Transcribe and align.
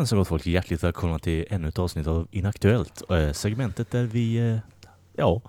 Jajamensan 0.00 0.18
gott 0.18 0.28
folk, 0.28 0.46
hjärtligt 0.46 0.82
välkomna 0.82 1.18
till 1.18 1.46
ännu 1.50 1.68
ett 1.68 1.78
avsnitt 1.78 2.06
av 2.06 2.28
Inaktuellt. 2.30 3.02
Eh, 3.10 3.32
segmentet 3.32 3.90
där 3.90 4.04
vi, 4.04 4.36
eh, 4.36 4.58
ja, 5.12 5.40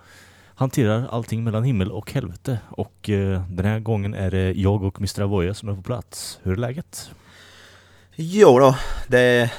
hanterar 0.55 1.07
allting 1.11 1.43
mellan 1.43 1.63
himmel 1.63 1.91
och 1.91 2.11
helvete. 2.11 2.59
Och 2.69 3.09
eh, 3.09 3.43
den 3.49 3.65
här 3.65 3.79
gången 3.79 4.13
är 4.13 4.31
det 4.31 4.51
jag 4.51 4.83
och 4.83 4.99
Mr. 4.99 5.21
Avoya 5.21 5.53
som 5.53 5.69
är 5.69 5.75
på 5.75 5.81
plats. 5.81 6.39
Hur 6.43 6.51
är 6.51 6.55
läget? 6.55 7.11
Jo 8.15 8.59
då, 8.59 8.75
det, 9.07 9.51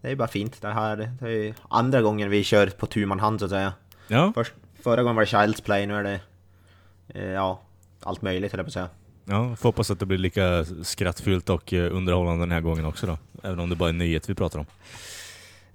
det 0.00 0.10
är 0.10 0.16
bara 0.16 0.28
fint. 0.28 0.62
Det 0.62 0.68
här 0.68 1.10
det 1.20 1.30
är 1.30 1.54
andra 1.68 2.02
gången 2.02 2.30
vi 2.30 2.44
kör 2.44 2.66
på 2.66 2.86
tu 2.86 3.06
man 3.06 3.20
hand 3.20 3.38
så 3.38 3.44
att 3.44 3.50
säga. 3.50 3.72
Ja, 4.08 4.32
Först, 4.34 4.52
förra 4.82 5.02
gången 5.02 5.16
var 5.16 5.22
det 5.22 5.30
Child's 5.30 5.64
Play, 5.64 5.86
nu 5.86 5.94
är 5.94 6.02
det 6.02 6.20
ja, 7.32 7.60
allt 8.02 8.22
möjligt 8.22 8.52
höll 8.52 8.58
jag 8.58 8.66
på 8.66 8.68
att 8.68 8.72
säga. 8.72 8.88
Ja 9.24 9.56
får 9.56 9.68
hoppas 9.68 9.90
att 9.90 9.98
det 10.00 10.06
blir 10.06 10.18
lika 10.18 10.64
skrattfyllt 10.82 11.50
och 11.50 11.72
eh, 11.72 11.96
underhållande 11.96 12.42
den 12.42 12.52
här 12.52 12.60
gången 12.60 12.84
också 12.84 13.06
då. 13.06 13.18
Även 13.42 13.60
om 13.60 13.70
det 13.70 13.76
bara 13.76 13.88
är 13.88 13.92
nyhet 13.92 14.30
vi 14.30 14.34
pratar 14.34 14.58
om. 14.58 14.66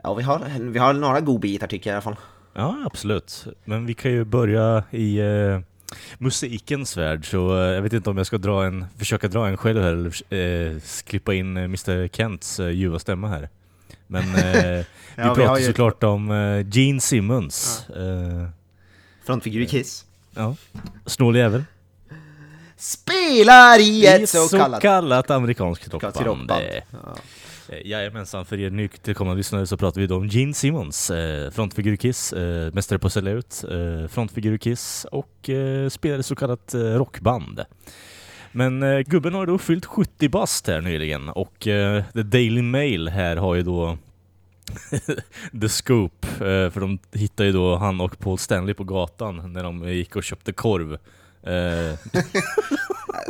Ja, 0.03 0.13
vi 0.13 0.23
har, 0.23 0.41
vi 0.71 0.79
har 0.79 0.93
några 0.93 1.21
godbitar 1.21 1.67
tycker 1.67 1.89
jag 1.89 1.93
i 1.93 1.95
alla 1.95 2.01
fall. 2.01 2.15
Ja, 2.53 2.77
absolut. 2.85 3.45
Men 3.65 3.85
vi 3.85 3.93
kan 3.93 4.11
ju 4.11 4.23
börja 4.25 4.83
i 4.91 5.17
eh, 5.19 5.59
musikens 6.17 6.97
värld, 6.97 7.29
så 7.31 7.57
eh, 7.57 7.63
jag 7.69 7.81
vet 7.81 7.93
inte 7.93 8.09
om 8.09 8.17
jag 8.17 8.27
ska 8.27 8.37
dra 8.37 8.65
en, 8.65 8.85
försöka 8.97 9.27
dra 9.27 9.47
en 9.47 9.57
själv 9.57 9.81
här 9.81 9.93
eller 9.93 10.33
eh, 10.75 10.81
klippa 11.05 11.33
in 11.33 11.57
eh, 11.57 11.63
Mr. 11.63 12.07
Kents 12.07 12.59
eh, 12.59 12.69
ljuva 12.69 12.99
stämma 12.99 13.27
här. 13.27 13.49
Men 14.07 14.23
eh, 14.23 14.31
vi 14.35 14.85
Ja, 15.15 15.23
vi 15.23 15.23
pratar 15.23 15.45
har 15.47 15.59
ju- 15.59 15.65
såklart 15.65 16.03
om 16.03 16.31
eh, 16.31 16.67
Gene 16.77 16.99
Simmons. 17.01 17.89
Eh, 17.89 18.49
Frontfigur 19.25 19.61
i 19.61 19.65
Kiss. 19.67 20.05
ja. 20.35 20.55
Snål 21.05 21.35
jävel. 21.35 21.63
Spelar 22.79 23.79
i 23.79 24.05
ett 24.05 24.29
så 24.29 24.49
kallat... 24.49 24.81
kallat 24.81 25.29
amerikanskt 25.29 25.93
rockband. 25.93 26.15
rockband. 26.25 26.63
Eh, 26.63 26.83
Ja. 26.91 27.15
Eh, 27.69 27.87
Jajamensan, 27.87 28.45
för 28.45 28.59
er 28.59 28.69
nytillkomna 28.69 29.33
lyssnare 29.33 29.67
så 29.67 29.77
pratar 29.77 30.01
vi 30.01 30.07
då 30.07 30.15
om 30.15 30.27
Gene 30.27 30.53
Simmons, 30.53 31.09
eh, 31.11 31.51
frontfigur 31.51 31.93
i 31.93 31.97
Kiss, 31.97 32.33
eh, 32.33 32.73
mästare 32.73 32.99
på 32.99 33.07
att 33.07 33.13
sälja 33.13 33.31
ut, 33.31 33.63
eh, 33.71 34.07
frontfigur 34.07 34.53
i 34.53 34.57
Kiss 34.57 35.05
och 35.11 35.49
eh, 35.49 35.89
spelade 35.89 36.23
så 36.23 36.35
kallat 36.35 36.73
eh, 36.73 36.79
rockband. 36.79 37.61
Men 38.51 38.83
eh, 38.83 38.99
gubben 38.99 39.33
har 39.33 39.45
då 39.45 39.57
fyllt 39.57 39.85
70 39.85 40.29
bast 40.29 40.67
här 40.67 40.81
nyligen 40.81 41.29
och 41.29 41.67
eh, 41.67 42.03
The 42.13 42.23
Daily 42.23 42.61
Mail 42.61 43.07
här 43.07 43.35
har 43.35 43.55
ju 43.55 43.61
då 43.61 43.97
The 45.61 45.69
Scoop, 45.69 46.25
eh, 46.25 46.69
för 46.69 46.79
de 46.79 46.99
hittade 47.13 47.47
ju 47.47 47.53
då 47.53 47.75
han 47.75 48.01
och 48.01 48.19
Paul 48.19 48.37
Stanley 48.37 48.73
på 48.73 48.83
gatan 48.83 49.53
när 49.53 49.63
de 49.63 49.89
gick 49.93 50.15
och 50.15 50.23
köpte 50.23 50.51
korv. 50.53 50.97
Eh, 51.43 51.99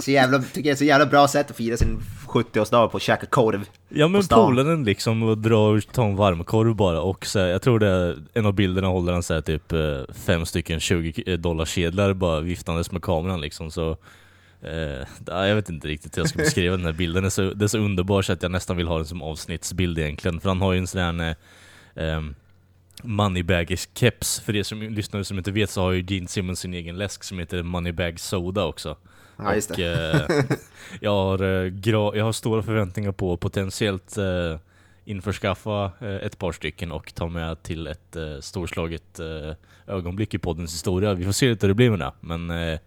Så 0.01 0.11
jävla, 0.11 0.39
tycker 0.39 0.69
jag 0.69 0.73
är 0.73 0.77
så 0.77 0.83
jävla 0.83 1.05
bra 1.05 1.27
sätt 1.27 1.51
att 1.51 1.57
fira 1.57 1.77
sin 1.77 1.99
70-årsdag 2.27 2.87
på 2.87 2.97
att 2.97 3.03
käka 3.03 3.25
korv. 3.25 3.65
Ja 3.89 4.07
men 4.07 4.23
polaren 4.27 4.83
liksom 4.83 5.23
och 5.23 5.37
dra 5.37 5.69
och 5.69 5.87
ta 5.91 6.05
en 6.05 6.15
varmkorv 6.15 6.75
bara 6.75 7.01
och 7.01 7.25
så 7.25 7.39
här, 7.39 7.47
jag 7.47 7.61
tror 7.61 7.79
det 7.79 7.87
är, 7.87 8.17
en 8.33 8.45
av 8.45 8.53
bilderna 8.53 8.87
håller 8.87 9.13
han 9.13 9.23
så 9.23 9.33
här, 9.33 9.41
typ 9.41 9.71
eh, 9.71 10.13
fem 10.25 10.45
stycken 10.45 10.79
20 10.79 11.37
dollar 11.37 11.65
kedlar 11.65 12.13
bara 12.13 12.39
viftandes 12.39 12.91
med 12.91 13.01
kameran 13.01 13.41
liksom 13.41 13.71
så 13.71 13.97
eh, 14.61 15.07
ja, 15.27 15.47
jag 15.47 15.55
vet 15.55 15.69
inte 15.69 15.87
riktigt 15.87 16.17
hur 16.17 16.21
jag 16.21 16.29
ska 16.29 16.37
beskriva 16.43 16.77
den 16.77 16.85
här 16.85 16.93
bilden, 16.93 17.23
det 17.23 17.27
är, 17.27 17.29
så, 17.29 17.53
det 17.53 17.65
är 17.65 17.67
så 17.67 17.77
underbar 17.77 18.21
så 18.21 18.33
att 18.33 18.43
jag 18.43 18.51
nästan 18.51 18.77
vill 18.77 18.87
ha 18.87 18.97
den 18.97 19.05
som 19.05 19.21
avsnittsbild 19.21 19.99
egentligen 19.99 20.39
för 20.39 20.49
han 20.49 20.61
har 20.61 20.73
ju 20.73 20.79
en 20.79 20.87
sån 20.87 21.01
här 21.01 21.35
eh, 21.95 22.21
Moneybagish 23.03 23.87
keps, 23.95 24.39
för 24.39 24.55
er 24.55 24.63
som 24.63 24.81
lyssnare 24.81 25.23
som 25.25 25.37
inte 25.37 25.51
vet 25.51 25.69
så 25.69 25.81
har 25.81 25.91
ju 25.91 26.03
Gene 26.07 26.27
Simmons 26.27 26.59
sin 26.59 26.73
egen 26.73 26.97
läsk 26.97 27.23
som 27.23 27.39
heter 27.39 27.63
Moneybag 27.63 28.19
Soda 28.19 28.65
också 28.65 28.97
Ja, 29.43 29.55
just 29.55 29.71
och, 29.71 29.79
eh, 29.79 30.21
jag, 30.99 31.11
har, 31.11 31.43
eh, 31.43 32.17
jag 32.17 32.23
har 32.23 32.31
stora 32.31 32.63
förväntningar 32.63 33.11
på 33.11 33.33
att 33.33 33.39
potentiellt 33.39 34.17
eh, 34.17 34.57
införskaffa 35.05 35.91
eh, 35.99 36.15
ett 36.15 36.37
par 36.37 36.51
stycken 36.51 36.91
och 36.91 37.13
ta 37.15 37.27
med 37.27 37.63
till 37.63 37.87
ett 37.87 38.15
eh, 38.15 38.39
storslaget 38.39 39.19
eh, 39.19 39.55
ögonblick 39.87 40.33
i 40.33 40.37
poddens 40.37 40.73
historia. 40.73 41.13
Vi 41.13 41.25
får 41.25 41.31
se 41.31 41.49
lite 41.49 41.65
hur 41.65 41.69
det 41.69 41.75
blir 41.75 41.89
med 41.89 41.99
det, 41.99 42.11
men 42.19 42.49
eh, 42.49 42.79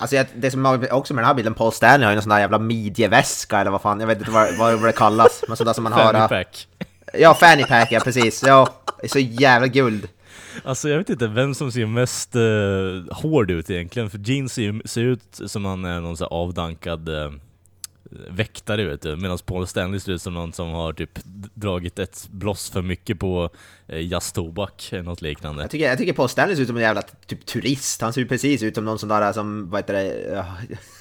Alltså 0.00 0.16
jag, 0.16 0.26
det 0.34 0.50
som 0.50 0.66
är 0.66 0.92
också 0.92 1.14
med 1.14 1.22
den 1.22 1.26
här 1.26 1.34
bilden, 1.34 1.54
Paul 1.54 1.72
Stanley 1.72 2.04
har 2.04 2.12
ju 2.12 2.16
en 2.16 2.22
sån 2.22 2.30
där 2.30 2.38
jävla 2.38 2.58
midjeväska 2.58 3.58
eller 3.58 3.70
vad 3.70 3.82
fan, 3.82 4.00
jag 4.00 4.06
vet 4.06 4.18
inte 4.18 4.30
vad, 4.30 4.56
vad 4.58 4.82
det 4.82 4.92
kallas. 4.92 5.44
Men 5.48 5.56
där 5.56 5.72
som 5.72 5.84
man 5.84 5.92
har... 5.92 6.12
fanny 6.12 6.28
pack. 6.28 6.68
Ja, 7.12 7.34
fanny 7.34 7.64
pack 7.64 7.92
ja, 7.92 8.00
precis. 8.00 8.42
Ja, 8.46 8.68
det 9.00 9.06
är 9.06 9.08
så 9.08 9.18
jävla 9.18 9.66
guld. 9.66 10.08
Alltså 10.64 10.88
jag 10.88 10.98
vet 10.98 11.10
inte 11.10 11.26
vem 11.26 11.54
som 11.54 11.72
ser 11.72 11.86
mest 11.86 12.34
eh, 12.36 13.16
hård 13.16 13.50
ut 13.50 13.70
egentligen, 13.70 14.10
för 14.10 14.18
Gene 14.18 14.48
ser, 14.48 14.62
ju- 14.62 14.82
ser 14.84 15.00
ut 15.02 15.40
som 15.46 15.64
han 15.64 15.84
är 15.84 16.00
någon 16.00 16.16
så 16.16 16.24
här 16.24 16.32
avdankad 16.32 17.08
eh, 17.08 17.30
väktare 18.10 18.84
vet 18.84 19.02
du, 19.02 19.16
medan 19.16 19.38
Paul 19.46 19.66
Stanley 19.66 20.00
ser 20.00 20.12
ut 20.12 20.22
som 20.22 20.34
någon 20.34 20.52
som 20.52 20.68
har 20.68 20.92
typ 20.92 21.18
dragit 21.54 21.98
ett 21.98 22.28
bloss 22.30 22.70
för 22.70 22.82
mycket 22.82 23.18
på 23.18 23.50
eh, 23.86 24.06
jazztobak 24.06 24.88
eller 24.92 25.02
något 25.02 25.22
liknande. 25.22 25.62
Jag 25.62 25.70
tycker, 25.70 25.88
jag 25.88 25.98
tycker 25.98 26.12
Paul 26.12 26.28
Stanley 26.28 26.56
ser 26.56 26.62
ut 26.62 26.68
som 26.68 26.76
en 26.76 26.82
jävla 26.82 27.02
typ 27.02 27.46
turist. 27.46 28.00
Han 28.00 28.12
ser 28.12 28.20
ju 28.20 28.28
precis 28.28 28.62
ut 28.62 28.74
som 28.74 28.84
någon 28.84 28.98
sån 28.98 29.08
där 29.08 29.32
som, 29.32 29.70
vad 29.70 29.80
heter 29.80 29.94
det, 29.94 30.30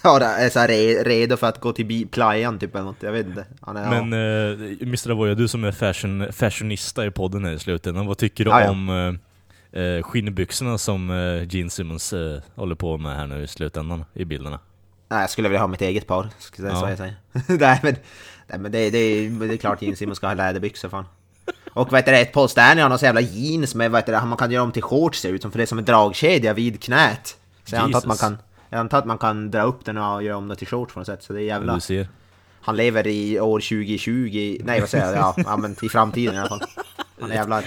ja, 0.03 0.19
ja, 0.19 0.27
är 0.27 0.49
så 0.49 0.59
re, 0.59 1.03
redo 1.03 1.37
för 1.37 1.47
att 1.47 1.59
gå 1.59 1.73
till 1.73 2.07
playan 2.07 2.59
typ 2.59 2.75
eller 2.75 2.85
något. 2.85 3.03
Jag 3.03 3.11
vet 3.11 3.27
inte. 3.27 3.45
Han 3.61 3.77
är, 3.77 4.01
Men 4.01 4.13
eh, 4.13 4.77
Mr. 4.81 5.11
Avoya, 5.11 5.35
du 5.35 5.47
som 5.47 5.63
är 5.63 5.71
fashion, 5.71 6.33
fashionista 6.33 7.05
i 7.05 7.11
podden 7.11 7.45
här 7.45 7.53
i 7.53 7.59
slutändan, 7.59 8.05
vad 8.05 8.17
tycker 8.17 8.45
du 8.45 8.49
Ja, 8.49 8.61
ja. 8.61 8.69
om 8.69 9.17
eh, 9.71 10.03
skinnbyxorna 10.03 10.77
som 10.77 11.09
Gene 11.49 11.69
Simmons 11.69 12.13
håller 12.55 12.75
på 12.75 12.97
med 12.97 13.15
här 13.15 13.27
nu 13.27 13.43
i 13.43 13.47
slutändan 13.47 14.05
i 14.13 14.25
bilderna? 14.25 14.59
Nej, 15.09 15.19
jag 15.21 15.29
skulle 15.29 15.49
vilja 15.49 15.59
ha 15.59 15.67
mitt 15.67 15.81
eget 15.81 16.07
par. 16.07 16.29
Ska 16.39 16.63
jag 16.63 16.71
Ja. 16.71 16.97
säga, 16.97 17.13
nej 17.47 17.79
men, 17.83 17.95
nej, 18.47 18.59
men 18.59 18.71
det, 18.71 18.89
det, 18.89 19.29
det 19.29 19.53
är 19.53 19.57
klart 19.57 19.81
Gene 19.81 19.95
Simmons 19.95 20.17
ska 20.17 20.27
ha 20.27 20.33
läderbyxor 20.33 20.89
fan. 20.89 21.05
Och 21.73 21.91
vad 21.91 21.99
heter 21.99 22.11
det, 22.11 22.25
Paul 22.25 22.49
Stanley 22.49 22.81
har 22.81 22.89
någon 22.89 22.97
jävla 23.01 23.21
jeans 23.21 23.75
med, 23.75 23.91
vad 23.91 24.01
heter 24.01 24.13
det, 24.13 24.25
man 24.25 24.37
kan 24.37 24.51
göra 24.51 24.63
om 24.63 24.71
till 24.71 24.83
shorts 24.83 25.19
ser 25.19 25.29
ut 25.33 25.41
som, 25.41 25.51
för 25.51 25.57
det 25.57 25.63
är 25.63 25.65
som 25.65 25.77
en 25.77 25.85
dragkedja 25.85 26.53
vid 26.53 26.83
knät. 26.83 27.37
Så 27.65 27.75
jag 27.75 27.83
antar, 27.83 27.99
att 27.99 28.05
man 28.05 28.17
kan, 28.17 28.37
jag 28.69 28.79
antar 28.79 28.97
att 28.97 29.05
man 29.05 29.17
kan 29.17 29.51
dra 29.51 29.61
upp 29.61 29.85
den 29.85 29.97
och 29.97 30.23
göra 30.23 30.37
om 30.37 30.47
det 30.47 30.55
till 30.55 30.67
shorts 30.67 30.93
på 30.93 30.99
något 30.99 31.05
sätt. 31.07 31.23
Så 31.23 31.33
det 31.33 31.41
är 31.41 31.45
jävla... 31.45 31.73
Du 31.75 31.79
ser. 31.81 32.07
Han 32.61 32.75
lever 32.75 33.07
i 33.07 33.39
år 33.39 33.59
2020, 33.59 34.57
nej 34.63 34.79
vad 34.79 34.89
säger 34.89 35.15
jag, 35.15 35.33
ja, 35.37 35.57
men 35.57 35.75
i 35.81 35.89
framtiden 35.89 36.35
i 36.35 36.37
alla 36.37 36.49
fall. 36.49 36.61
Han 37.19 37.31
är 37.31 37.35
jävlar... 37.35 37.63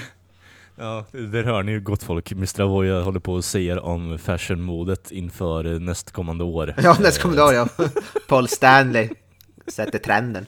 Ja, 0.80 1.04
där 1.12 1.44
hör 1.44 1.62
ni 1.62 1.72
ju 1.72 1.80
gott 1.80 2.02
folk. 2.02 2.32
Mr. 2.32 2.60
Avoya 2.60 3.02
håller 3.02 3.20
på 3.20 3.32
och 3.32 3.44
säger 3.44 3.80
om 3.80 4.18
fashionmodet 4.18 5.10
inför 5.10 5.78
nästkommande 5.78 6.44
år. 6.44 6.74
Ja, 6.82 6.96
nästkommande 7.00 7.42
år 7.42 7.54
ja. 7.54 7.68
Paul 8.28 8.48
Stanley 8.48 9.08
sätter 9.66 9.98
trenden. 9.98 10.46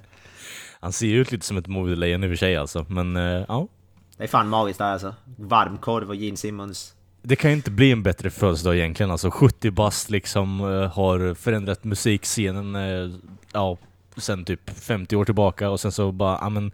Han 0.80 0.92
ser 0.92 1.06
ju 1.06 1.20
ut 1.20 1.32
lite 1.32 1.46
som 1.46 1.56
ett 1.56 1.66
modelejon 1.66 2.24
i 2.24 2.26
och 2.26 2.30
för 2.30 2.36
sig 2.36 2.56
alltså, 2.56 2.86
men 2.88 3.16
eh, 3.16 3.44
ja. 3.48 3.68
Det 4.16 4.24
är 4.24 4.28
fan 4.28 4.48
magiskt 4.48 4.78
där 4.78 4.92
alltså. 4.92 5.14
Varmkorv 5.36 6.08
och 6.08 6.16
Gene 6.16 6.36
Simmons. 6.36 6.94
Det 7.22 7.36
kan 7.36 7.50
ju 7.50 7.56
inte 7.56 7.70
bli 7.70 7.92
en 7.92 8.02
bättre 8.02 8.30
födelsedag 8.30 8.76
egentligen 8.76 9.10
alltså. 9.10 9.30
70 9.30 9.70
bast 9.70 10.10
liksom 10.10 10.60
eh, 10.60 10.92
har 10.92 11.34
förändrat 11.34 11.84
musikscenen 11.84 12.74
eh, 12.76 13.18
ja, 13.52 13.78
sen 14.16 14.44
typ 14.44 14.70
50 14.80 15.16
år 15.16 15.24
tillbaka 15.24 15.70
och 15.70 15.80
sen 15.80 15.92
så 15.92 16.12
bara, 16.12 16.38
ja 16.40 16.48
men 16.48 16.72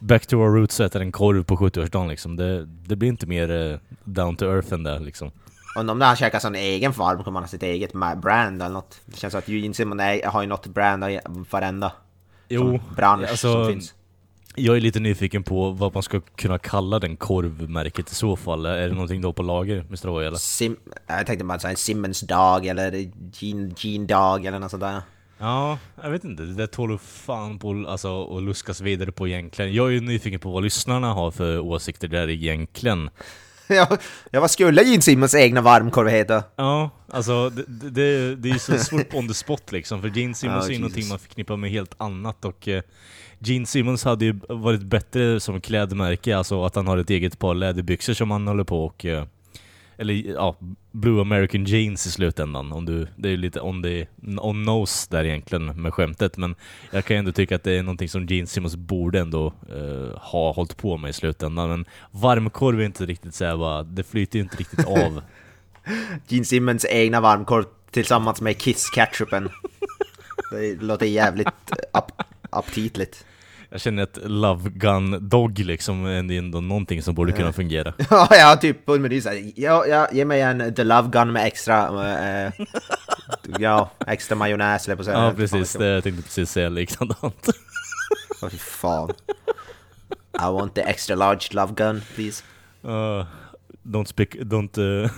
Back 0.00 0.26
to 0.26 0.36
our 0.36 0.54
roots 0.56 0.80
och 0.80 0.86
äter 0.86 1.00
en 1.02 1.12
korv 1.12 1.44
på 1.44 1.56
70-årsdagen 1.56 2.08
liksom. 2.08 2.36
Det, 2.36 2.64
det 2.66 2.96
blir 2.96 3.08
inte 3.08 3.26
mer 3.26 3.50
eh, 3.72 3.78
down 4.04 4.36
to 4.36 4.44
earth 4.44 4.72
än 4.72 4.82
det 4.82 4.98
liksom. 4.98 5.30
Och 5.76 5.88
om 5.90 6.00
han 6.00 6.16
käkar 6.16 6.38
sån 6.38 6.54
egen 6.54 6.92
varm 6.92 7.24
kommer 7.24 7.36
han 7.40 7.42
ha 7.44 7.48
sitt 7.48 7.62
eget 7.62 7.92
brand 8.22 8.62
eller 8.62 8.72
något. 8.74 9.00
Det 9.06 9.16
känns 9.16 9.32
som 9.32 9.38
att 9.38 9.48
Gene 9.48 9.74
Simmons 9.74 10.00
är- 10.02 10.26
har 10.26 10.42
ju 10.42 10.48
något 10.48 10.66
brand 10.66 11.04
av 11.04 11.10
varenda 11.50 11.92
Jo, 12.48 12.80
bransch 12.96 13.30
alltså, 13.30 13.52
som 13.52 13.66
finns. 13.72 13.94
jag 14.54 14.76
är 14.76 14.80
lite 14.80 15.00
nyfiken 15.00 15.42
på 15.42 15.70
vad 15.70 15.94
man 15.94 16.02
ska 16.02 16.20
kunna 16.20 16.58
kalla 16.58 16.98
den 16.98 17.16
korvmärket 17.16 18.12
i 18.12 18.14
så 18.14 18.36
fall. 18.36 18.66
Är 18.66 18.88
det 18.88 18.94
någonting 18.94 19.20
då 19.20 19.32
på 19.32 19.42
lager, 19.42 19.78
Mr. 19.80 20.08
Avoya 20.08 20.26
eller? 20.28 20.38
Sim 20.38 20.76
jag 21.06 21.26
tänkte 21.26 21.44
bara 21.44 21.58
säga 21.58 21.76
Simmons 21.76 22.20
dag 22.20 22.66
eller 22.66 22.92
Gene, 23.32 23.70
Gene 23.76 24.06
dag 24.06 24.44
eller 24.46 24.58
något 24.58 24.70
sånt 24.70 24.80
där. 24.80 25.00
Ja, 25.38 25.78
jag 26.02 26.10
vet 26.10 26.24
inte. 26.24 26.42
Det 26.42 26.54
där 26.54 26.66
tål 26.66 26.98
fan 26.98 27.58
på 27.58 27.84
alltså, 27.88 28.36
att 28.36 28.42
luskas 28.42 28.80
vidare 28.80 29.12
på 29.12 29.28
egentligen. 29.28 29.74
Jag 29.74 29.86
är 29.86 29.90
ju 29.90 30.00
nyfiken 30.00 30.40
på 30.40 30.50
vad 30.50 30.62
lyssnarna 30.62 31.12
har 31.12 31.30
för 31.30 31.58
åsikter 31.58 32.08
där 32.08 32.30
egentligen. 32.30 33.10
ja, 33.68 33.98
vad 34.32 34.50
skulle 34.50 34.82
Gene 34.82 35.02
Simmons 35.02 35.34
egna 35.34 35.60
varmkorv 35.60 36.08
heta? 36.08 36.42
Ja, 36.56 36.90
alltså 37.08 37.50
det, 37.50 37.64
det- 37.90 38.36
det, 38.36 38.48
är 38.48 38.52
ju 38.52 38.58
så 38.58 38.78
svårt 38.78 39.14
on 39.14 39.28
the 39.28 39.34
spot 39.34 39.72
liksom, 39.72 40.00
för 40.02 40.08
Gene 40.08 40.34
Simmons 40.34 40.64
Ja, 40.64 40.68
är 40.70 40.74
ju 40.74 40.78
någonting 40.80 41.08
man 41.08 41.18
förknippar 41.18 41.56
med 41.56 41.70
helt 41.70 41.94
annat 41.96 42.44
och 42.44 42.68
eh, 42.68 42.82
Gene 43.38 43.66
Simmons 43.66 44.04
hade 44.04 44.24
ju 44.24 44.40
varit 44.48 44.82
bättre 44.82 45.40
som 45.40 45.60
klädmärke, 45.60 46.36
alltså 46.36 46.64
att 46.64 46.74
han 46.74 46.86
har 46.86 46.98
ett 46.98 47.10
eget 47.10 47.38
par 47.38 47.54
läderbyxor 47.54 48.14
som 48.14 48.30
han 48.30 48.46
håller 48.48 48.64
på 48.64 48.84
och 48.84 49.04
eh, 49.04 49.24
eller 49.98 50.14
ja, 50.14 50.56
Blue 50.92 51.20
American 51.20 51.64
Jeans 51.64 52.06
i 52.06 52.10
slutändan. 52.10 52.72
Om 52.72 52.84
du, 52.84 53.06
det 53.16 53.28
är 53.28 53.30
ju 53.30 53.36
lite 53.36 53.60
on, 53.60 53.82
the, 53.82 54.06
on 54.40 54.62
nose 54.62 55.08
där 55.10 55.24
egentligen 55.24 55.82
med 55.82 55.94
skämtet, 55.94 56.36
men 56.36 56.54
jag 56.90 57.04
kan 57.04 57.16
ju 57.16 57.18
ändå 57.18 57.32
tycka 57.32 57.56
att 57.56 57.62
det 57.62 57.72
är 57.72 57.82
någonting 57.82 58.08
som 58.08 58.26
Gene 58.26 58.46
Simmons 58.46 58.76
borde 58.76 59.20
ändå 59.20 59.46
eh, 59.46 60.18
ha 60.18 60.52
hållit 60.52 60.76
på 60.76 60.96
med 60.96 61.08
i 61.08 61.12
slutändan. 61.12 61.68
Men 61.68 61.84
varmkorv 62.10 62.80
är 62.80 62.84
inte 62.84 63.06
riktigt 63.06 63.34
såhär 63.34 63.56
bara, 63.56 63.82
det 63.82 64.04
flyter 64.04 64.38
ju 64.38 64.42
inte 64.42 64.56
riktigt 64.56 64.86
av. 64.86 65.22
Gene 66.28 66.44
Simmons 66.44 66.86
egna 66.90 67.20
varmkorv 67.20 67.64
tillsammans 67.90 68.40
med 68.40 68.56
Kiss-ketchupen. 68.56 69.48
Det 70.50 70.82
låter 70.82 71.06
jävligt 71.06 71.48
ap 71.92 72.12
aptitligt. 72.50 73.24
Jag 73.68 73.80
känner 73.80 74.02
att 74.02 74.18
Love 74.22 74.70
Gun 74.70 75.28
Dog 75.28 75.58
liksom 75.58 76.04
är 76.06 76.32
ändå 76.38 76.60
någonting 76.60 77.02
som 77.02 77.14
borde 77.14 77.32
kunna 77.32 77.52
fungera. 77.52 77.92
Ja, 78.10 78.28
ja, 78.30 78.56
typ 78.56 78.86
såhär, 78.86 79.52
ja, 79.56 79.86
ja, 79.86 80.08
ge 80.12 80.24
mig 80.24 80.40
en 80.40 80.74
The 80.74 80.84
Love 80.84 81.08
Gun 81.08 81.32
med 81.32 81.46
extra, 81.46 81.88
eh, 82.46 82.52
ja, 83.58 83.90
extra 84.06 84.36
majonnäs 84.36 84.86
eller 84.86 84.96
på 84.96 85.04
säga. 85.04 85.24
Ja 85.24 85.32
precis, 85.36 85.72
det, 85.72 85.86
jag 85.86 86.04
tänkte 86.04 86.22
precis 86.22 86.50
säga 86.50 86.68
likadant. 86.68 87.48
Åh 88.42 88.48
fy 88.48 88.58
fan. 88.58 89.10
I 90.38 90.52
want 90.52 90.74
the 90.74 90.80
extra 90.80 91.16
large 91.16 91.48
Love 91.50 91.72
Gun, 91.76 92.02
please. 92.14 92.44
Uh, 92.84 93.24
don't 93.82 94.04
speak, 94.04 94.34
don't... 94.34 94.78
Uh, 94.78 95.10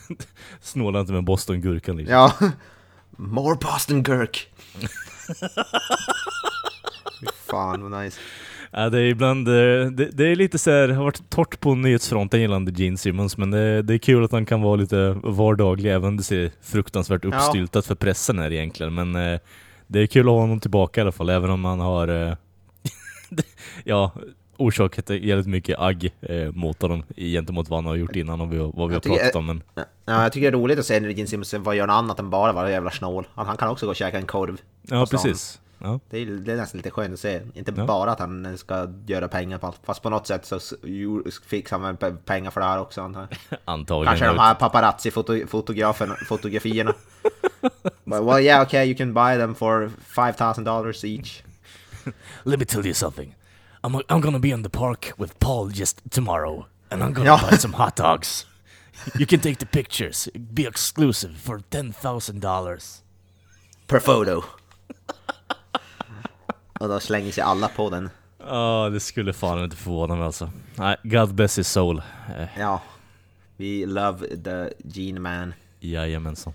snåla 0.60 1.00
inte 1.00 1.12
med 1.12 1.24
Boston-gurkan 1.24 1.96
liksom. 1.96 2.14
Ja. 2.14 2.32
More 3.16 3.56
Boston 3.60 4.02
Gurk. 4.02 4.48
Fy 5.28 5.34
fan 7.80 7.90
vad 7.90 8.04
nice. 8.04 8.20
Ja, 8.70 8.90
det 8.90 8.98
är 8.98 9.04
ibland, 9.04 9.48
eh, 9.48 9.86
det, 9.90 10.10
det 10.12 10.26
är 10.26 10.36
lite 10.36 10.58
så 10.58 10.70
här, 10.70 10.88
har 10.88 11.04
varit 11.04 11.30
torrt 11.30 11.60
på 11.60 11.74
nyhetsfronten 11.74 12.40
gällande 12.40 12.72
Gene 12.72 12.96
Simmons, 12.96 13.36
men 13.36 13.50
det, 13.50 13.82
det 13.82 13.94
är 13.94 13.98
kul 13.98 14.24
att 14.24 14.32
han 14.32 14.46
kan 14.46 14.62
vara 14.62 14.76
lite 14.76 15.16
vardaglig, 15.22 15.92
även 15.92 16.08
om 16.08 16.16
det 16.16 16.22
ser 16.22 16.50
fruktansvärt 16.62 17.24
uppstyltat 17.24 17.86
för 17.86 17.94
pressen 17.94 18.38
här 18.38 18.52
egentligen. 18.52 18.94
Men 18.94 19.16
eh, 19.16 19.40
det 19.86 20.00
är 20.00 20.06
kul 20.06 20.28
att 20.28 20.32
ha 20.32 20.40
honom 20.40 20.60
tillbaka 20.60 21.00
i 21.00 21.02
alla 21.02 21.12
fall, 21.12 21.28
även 21.28 21.50
om 21.50 21.64
han 21.64 21.80
har, 21.80 22.08
eh, 22.08 22.34
ja, 23.84 24.12
orsakat 24.56 25.10
jävligt 25.10 25.46
mycket 25.46 25.78
agg 25.78 26.14
eh, 26.20 26.52
mot 26.52 26.82
honom 26.82 27.02
gentemot 27.16 27.68
vad 27.68 27.76
han 27.76 27.86
har 27.86 27.96
gjort 27.96 28.16
innan 28.16 28.40
och 28.40 28.48
vad 28.48 28.88
vi 28.88 28.94
har 28.94 29.00
pratat 29.00 29.36
om. 29.36 29.46
Men... 29.46 29.62
Ja, 29.74 30.22
jag 30.22 30.32
tycker 30.32 30.50
det 30.50 30.56
är 30.56 30.60
roligt 30.60 30.78
att 30.78 30.86
se 30.86 31.00
när 31.00 31.08
Gene 31.08 31.26
Simmons 31.26 31.54
vad 31.54 31.76
gör 31.76 31.86
något 31.86 31.94
annat 31.94 32.18
än 32.18 32.30
bara 32.30 32.52
vara 32.52 32.70
jävla 32.70 32.90
snål. 32.90 33.26
Han 33.34 33.56
kan 33.56 33.68
också 33.68 33.86
gå 33.86 33.90
och 33.90 33.96
käka 33.96 34.18
en 34.18 34.26
korv. 34.26 34.60
Ja, 34.82 35.06
precis. 35.10 35.60
Ja. 35.78 36.00
Det, 36.10 36.18
är, 36.18 36.26
det 36.26 36.52
är 36.52 36.56
nästan 36.56 36.78
lite 36.78 36.90
skönt 36.90 37.14
att 37.14 37.20
se. 37.20 37.40
Inte 37.54 37.72
ja. 37.76 37.86
bara 37.86 38.12
att 38.12 38.18
han 38.18 38.58
ska 38.58 38.88
göra 39.06 39.28
pengar 39.28 39.58
på 39.58 39.66
allt, 39.66 39.80
fast 39.84 40.02
på 40.02 40.10
något 40.10 40.26
sätt 40.26 40.46
så 40.46 40.60
fick 41.46 41.70
han 41.70 41.82
väl 41.82 41.96
pengar 42.16 42.50
för 42.50 42.60
det 42.60 42.66
här 42.66 42.80
också 42.80 43.02
antar 43.02 43.20
jag. 43.20 43.28
Antagligen. 43.64 44.10
Kanske 44.10 44.26
de 44.26 44.38
här 44.38 44.54
paparazzi-fotografierna. 44.54 46.94
But, 48.04 48.24
well 48.24 48.40
yeah 48.40 48.62
okay 48.62 48.86
you 48.86 48.96
can 48.96 49.14
buy 49.14 49.36
them 49.36 49.54
for 49.54 49.90
5000 50.00 50.64
dollars 50.64 51.04
each. 51.04 51.42
Let 52.44 52.58
me 52.58 52.64
tell 52.64 52.86
you 52.86 52.94
something. 52.94 53.34
I'm, 53.82 54.02
I'm 54.08 54.20
gonna 54.20 54.38
be 54.38 54.50
in 54.50 54.62
the 54.62 54.70
park 54.70 55.12
with 55.18 55.38
Paul 55.38 55.68
just 55.68 56.10
tomorrow. 56.10 56.66
And 56.90 57.02
I'm 57.02 57.12
gonna 57.12 57.38
buy 57.50 57.56
some 57.56 57.76
hot 57.76 57.96
dogs. 57.96 58.46
You 59.18 59.26
can 59.26 59.40
take 59.40 59.58
the 59.58 59.66
pictures. 59.66 60.28
Be 60.54 60.66
exclusive 60.66 61.36
for 61.36 61.60
$10,000. 61.70 63.02
Per 63.86 64.00
photo. 64.00 64.44
Och 66.78 66.88
då 66.88 67.00
slänger 67.00 67.32
sig 67.32 67.42
alla 67.42 67.68
på 67.68 67.90
den. 67.90 68.10
Ja, 68.38 68.86
oh, 68.86 68.92
det 68.92 69.00
skulle 69.00 69.32
fan 69.32 69.64
inte 69.64 69.76
förvåna 69.76 70.14
mig 70.16 70.24
alltså. 70.24 70.50
Nej, 70.74 70.96
God 71.02 71.34
bless 71.34 71.58
his 71.58 71.68
soul. 71.68 72.02
Eh. 72.38 72.46
Ja. 72.58 72.82
We 73.56 73.86
love 73.86 74.18
the 74.44 74.72
Gene 74.84 75.20
Man. 75.20 75.54
Jajamensan. 75.80 76.52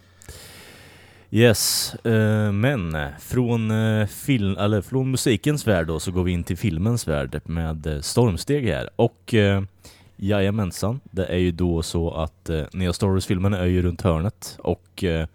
Yes, 1.32 1.96
uh, 2.06 2.52
men 2.52 2.98
från, 3.20 3.72
uh, 3.72 4.08
film, 4.08 4.58
eller 4.58 4.82
från 4.82 5.12
musikens 5.12 5.68
värld 5.68 5.88
då 5.88 6.00
så 6.00 6.12
går 6.12 6.24
vi 6.24 6.32
in 6.32 6.44
till 6.44 6.58
filmens 6.58 7.08
värld 7.08 7.42
med 7.46 8.00
stormsteg 8.02 8.68
här. 8.68 8.90
Och 8.96 9.34
uh, 9.34 9.62
jajamensan, 10.16 11.00
det 11.04 11.26
är 11.26 11.38
ju 11.38 11.52
då 11.52 11.84
så 11.84 12.12
att 12.14 12.50
uh, 12.50 12.64
Nya 12.74 12.94
Star 12.94 13.08
Wars-filmen 13.08 13.54
är 13.54 13.66
ju 13.66 13.82
runt 13.82 14.02
hörnet 14.02 14.58
och 14.60 15.04
uh, 15.04 15.26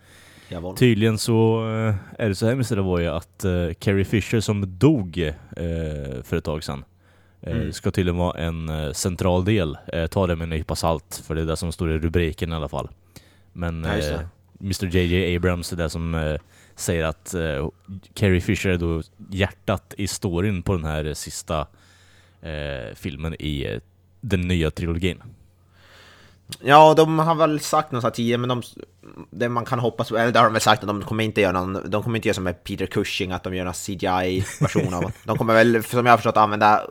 Jawohl. 0.49 0.77
Tydligen 0.77 1.19
så 1.19 1.69
eh, 1.69 1.95
är 2.19 2.29
det 2.29 2.35
så 2.35 2.47
här 2.47 2.55
med 2.55 2.67
Savoy 2.67 3.07
att 3.07 3.45
uh, 3.45 3.73
Carrie 3.73 4.05
Fisher 4.05 4.41
som 4.41 4.79
dog 4.79 5.19
uh, 5.19 6.23
för 6.23 6.37
ett 6.37 6.45
tag 6.45 6.65
sedan 6.65 6.85
uh, 7.47 7.53
mm. 7.53 7.73
ska 7.73 7.91
tydligen 7.91 8.17
vara 8.17 8.39
en 8.39 8.69
uh, 8.69 8.93
central 8.93 9.45
del. 9.45 9.79
Uh, 9.95 10.07
ta 10.07 10.27
det 10.27 10.37
med 10.37 10.43
en 10.43 10.51
nypa 10.51 10.77
salt, 10.77 11.23
för 11.27 11.35
det 11.35 11.41
är 11.41 11.47
det 11.47 11.57
som 11.57 11.73
står 11.73 11.93
i 11.93 11.99
rubriken 11.99 12.53
i 12.53 12.55
alla 12.55 12.69
fall. 12.69 12.89
Men 13.53 13.85
ja, 13.85 14.21
Mr 14.61 14.97
JJ 14.97 15.37
Abrams 15.37 15.73
är 15.73 15.77
det 15.77 15.91
som 15.91 16.39
säger 16.77 17.05
att 17.05 17.35
Carrie 18.15 18.41
Fisher 18.41 18.71
är 18.71 18.79
då 18.79 19.03
hjärtat 19.31 19.95
i 19.99 20.07
storyn 20.07 20.63
på 20.63 20.73
den 20.73 20.85
här 20.85 21.15
sista 21.15 21.67
filmen 22.95 23.35
i 23.35 23.81
den 24.21 24.41
nya 24.41 24.71
trilogin. 24.71 25.23
Ja, 26.61 26.95
de 26.95 27.19
har 27.19 27.35
väl 27.35 27.61
sagt 27.61 27.93
något 27.93 28.15
tidigare, 28.15 28.39
men 28.39 28.49
de, 28.49 28.63
det 29.31 29.49
man 29.49 29.65
kan 29.65 29.79
hoppas, 29.79 30.11
eller 30.11 30.33
det 30.33 30.39
har 30.39 30.47
de 30.47 30.53
väl 30.53 30.63
sagt 30.63 30.83
att 30.83 30.89
de 30.89 31.03
kommer 31.03 31.25
inte 31.25 31.41
göra 31.41 31.53
någon, 31.53 31.91
de 31.91 32.03
kommer 32.03 32.17
inte 32.17 32.29
göra 32.29 32.35
som 32.35 32.45
med 32.45 32.65
Peter 32.65 32.87
Cushing, 32.87 33.33
att 33.33 33.43
de 33.43 33.55
gör 33.55 33.65
någon 33.65 33.75
CGI-version 33.75 34.95
av 34.95 35.13
De 35.25 35.39
kommer 35.39 35.55
väl, 35.55 35.85
som 35.85 36.07
jag 36.07 36.13
har 36.13 36.17
förstått, 36.17 36.37
använda 36.37 36.83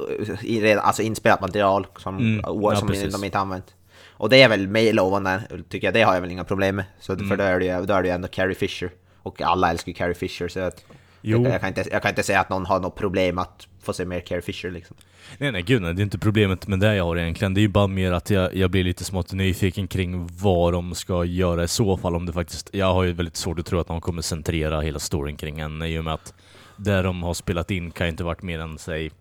alltså 0.82 1.02
inspelat 1.02 1.42
material 1.42 1.88
som, 1.98 2.18
mm, 2.18 2.42
ja, 2.44 2.76
som 2.76 2.88
de 2.88 3.24
inte 3.24 3.40
använt. 3.40 3.74
Och 4.10 4.30
det 4.30 4.42
är 4.42 4.50
väl 4.50 4.68
mer 4.68 4.94
lovande, 4.94 5.42
tycker 5.70 5.88
jag, 5.88 5.94
det 5.94 6.02
har 6.02 6.14
jag 6.14 6.22
väl 6.22 6.32
inga 6.32 6.44
problem 6.44 6.76
med. 6.76 6.86
Så 7.00 7.14
mm. 7.14 7.30
för 7.30 7.38
då 7.38 7.44
är, 7.44 7.60
det, 7.60 7.66
ju, 7.66 7.86
då 7.86 7.94
är 7.94 8.02
det 8.02 8.08
ju 8.08 8.14
ändå 8.14 8.28
Carrie 8.28 8.56
Fisher. 8.56 8.92
Och 9.24 9.42
alla 9.42 9.70
älskar 9.70 9.90
ju 9.90 9.94
Carrie 9.94 10.16
Fisher, 10.16 10.48
så 10.48 10.60
att, 10.60 10.86
jag, 11.22 11.46
jag, 11.46 11.62
kan 11.62 11.70
inte, 11.70 11.86
jag 11.92 12.02
kan 12.02 12.10
inte 12.10 12.24
säga 12.24 12.40
att 12.40 12.50
någon 12.50 12.66
har 12.66 12.80
något 12.80 12.96
problem 12.96 13.38
att 13.38 13.68
få 13.82 13.94
se 13.94 14.06
mer 14.06 14.20
Carrie 14.20 14.42
Fisher 14.42 14.72
liksom. 14.72 14.96
Nej 15.38 15.52
nej 15.52 15.62
gud 15.62 15.82
nej, 15.82 15.94
det 15.94 16.02
är 16.02 16.04
inte 16.04 16.20
problemet 16.20 16.68
med 16.68 16.80
det 16.80 16.96
jag 16.96 17.04
har 17.04 17.18
egentligen. 17.18 17.54
Det 17.54 17.60
är 17.60 17.62
ju 17.62 17.68
bara 17.68 17.88
mer 17.88 18.12
att 18.12 18.30
jag, 18.30 18.56
jag 18.56 18.72
blir 18.72 18.84
lite 18.84 19.04
smått 19.04 19.34
nyfiken 19.34 19.88
kring 19.88 20.28
vad 20.42 20.74
de 20.74 20.96
ska 20.96 21.26
göra 21.26 21.64
i 21.64 21.68
så 21.68 21.98
fall 21.98 22.16
om 22.16 22.26
det 22.26 22.34
faktiskt... 22.34 22.70
Jag 22.74 22.94
har 22.94 23.04
ju 23.04 23.14
väldigt 23.14 23.36
svårt 23.36 23.60
att 23.60 23.66
tro 23.66 23.80
att 23.80 23.88
de 23.88 24.02
kommer 24.02 24.22
centrera 24.22 24.82
hela 24.82 25.00
storyn 25.00 25.38
kring 25.38 25.62
henne 25.62 25.88
i 25.88 26.00
och 26.00 26.04
med 26.04 26.14
att 26.14 26.34
det 26.78 27.02
de 27.02 27.24
har 27.24 27.34
spelat 27.34 27.72
in 27.72 27.92
kan 27.92 28.08
inte 28.08 28.24
varit 28.24 28.42
mer 28.42 28.60
än, 28.60 28.78
säg... 28.78 29.12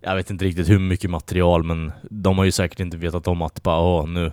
Jag 0.00 0.16
vet 0.16 0.30
inte 0.30 0.44
riktigt 0.44 0.68
hur 0.68 0.78
mycket 0.78 1.10
material 1.10 1.62
men 1.62 1.92
de 2.02 2.38
har 2.38 2.44
ju 2.44 2.52
säkert 2.52 2.80
inte 2.80 2.96
vetat 2.96 3.28
om 3.28 3.42
att 3.42 3.62
bara 3.62 3.80
åh 3.80 4.08
nu 4.08 4.32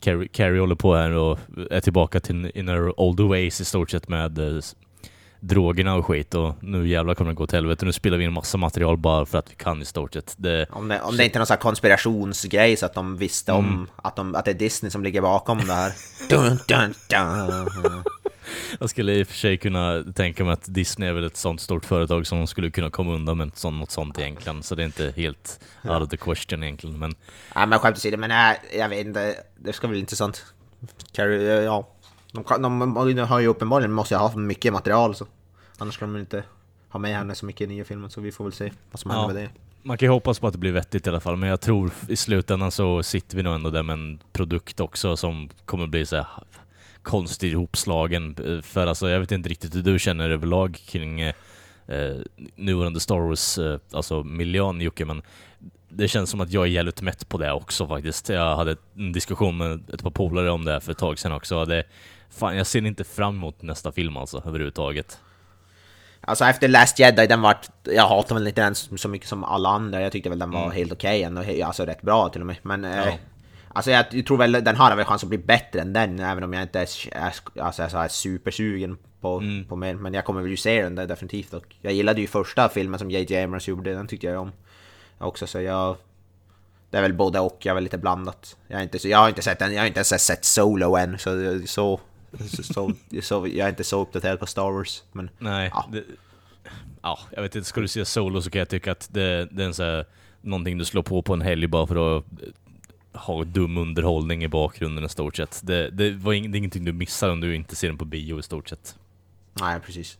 Carrie, 0.00 0.28
Carrie 0.28 0.60
håller 0.60 0.74
på 0.74 0.94
här 0.94 1.10
och 1.10 1.38
är 1.70 1.80
tillbaka 1.80 2.20
till 2.20 2.50
in 2.54 2.68
her 2.68 3.00
old 3.00 3.20
ways 3.20 3.60
i 3.60 3.64
stort 3.64 3.90
sett 3.90 4.08
med 4.08 4.38
eh, 4.38 4.60
drogerna 5.46 5.94
och 5.94 6.06
skit 6.06 6.34
och 6.34 6.54
nu 6.60 6.88
jävlar 6.88 7.14
kommer 7.14 7.30
det 7.30 7.34
gå 7.34 7.46
till 7.46 7.56
helvete. 7.56 7.86
Nu 7.86 7.92
spelar 7.92 8.18
vi 8.18 8.24
in 8.24 8.32
massa 8.32 8.58
material 8.58 8.96
bara 8.96 9.26
för 9.26 9.38
att 9.38 9.50
vi 9.50 9.54
kan 9.54 9.82
i 9.82 9.84
stort 9.84 10.12
sett. 10.14 10.34
Det... 10.36 10.66
Om, 10.70 10.88
det, 10.88 11.00
om 11.00 11.16
det 11.16 11.24
inte 11.24 11.36
är 11.36 11.40
någon 11.40 11.46
sån 11.46 11.54
här 11.54 11.60
konspirationsgrej 11.60 12.76
så 12.76 12.86
att 12.86 12.94
de 12.94 13.16
visste 13.16 13.52
om 13.52 13.68
mm. 13.68 13.86
att, 13.96 14.16
de, 14.16 14.34
att 14.34 14.44
det 14.44 14.50
är 14.50 14.54
Disney 14.54 14.90
som 14.90 15.02
ligger 15.02 15.20
bakom 15.20 15.58
det 15.58 15.72
här. 15.72 15.92
dun, 16.28 16.58
dun, 16.68 16.94
dun. 17.08 18.02
Jag 18.78 18.90
skulle 18.90 19.12
i 19.12 19.22
och 19.22 19.26
för 19.26 19.34
sig 19.34 19.58
kunna 19.58 20.04
tänka 20.14 20.44
mig 20.44 20.52
att 20.52 20.74
Disney 20.74 21.08
är 21.08 21.12
väl 21.12 21.24
ett 21.24 21.36
sånt 21.36 21.60
stort 21.60 21.84
företag 21.84 22.26
som 22.26 22.46
skulle 22.46 22.70
kunna 22.70 22.90
komma 22.90 23.12
undan 23.12 23.38
med 23.38 23.50
sånt, 23.54 23.80
något 23.80 23.90
sånt 23.90 24.18
egentligen. 24.18 24.62
Så 24.62 24.74
det 24.74 24.82
är 24.82 24.86
inte 24.86 25.12
helt 25.16 25.60
out 25.82 26.02
of 26.02 26.08
the 26.08 26.16
question 26.16 26.62
egentligen. 26.62 26.98
Men... 26.98 27.14
Ja, 27.54 27.66
men 27.66 27.78
skämt 27.78 27.96
åsido, 27.96 28.16
men 28.16 28.28
nej, 28.28 28.60
jag 28.78 28.88
vet 28.88 29.06
inte. 29.06 29.34
Det 29.56 29.72
ska 29.72 29.88
bli 29.88 29.98
intressant. 29.98 30.44
Carrie, 31.12 31.62
ja, 31.62 31.88
de, 32.32 32.62
de, 32.62 33.14
de 33.14 33.22
har 33.22 33.40
ju 33.40 33.46
uppenbarligen 33.46 33.92
måste 33.92 34.16
ha 34.16 34.36
mycket 34.36 34.72
material 34.72 35.14
så. 35.14 35.26
Annars 35.78 35.94
ska 35.94 36.06
de 36.06 36.16
inte 36.16 36.44
ha 36.88 37.00
med 37.00 37.16
henne 37.16 37.34
så 37.34 37.46
mycket 37.46 37.60
i 37.60 37.66
nya 37.66 37.84
filmen 37.84 38.10
så 38.10 38.20
vi 38.20 38.32
får 38.32 38.44
väl 38.44 38.52
se 38.52 38.72
vad 38.90 39.00
som 39.00 39.10
händer 39.10 39.28
ja. 39.28 39.34
med 39.34 39.44
det. 39.44 39.50
Man 39.82 39.98
kan 39.98 40.06
ju 40.06 40.10
hoppas 40.10 40.38
på 40.38 40.46
att 40.46 40.52
det 40.52 40.58
blir 40.58 40.72
vettigt 40.72 41.06
i 41.06 41.10
alla 41.10 41.20
fall, 41.20 41.36
men 41.36 41.48
jag 41.48 41.60
tror 41.60 41.92
i 42.08 42.16
slutändan 42.16 42.70
så 42.70 43.02
sitter 43.02 43.36
vi 43.36 43.42
nog 43.42 43.54
ändå 43.54 43.70
där 43.70 43.82
med 43.82 43.94
en 43.94 44.18
produkt 44.32 44.80
också 44.80 45.16
som 45.16 45.48
kommer 45.64 45.86
bli 45.86 46.06
så 46.06 46.16
här 46.16 46.26
konstigt 47.02 47.52
ihopslagen. 47.52 48.36
För 48.62 48.86
alltså, 48.86 49.08
jag 49.08 49.20
vet 49.20 49.32
inte 49.32 49.48
riktigt 49.48 49.74
hur 49.74 49.82
du 49.82 49.98
känner 49.98 50.30
överlag 50.30 50.78
kring 50.86 51.20
eh, 51.20 51.34
nuvarande 52.54 53.00
Star 53.00 53.18
Wars, 53.18 53.58
eh, 53.58 53.78
alltså 53.92 54.22
miljön 54.22 54.80
Jocke, 54.80 55.04
men 55.04 55.22
det 55.88 56.08
känns 56.08 56.30
som 56.30 56.40
att 56.40 56.52
jag 56.52 56.62
är 56.62 56.68
jävligt 56.68 57.02
mätt 57.02 57.28
på 57.28 57.38
det 57.38 57.52
också 57.52 57.86
faktiskt. 57.86 58.28
Jag 58.28 58.56
hade 58.56 58.76
en 58.96 59.12
diskussion 59.12 59.56
med 59.56 59.90
ett 59.90 60.02
par 60.02 60.10
polare 60.10 60.50
om 60.50 60.64
det 60.64 60.80
för 60.80 60.92
ett 60.92 60.98
tag 60.98 61.18
sedan 61.18 61.32
också. 61.32 61.64
Det, 61.64 61.84
fan, 62.30 62.56
jag 62.56 62.66
ser 62.66 62.86
inte 62.86 63.04
fram 63.04 63.34
emot 63.34 63.62
nästa 63.62 63.92
film 63.92 64.16
alltså 64.16 64.42
överhuvudtaget. 64.46 65.20
Alltså 66.26 66.44
efter 66.44 66.68
Last 66.68 66.98
Jedi, 66.98 67.26
den 67.26 67.42
var... 67.42 67.56
Jag 67.82 68.06
hatar 68.06 68.34
väl 68.34 68.46
inte 68.46 68.60
den 68.60 68.74
så 68.74 69.08
mycket 69.08 69.28
som 69.28 69.44
alla 69.44 69.68
andra. 69.68 70.02
Jag 70.02 70.12
tyckte 70.12 70.28
väl 70.28 70.38
den 70.38 70.50
var 70.50 70.64
mm. 70.64 70.76
helt 70.76 70.92
okej 70.92 71.28
okay, 71.28 71.62
alltså 71.62 71.84
rätt 71.84 72.02
bra 72.02 72.28
till 72.28 72.40
och 72.40 72.46
med. 72.46 72.56
Men... 72.62 72.84
Ja. 72.84 73.06
Eh, 73.06 73.14
alltså 73.68 73.90
jag 73.90 74.26
tror 74.26 74.36
väl 74.36 74.52
den 74.52 74.76
har 74.76 74.96
väl 74.96 75.04
chans 75.04 75.22
att 75.22 75.28
bli 75.28 75.38
bättre 75.38 75.80
än 75.80 75.92
den, 75.92 76.20
även 76.20 76.44
om 76.44 76.52
jag 76.52 76.62
inte 76.62 76.80
är, 76.80 76.88
är, 77.12 77.32
alltså, 77.60 77.82
är, 77.82 78.04
är 78.04 78.08
supersugen 78.08 78.98
på, 79.20 79.38
mm. 79.38 79.64
på 79.64 79.76
mer. 79.76 79.94
Men 79.94 80.14
jag 80.14 80.24
kommer 80.24 80.40
väl 80.40 80.50
ju 80.50 80.56
se 80.56 80.82
den 80.82 80.94
där 80.94 81.06
definitivt. 81.06 81.54
Och 81.54 81.76
jag 81.80 81.92
gillade 81.92 82.20
ju 82.20 82.26
första 82.26 82.68
filmen 82.68 82.98
som 82.98 83.10
J.J. 83.10 83.42
Abrams 83.42 83.68
gjorde, 83.68 83.94
den 83.94 84.06
tyckte 84.06 84.26
jag 84.26 84.40
om 84.40 84.52
också. 85.18 85.46
Så 85.46 85.60
jag... 85.60 85.96
Det 86.90 86.98
är 86.98 87.02
väl 87.02 87.12
både 87.12 87.40
och, 87.40 87.56
jag 87.58 87.70
är 87.70 87.74
väl 87.74 87.84
lite 87.84 87.98
blandat. 87.98 88.56
Jag 88.68 88.76
har 88.76 88.82
inte, 88.82 89.08
jag 89.08 89.18
har 89.18 89.28
inte 89.28 89.42
sett 89.42 89.58
den, 89.58 89.74
jag 89.74 89.80
har 89.80 89.86
inte 89.86 89.98
ens 89.98 90.24
sett 90.24 90.44
Solo 90.44 90.96
än, 90.96 91.18
så, 91.18 91.60
så 91.66 92.00
så, 92.48 92.92
så, 93.22 93.46
jag 93.46 93.66
är 93.66 93.68
inte 93.68 93.84
så 93.84 94.02
uppdaterad 94.02 94.40
på 94.40 94.46
Star 94.46 94.70
Wars. 94.70 95.02
Men, 95.12 95.30
Nej, 95.38 95.70
ja. 95.74 95.88
Det, 95.92 96.04
ja, 97.02 97.18
jag 97.30 97.42
vet 97.42 97.56
inte. 97.56 97.68
Ska 97.68 97.80
du 97.80 97.88
se 97.88 98.04
Solo 98.04 98.42
så 98.42 98.50
kan 98.50 98.58
jag 98.58 98.68
tycka 98.68 98.92
att 98.92 99.08
det, 99.12 99.48
det 99.50 99.62
är 99.62 99.66
en 99.66 99.74
så 99.74 99.82
här, 99.82 100.06
någonting 100.40 100.78
du 100.78 100.84
slår 100.84 101.02
på 101.02 101.22
på 101.22 101.32
en 101.32 101.40
helg 101.40 101.66
bara 101.66 101.86
för 101.86 102.18
att 102.18 102.24
eh, 102.42 103.20
ha 103.20 103.44
dum 103.44 103.76
underhållning 103.76 104.44
i 104.44 104.48
bakgrunden 104.48 105.04
i 105.04 105.08
stort 105.08 105.36
sett. 105.36 105.60
Det, 105.62 105.90
det, 105.90 106.10
var 106.10 106.32
ing, 106.32 106.50
det 106.50 106.56
är 106.56 106.58
ingenting 106.58 106.84
du 106.84 106.92
missar 106.92 107.30
om 107.30 107.40
du 107.40 107.54
inte 107.54 107.76
ser 107.76 107.88
den 107.88 107.98
på 107.98 108.04
bio 108.04 108.38
i 108.38 108.42
stort 108.42 108.68
sett. 108.68 108.96
Nej, 109.52 109.80
precis. 109.80 110.18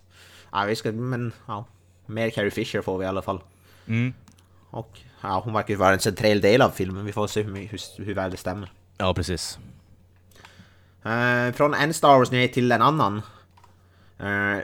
Ja, 0.53 0.65
vi 0.65 0.77
ska, 0.77 0.93
men 0.93 1.33
ja, 1.47 1.65
mer 2.07 2.31
Carrie 2.31 2.51
Fisher 2.51 2.83
får 2.83 2.99
vi 2.99 3.05
i 3.05 3.09
alla 3.09 3.23
fall. 3.23 3.41
Mm. 3.87 4.15
och 4.71 4.99
ja, 5.21 5.41
hon 5.45 5.53
verkar 5.53 5.75
ju 5.75 5.77
vara 5.77 5.93
en 5.93 5.99
central 5.99 6.41
del 6.41 6.63
av 6.63 6.71
filmen. 6.71 7.05
Vi 7.05 7.13
får 7.13 7.27
se 7.27 7.43
hur, 7.43 7.55
hur, 7.55 8.05
hur 8.05 8.15
väl 8.15 8.31
det 8.31 8.37
stämmer. 8.37 8.73
Ja, 8.99 9.15
precis. 9.15 9.59
Uh, 11.07 11.53
från 11.53 11.75
en 11.75 11.95
Star 11.95 12.19
Wars-nyhet 12.19 12.53
till 12.53 12.73
en 12.73 12.83
annan. 12.83 13.23
Uh, 14.23 14.59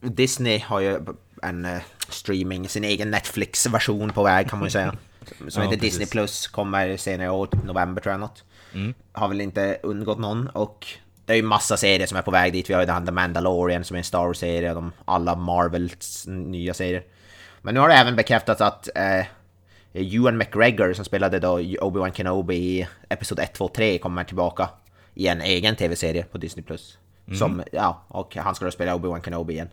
Disney 0.00 0.58
har 0.58 0.80
ju 0.80 1.00
en 1.42 1.64
uh, 1.64 1.80
streaming, 2.08 2.68
sin 2.68 2.84
egen 2.84 3.10
Netflix-version 3.10 4.10
på 4.12 4.22
väg 4.22 4.50
kan 4.50 4.58
man 4.58 4.66
ju 4.66 4.70
säga. 4.70 4.94
Som 5.48 5.62
ja, 5.62 5.68
heter 5.68 5.76
precis. 5.76 5.80
Disney 5.80 6.06
Plus, 6.06 6.46
kommer 6.46 6.96
senare 6.96 7.26
i 7.26 7.30
år, 7.30 7.48
november 7.64 8.02
tror 8.02 8.12
jag 8.12 8.20
något. 8.20 8.44
Mm. 8.74 8.94
Har 9.12 9.28
väl 9.28 9.40
inte 9.40 9.78
undgått 9.82 10.18
någon 10.18 10.48
och 10.48 10.86
det 11.26 11.32
är 11.32 11.36
ju 11.36 11.42
massa 11.42 11.76
serier 11.76 12.06
som 12.06 12.18
är 12.18 12.22
på 12.22 12.30
väg 12.30 12.52
dit. 12.52 12.70
Vi 12.70 12.74
har 12.74 12.80
ju 12.80 12.86
den 12.86 13.06
The 13.06 13.12
Mandalorian 13.12 13.84
som 13.84 13.94
är 13.94 13.98
en 13.98 14.04
Star 14.04 14.26
Wars-serie, 14.26 14.74
de 14.74 14.92
alla 15.04 15.34
Marvels 15.34 16.26
nya 16.26 16.74
serier. 16.74 17.02
Men 17.62 17.74
nu 17.74 17.80
har 17.80 17.88
det 17.88 17.94
även 17.94 18.16
bekräftats 18.16 18.60
att 18.60 18.88
eh, 18.94 19.26
Ewan 19.92 20.38
McGregor 20.38 20.92
som 20.92 21.04
spelade 21.04 21.38
då 21.38 21.58
Obi-Wan 21.58 22.12
Kenobi 22.12 22.56
i 22.56 22.88
Episod 23.08 23.38
1, 23.38 23.52
2, 23.52 23.68
3 23.68 23.98
kommer 23.98 24.24
tillbaka 24.24 24.68
i 25.20 25.26
en 25.26 25.40
egen 25.40 25.76
tv-serie 25.76 26.24
på 26.32 26.38
Disney+. 26.38 26.64
Mm. 26.68 27.38
Som, 27.38 27.62
ja, 27.72 28.04
och 28.08 28.36
han 28.36 28.54
ska 28.54 28.64
då 28.64 28.70
spela 28.70 28.94
Obi-Wan 28.94 29.24
Kenobi 29.24 29.52
igen. 29.52 29.68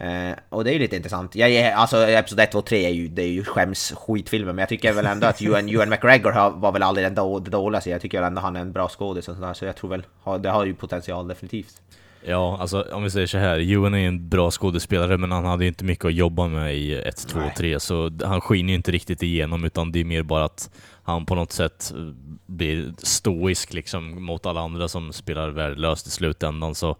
Uh, 0.00 0.34
och 0.48 0.64
det 0.64 0.70
är 0.70 0.72
ju 0.72 0.78
lite 0.78 0.96
intressant. 0.96 1.34
Jag, 1.34 1.72
alltså 1.72 2.08
Episod 2.08 2.40
1, 2.40 2.52
2, 2.52 2.62
3 2.62 2.84
är 2.86 2.90
ju, 2.90 3.08
det 3.08 3.22
är 3.22 3.28
ju 3.28 3.44
skäms 3.44 3.92
skitfilmer, 3.96 4.52
men 4.52 4.58
jag 4.58 4.68
tycker 4.68 4.92
väl 4.92 5.06
ändå 5.06 5.26
att 5.26 5.40
Ewan, 5.42 5.68
Ewan 5.68 5.88
McGregor 5.88 6.30
har, 6.30 6.50
var 6.50 6.72
väl 6.72 6.82
aldrig 6.82 7.06
den 7.06 7.14
då, 7.14 7.38
dåligaste. 7.38 7.90
Jag 7.90 8.00
tycker 8.00 8.20
väl 8.20 8.26
ändå 8.26 8.40
han 8.40 8.56
är 8.56 8.60
en 8.60 8.72
bra 8.72 8.88
skådis 8.88 9.28
och 9.28 9.34
sådär, 9.34 9.54
så 9.54 9.64
jag 9.64 9.76
tror 9.76 9.90
väl, 9.90 10.02
det 10.40 10.50
har 10.50 10.64
ju 10.64 10.74
potential 10.74 11.28
definitivt. 11.28 11.82
Ja, 12.24 12.58
alltså 12.60 12.86
om 12.92 13.02
vi 13.02 13.10
säger 13.10 13.26
så 13.26 13.38
här, 13.38 13.72
Ewan 13.72 13.94
är 13.94 14.08
en 14.08 14.28
bra 14.28 14.50
skådespelare 14.50 15.18
men 15.18 15.32
han 15.32 15.44
hade 15.44 15.64
ju 15.64 15.68
inte 15.68 15.84
mycket 15.84 16.04
att 16.04 16.14
jobba 16.14 16.48
med 16.48 16.76
i 16.76 16.94
1, 16.94 17.28
2, 17.28 17.40
3 17.56 17.80
så 17.80 18.10
han 18.24 18.40
skiner 18.40 18.68
ju 18.68 18.74
inte 18.74 18.90
riktigt 18.90 19.22
igenom 19.22 19.64
utan 19.64 19.92
det 19.92 20.00
är 20.00 20.04
mer 20.04 20.22
bara 20.22 20.44
att 20.44 20.70
han 21.10 21.26
på 21.26 21.34
något 21.34 21.52
sätt 21.52 21.92
eh, 21.96 22.12
blir 22.46 22.94
stoisk 22.98 23.72
liksom 23.72 24.24
mot 24.24 24.46
alla 24.46 24.60
andra 24.60 24.88
som 24.88 25.12
spelar 25.12 25.50
värdelöst 25.50 26.06
i 26.06 26.10
slutändan 26.10 26.74
så 26.74 26.96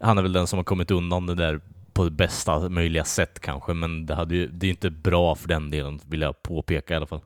han 0.00 0.18
är 0.18 0.22
väl 0.22 0.32
den 0.32 0.46
som 0.46 0.56
har 0.56 0.64
kommit 0.64 0.90
undan 0.90 1.26
det 1.26 1.34
där 1.34 1.60
på 1.92 2.04
det 2.04 2.10
bästa 2.10 2.68
möjliga 2.68 3.04
sätt 3.04 3.40
kanske 3.40 3.74
men 3.74 4.06
det, 4.06 4.14
hade 4.14 4.34
ju, 4.34 4.48
det 4.48 4.66
är 4.66 4.70
inte 4.70 4.90
bra 4.90 5.34
för 5.34 5.48
den 5.48 5.70
delen 5.70 6.00
vill 6.06 6.20
jag 6.20 6.42
påpeka 6.42 6.94
i 6.94 6.96
alla 6.96 7.06
fall. 7.06 7.20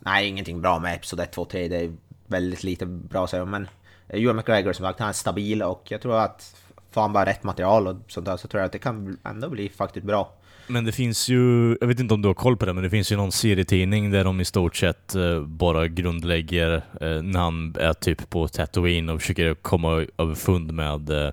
Nej, 0.00 0.28
ingenting 0.28 0.60
bra 0.60 0.78
med 0.78 0.94
Episod 0.94 1.20
1, 1.20 1.32
2, 1.32 1.44
3. 1.44 1.68
Det 1.68 1.76
är 1.76 1.92
väldigt 2.26 2.64
lite 2.64 2.86
bra 2.86 3.24
att 3.24 3.30
säga 3.30 3.44
men 3.44 3.68
eh, 4.08 4.20
Joel 4.20 4.36
McGregor 4.36 4.72
som 4.72 4.86
sagt, 4.86 5.00
han 5.00 5.08
är 5.08 5.12
stabil 5.12 5.62
och 5.62 5.82
jag 5.88 6.00
tror 6.00 6.18
att 6.18 6.56
får 6.90 7.00
han 7.00 7.12
bara 7.12 7.26
rätt 7.26 7.42
material 7.42 7.86
och 7.86 7.96
sånt 8.08 8.26
där 8.26 8.36
så 8.36 8.48
tror 8.48 8.60
jag 8.60 8.66
att 8.66 8.72
det 8.72 8.78
kan 8.78 9.18
ändå 9.24 9.48
bli 9.48 9.68
faktiskt 9.68 10.06
bra. 10.06 10.32
Men 10.68 10.84
det 10.84 10.92
finns 10.92 11.28
ju, 11.28 11.76
jag 11.80 11.88
vet 11.88 12.00
inte 12.00 12.14
om 12.14 12.22
du 12.22 12.28
har 12.28 12.34
koll 12.34 12.56
på 12.56 12.66
det, 12.66 12.72
men 12.72 12.84
det 12.84 12.90
finns 12.90 13.12
ju 13.12 13.16
någon 13.16 13.32
serietidning 13.32 14.10
där 14.10 14.24
de 14.24 14.40
i 14.40 14.44
stort 14.44 14.76
sett 14.76 15.14
eh, 15.14 15.40
bara 15.40 15.88
grundlägger 15.88 16.82
när 17.22 17.38
han 17.38 17.74
är 17.78 17.92
typ 17.92 18.30
på 18.30 18.48
Tatooine 18.48 19.08
och 19.08 19.20
försöker 19.20 19.54
komma 19.54 20.06
överfund 20.18 20.72
med 20.72 21.10
eh, 21.10 21.26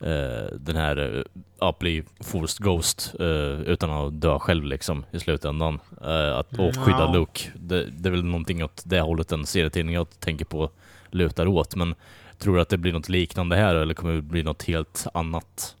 eh 0.00 0.46
den 0.60 0.76
här 0.76 0.98
uh, 0.98 1.22
Apply 1.58 2.02
Forced 2.20 2.64
Ghost 2.64 3.14
utan 3.66 3.90
att 3.90 4.20
dö 4.20 4.38
själv 4.38 4.64
liksom 4.64 5.04
i 5.10 5.18
slutändan. 5.18 5.80
Att, 6.34 6.58
och 6.58 6.76
skydda 6.76 7.12
Luke. 7.12 7.40
Det, 7.54 7.86
det, 7.90 8.08
är 8.08 8.10
väl 8.10 8.24
någonting 8.24 8.64
åt 8.64 8.82
det 8.84 9.00
hållet 9.00 9.28
den 9.28 9.46
serietidning 9.46 9.94
jag 9.94 10.20
tänker 10.20 10.44
på 10.44 10.70
lutar 11.10 11.46
åt, 11.46 11.76
men 11.76 11.94
Tror 12.40 12.54
du 12.54 12.60
att 12.60 12.68
det 12.68 12.78
blir 12.78 12.92
något 12.92 13.08
liknande 13.08 13.56
här 13.56 13.74
eller 13.74 13.94
kommer 13.94 14.14
det 14.14 14.22
bli 14.22 14.42
något 14.42 14.62
helt 14.62 15.06
annat? 15.14 15.76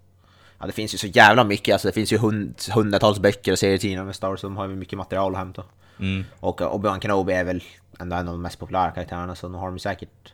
Ja, 0.60 0.66
det 0.66 0.72
finns 0.72 0.94
ju 0.94 0.98
så 0.98 1.06
jävla 1.06 1.44
mycket. 1.44 1.72
Alltså, 1.72 1.88
det 1.88 1.92
finns 1.92 2.12
ju 2.12 2.18
hund, 2.18 2.54
hundratals 2.74 3.18
böcker 3.18 3.52
och 3.52 3.58
serietidningar 3.58 4.04
med 4.04 4.16
Star 4.16 4.28
Wars, 4.28 4.40
de 4.40 4.56
har 4.56 4.68
ju 4.68 4.76
mycket 4.76 4.98
material 4.98 5.32
att 5.32 5.38
hämta. 5.38 5.64
Mm. 6.00 6.24
Och 6.40 6.60
Obi-Wan 6.60 7.00
Kenobi 7.00 7.32
är 7.32 7.44
väl 7.44 7.62
ändå 8.00 8.16
en 8.16 8.28
av 8.28 8.34
de 8.34 8.42
mest 8.42 8.58
populära 8.58 8.90
karaktärerna, 8.90 9.34
så 9.34 9.46
de 9.46 9.54
har 9.54 9.66
de 9.66 9.78
säkert... 9.78 10.32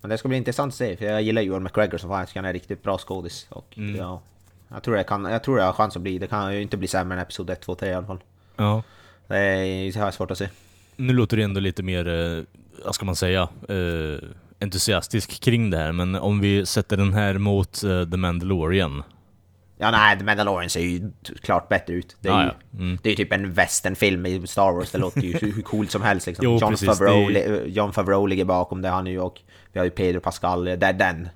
Men 0.00 0.10
det 0.10 0.18
ska 0.18 0.28
bli 0.28 0.36
intressant 0.36 0.70
att 0.70 0.76
se, 0.76 0.96
för 0.96 1.04
jag 1.04 1.22
gillar 1.22 1.42
Ewan 1.42 1.62
McGregor 1.62 1.98
som 1.98 2.10
fan, 2.10 2.18
jag 2.18 2.28
tycker 2.28 2.40
han 2.40 2.48
är 2.48 2.52
riktigt 2.52 2.82
bra 2.82 2.98
skådis. 2.98 3.46
Och 3.48 3.78
mm. 3.78 3.96
ja, 3.96 4.22
jag 4.68 4.82
tror, 4.82 4.96
det 4.96 5.04
kan, 5.04 5.24
jag 5.24 5.44
tror 5.44 5.56
det 5.56 5.62
har 5.62 5.72
chans 5.72 5.96
att 5.96 6.02
bli, 6.02 6.18
det 6.18 6.26
kan 6.26 6.54
ju 6.54 6.62
inte 6.62 6.76
bli 6.76 6.88
sämre 6.88 7.18
än 7.18 7.22
Episod 7.22 7.50
1, 7.50 7.60
2, 7.60 7.74
3 7.74 7.88
i 7.88 7.94
alla 7.94 8.06
fall. 8.06 8.20
Ja. 8.56 8.82
Det, 9.26 9.38
är, 9.38 9.92
det 9.92 9.98
har 9.98 10.06
jag 10.06 10.14
svårt 10.14 10.30
att 10.30 10.38
se. 10.38 10.48
Nu 10.96 11.12
låter 11.12 11.36
det 11.36 11.42
ändå 11.42 11.60
lite 11.60 11.82
mer, 11.82 12.08
eh, 12.08 12.44
vad 12.84 12.94
ska 12.94 13.04
man 13.04 13.16
säga, 13.16 13.48
eh, 13.68 14.28
entusiastisk 14.60 15.40
kring 15.40 15.70
det 15.70 15.78
här, 15.78 15.92
men 15.92 16.14
om 16.14 16.40
vi 16.40 16.66
sätter 16.66 16.96
den 16.96 17.12
här 17.12 17.38
mot 17.38 17.84
uh, 17.84 18.10
The 18.10 18.16
Mandalorian. 18.16 19.02
Ja, 19.82 19.90
nej, 19.90 20.18
The 20.18 20.24
Mandalorian 20.24 20.70
ser 20.70 20.80
ju 20.80 21.12
klart 21.40 21.68
bättre 21.68 21.94
ut. 21.94 22.16
Det 22.20 22.28
är, 22.28 22.32
ah, 22.32 22.44
ju, 22.44 22.78
mm. 22.78 22.98
det 23.02 23.10
är 23.10 23.16
typ 23.16 23.32
en 23.32 23.52
westernfilm 23.52 24.26
i 24.26 24.46
Star 24.46 24.72
Wars, 24.72 24.90
det 24.90 24.98
låter 24.98 25.20
ju 25.20 25.32
hur 25.40 25.62
coolt 25.62 25.90
som 25.90 26.02
helst 26.02 26.26
liksom. 26.26 26.44
jo, 26.44 26.58
John, 26.60 26.70
precis, 26.70 26.88
Favreau, 26.88 27.30
är... 27.30 27.66
John 27.66 27.92
Favreau 27.92 28.26
ligger 28.26 28.44
bakom 28.44 28.82
det, 28.82 28.88
han 28.88 29.06
är 29.06 29.10
ju 29.10 29.20
och 29.20 29.40
vi 29.72 29.78
har 29.78 29.84
ju 29.84 29.90
Pedro 29.90 30.20
Pascal, 30.20 30.64
det 30.64 30.86
är 30.86 30.92
den 30.92 31.28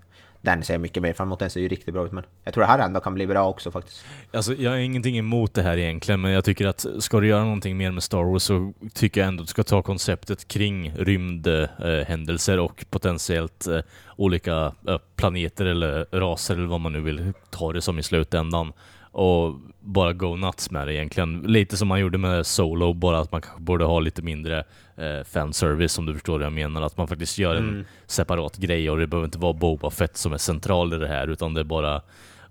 den 0.46 0.64
ser 0.64 0.74
jag 0.74 0.80
mycket 0.80 1.02
mer 1.02 1.12
fram 1.12 1.28
emot, 1.28 1.38
den 1.38 1.50
ser 1.50 1.60
ju 1.60 1.68
riktigt 1.68 1.94
bra 1.94 2.06
ut 2.06 2.12
men 2.12 2.24
jag 2.44 2.54
tror 2.54 2.62
det 2.62 2.68
här 2.68 2.78
ändå 2.78 3.00
kan 3.00 3.14
bli 3.14 3.26
bra 3.26 3.48
också 3.48 3.70
faktiskt. 3.70 4.04
Alltså 4.32 4.54
jag 4.54 4.70
har 4.70 4.78
ingenting 4.78 5.18
emot 5.18 5.54
det 5.54 5.62
här 5.62 5.78
egentligen 5.78 6.20
men 6.20 6.30
jag 6.30 6.44
tycker 6.44 6.66
att 6.66 6.86
ska 6.98 7.20
du 7.20 7.26
göra 7.26 7.44
någonting 7.44 7.76
mer 7.76 7.90
med 7.90 8.02
Star 8.02 8.24
Wars 8.24 8.42
så 8.42 8.72
tycker 8.94 9.20
jag 9.20 9.28
ändå 9.28 9.42
att 9.42 9.46
du 9.46 9.50
ska 9.50 9.62
ta 9.62 9.82
konceptet 9.82 10.48
kring 10.48 10.92
rymdhändelser 10.96 12.58
eh, 12.58 12.64
och 12.64 12.84
potentiellt 12.90 13.66
eh, 13.66 13.80
olika 14.16 14.72
eh, 14.88 14.98
planeter 15.16 15.66
eller 15.66 16.06
raser 16.12 16.54
eller 16.54 16.66
vad 16.66 16.80
man 16.80 16.92
nu 16.92 17.00
vill 17.00 17.32
ta 17.50 17.72
det 17.72 17.80
som 17.82 17.98
i 17.98 18.02
slutändan 18.02 18.72
och 19.16 19.54
bara 19.80 20.12
go 20.12 20.36
nuts 20.36 20.70
med 20.70 20.86
det 20.86 20.94
egentligen. 20.94 21.40
Lite 21.40 21.76
som 21.76 21.88
man 21.88 22.00
gjorde 22.00 22.18
med 22.18 22.46
Solo, 22.46 22.92
bara 22.92 23.18
att 23.18 23.32
man 23.32 23.40
kanske 23.40 23.60
borde 23.60 23.84
ha 23.84 24.00
lite 24.00 24.22
mindre 24.22 24.64
eh, 24.96 25.24
fanservice 25.32 25.98
om 25.98 26.06
du 26.06 26.12
förstår 26.12 26.32
vad 26.32 26.46
jag 26.46 26.52
menar. 26.52 26.82
Att 26.82 26.96
man 26.96 27.08
faktiskt 27.08 27.38
gör 27.38 27.54
en 27.54 27.68
mm. 27.68 27.84
separat 28.06 28.56
grej 28.56 28.90
och 28.90 28.98
det 28.98 29.06
behöver 29.06 29.24
inte 29.24 29.38
vara 29.38 29.52
Boba 29.52 29.90
Fett 29.90 30.16
som 30.16 30.32
är 30.32 30.38
central 30.38 30.94
i 30.94 30.98
det 30.98 31.08
här 31.08 31.28
utan 31.28 31.54
det 31.54 31.60
är 31.60 31.64
bara 31.64 32.02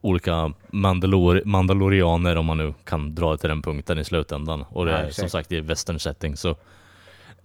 olika 0.02 0.54
Mandalor 0.72 1.42
Mandalorianer 1.46 2.36
om 2.36 2.46
man 2.46 2.58
nu 2.58 2.74
kan 2.84 3.16
dra 3.16 3.32
det 3.32 3.38
till 3.38 3.50
den 3.50 3.62
punkten 3.62 4.00
i 4.00 4.04
slutändan. 4.04 4.66
Och 4.70 4.86
det 4.86 4.92
är 4.92 5.10
som 5.10 5.30
sagt 5.30 5.52
i 5.52 5.62
western 5.62 6.00
setting 6.00 6.38
så 6.38 6.56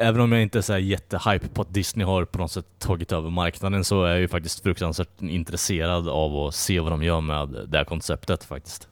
Även 0.02 0.20
om 0.20 0.32
jag 0.32 0.42
inte 0.42 0.58
är 0.58 0.62
så 0.62 0.78
jättehype 0.78 1.48
på 1.48 1.62
att 1.62 1.74
Disney 1.74 2.06
har 2.06 2.24
på 2.24 2.38
något 2.38 2.52
sätt 2.52 2.66
tagit 2.78 3.12
över 3.12 3.30
marknaden 3.30 3.84
så 3.84 4.04
är 4.04 4.10
jag 4.10 4.20
ju 4.20 4.28
faktiskt 4.28 4.62
fruktansvärt 4.62 5.22
intresserad 5.22 6.08
av 6.08 6.36
att 6.36 6.54
se 6.54 6.80
vad 6.80 6.92
de 6.92 7.02
gör 7.02 7.20
med 7.20 7.48
det 7.68 7.78
här 7.78 7.84
konceptet 7.84 8.44
faktiskt. 8.44 8.89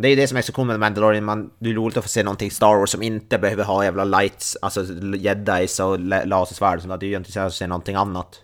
Det 0.00 0.08
är 0.08 0.16
det 0.16 0.26
som 0.26 0.36
är 0.36 0.42
så 0.42 0.52
coolt 0.52 0.66
med 0.66 0.80
Mandalorian, 0.80 1.24
man, 1.24 1.50
det 1.58 1.70
är 1.70 1.74
roligt 1.74 1.96
att 1.96 2.04
få 2.04 2.08
se 2.08 2.22
någonting 2.22 2.50
Star 2.50 2.78
Wars 2.78 2.90
som 2.90 3.02
inte 3.02 3.38
behöver 3.38 3.64
ha 3.64 3.84
jävla 3.84 4.04
lights, 4.04 4.56
alltså 4.62 4.84
jedis 5.16 5.80
och 5.80 6.00
lasersvärd 6.00 6.80
Det 7.00 7.06
är 7.06 7.08
ju 7.08 7.16
intressant 7.16 7.46
att 7.46 7.54
se 7.54 7.66
någonting 7.66 7.94
annat. 7.94 8.42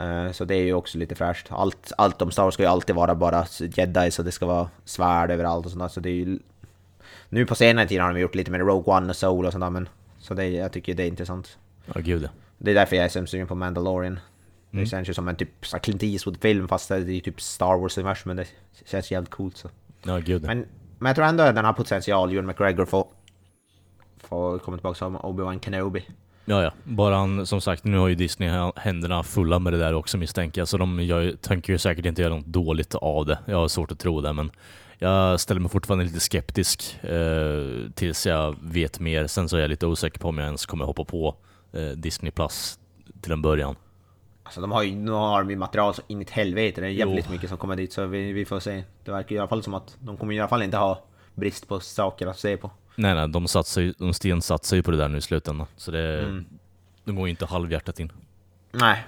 Uh, 0.00 0.32
så 0.32 0.44
det 0.44 0.54
är 0.54 0.62
ju 0.62 0.74
också 0.74 0.98
lite 0.98 1.14
fräscht. 1.14 1.46
Allt, 1.50 1.92
allt 1.98 2.22
om 2.22 2.30
Star 2.30 2.42
Wars 2.42 2.54
ska 2.54 2.62
ju 2.62 2.68
alltid 2.68 2.96
vara 2.96 3.14
bara 3.14 3.46
jedis 3.76 4.18
och 4.18 4.24
det 4.24 4.32
ska 4.32 4.46
vara 4.46 4.68
svärd 4.84 5.30
överallt 5.30 5.66
och 5.66 5.72
sånt 5.72 5.92
Så 5.92 6.00
det 6.00 6.10
är 6.10 6.14
ju... 6.14 6.38
Nu 7.28 7.46
på 7.46 7.54
senare 7.54 7.88
tid 7.88 8.00
har 8.00 8.12
de 8.12 8.20
gjort 8.20 8.34
lite 8.34 8.50
med 8.50 8.60
Rogue 8.60 8.94
One 8.94 9.08
och 9.08 9.16
Soul 9.16 9.46
och 9.46 9.52
sånt 9.52 9.62
där, 9.62 9.70
men... 9.70 9.88
Så 10.18 10.34
det, 10.34 10.48
jag 10.48 10.72
tycker 10.72 10.94
det 10.94 11.02
är 11.02 11.08
intressant. 11.08 11.58
Ja, 11.86 11.92
oh, 11.96 12.02
gud 12.02 12.28
Det 12.58 12.70
är 12.70 12.74
därför 12.74 12.96
jag 12.96 13.04
är 13.04 13.08
så 13.08 13.26
sugen 13.26 13.46
på 13.46 13.54
Mandalorian. 13.54 14.20
Mm. 14.72 14.84
Det 14.84 14.90
känns 14.90 15.08
ju 15.08 15.14
som 15.14 15.28
en 15.28 15.36
typ 15.36 15.64
Clint 15.82 16.02
Eastwood-film 16.02 16.68
fast 16.68 16.88
det 16.88 16.96
är 16.96 17.20
typ 17.20 17.40
Star 17.40 17.76
Wars-universum, 17.76 18.28
men 18.28 18.36
det 18.36 18.46
känns 18.84 19.10
jävligt 19.10 19.30
coolt 19.30 19.56
så. 19.56 19.68
Ja, 20.02 20.18
gud. 20.18 20.42
Men, 20.42 20.66
men 20.98 21.10
jag 21.10 21.16
tror 21.16 21.26
ändå 21.26 21.42
att 21.42 21.54
den 21.54 21.64
har 21.64 21.72
potential, 21.72 22.32
Ewan 22.32 22.46
McGregor, 22.46 22.84
får, 22.84 23.06
får 24.18 24.58
komma 24.58 24.76
tillbaka 24.76 24.94
som 24.94 25.16
Obi-Wan 25.16 25.60
Kenobi. 25.64 26.04
Ja, 26.44 26.62
ja. 26.62 26.72
Bara 26.84 27.16
han, 27.16 27.46
som 27.46 27.60
sagt, 27.60 27.84
nu 27.84 27.98
har 27.98 28.08
ju 28.08 28.14
Disney 28.14 28.70
händerna 28.76 29.22
fulla 29.22 29.58
med 29.58 29.72
det 29.72 29.78
där 29.78 29.94
också 29.94 30.18
misstänker 30.18 30.60
jag, 30.60 30.68
så 30.68 30.78
de 30.78 31.00
jag, 31.00 31.40
tänker 31.40 31.72
ju 31.72 31.78
säkert 31.78 32.06
inte 32.06 32.22
göra 32.22 32.34
något 32.34 32.46
dåligt 32.46 32.94
av 32.94 33.26
det. 33.26 33.38
Jag 33.46 33.56
har 33.56 33.68
svårt 33.68 33.92
att 33.92 33.98
tro 33.98 34.20
det, 34.20 34.32
men 34.32 34.50
jag 34.98 35.40
ställer 35.40 35.60
mig 35.60 35.70
fortfarande 35.70 36.04
lite 36.04 36.20
skeptisk 36.20 37.04
eh, 37.04 37.90
tills 37.94 38.26
jag 38.26 38.56
vet 38.62 39.00
mer. 39.00 39.26
Sen 39.26 39.48
så 39.48 39.56
är 39.56 39.60
jag 39.60 39.70
lite 39.70 39.86
osäker 39.86 40.18
på 40.20 40.28
om 40.28 40.38
jag 40.38 40.44
ens 40.44 40.66
kommer 40.66 40.84
hoppa 40.84 41.04
på 41.04 41.36
eh, 41.72 41.88
Disney 41.88 42.32
Plus 42.32 42.78
till 43.20 43.32
en 43.32 43.42
början. 43.42 43.76
Alltså 44.44 44.60
de 44.60 44.72
har 44.72 44.82
ju, 44.82 44.94
nu 44.94 45.10
har 45.10 45.44
de 45.44 45.56
material 45.56 45.94
så 45.94 46.02
in 46.06 46.22
i 46.22 46.26
helvete, 46.30 46.80
det 46.80 46.86
är 46.86 46.90
jävligt 46.90 47.24
jo. 47.26 47.32
mycket 47.32 47.48
som 47.48 47.58
kommer 47.58 47.76
dit 47.76 47.92
så 47.92 48.06
vi, 48.06 48.32
vi 48.32 48.44
får 48.44 48.60
se. 48.60 48.84
Det 49.04 49.12
verkar 49.12 49.36
i 49.36 49.38
alla 49.38 49.48
fall 49.48 49.62
som 49.62 49.74
att 49.74 49.96
de 50.00 50.16
kommer 50.16 50.34
i 50.34 50.40
alla 50.40 50.48
fall 50.48 50.62
inte 50.62 50.76
ha 50.76 51.04
brist 51.34 51.68
på 51.68 51.80
saker 51.80 52.26
att 52.26 52.38
se 52.38 52.56
på. 52.56 52.70
Nej 52.94 53.14
nej, 53.14 53.28
de, 53.28 53.48
satsar 53.48 53.82
ju, 53.82 53.94
de 53.98 54.14
stensatsar 54.14 54.76
ju 54.76 54.82
på 54.82 54.90
det 54.90 54.96
där 54.96 55.08
nu 55.08 55.18
i 55.18 55.20
slutändan. 55.20 55.66
Så 55.76 55.90
det, 55.90 56.22
mm. 56.22 56.44
de 57.04 57.16
går 57.16 57.26
ju 57.26 57.30
inte 57.30 57.46
halvhjärtat 57.46 58.00
in. 58.00 58.12
Nej. 58.72 59.04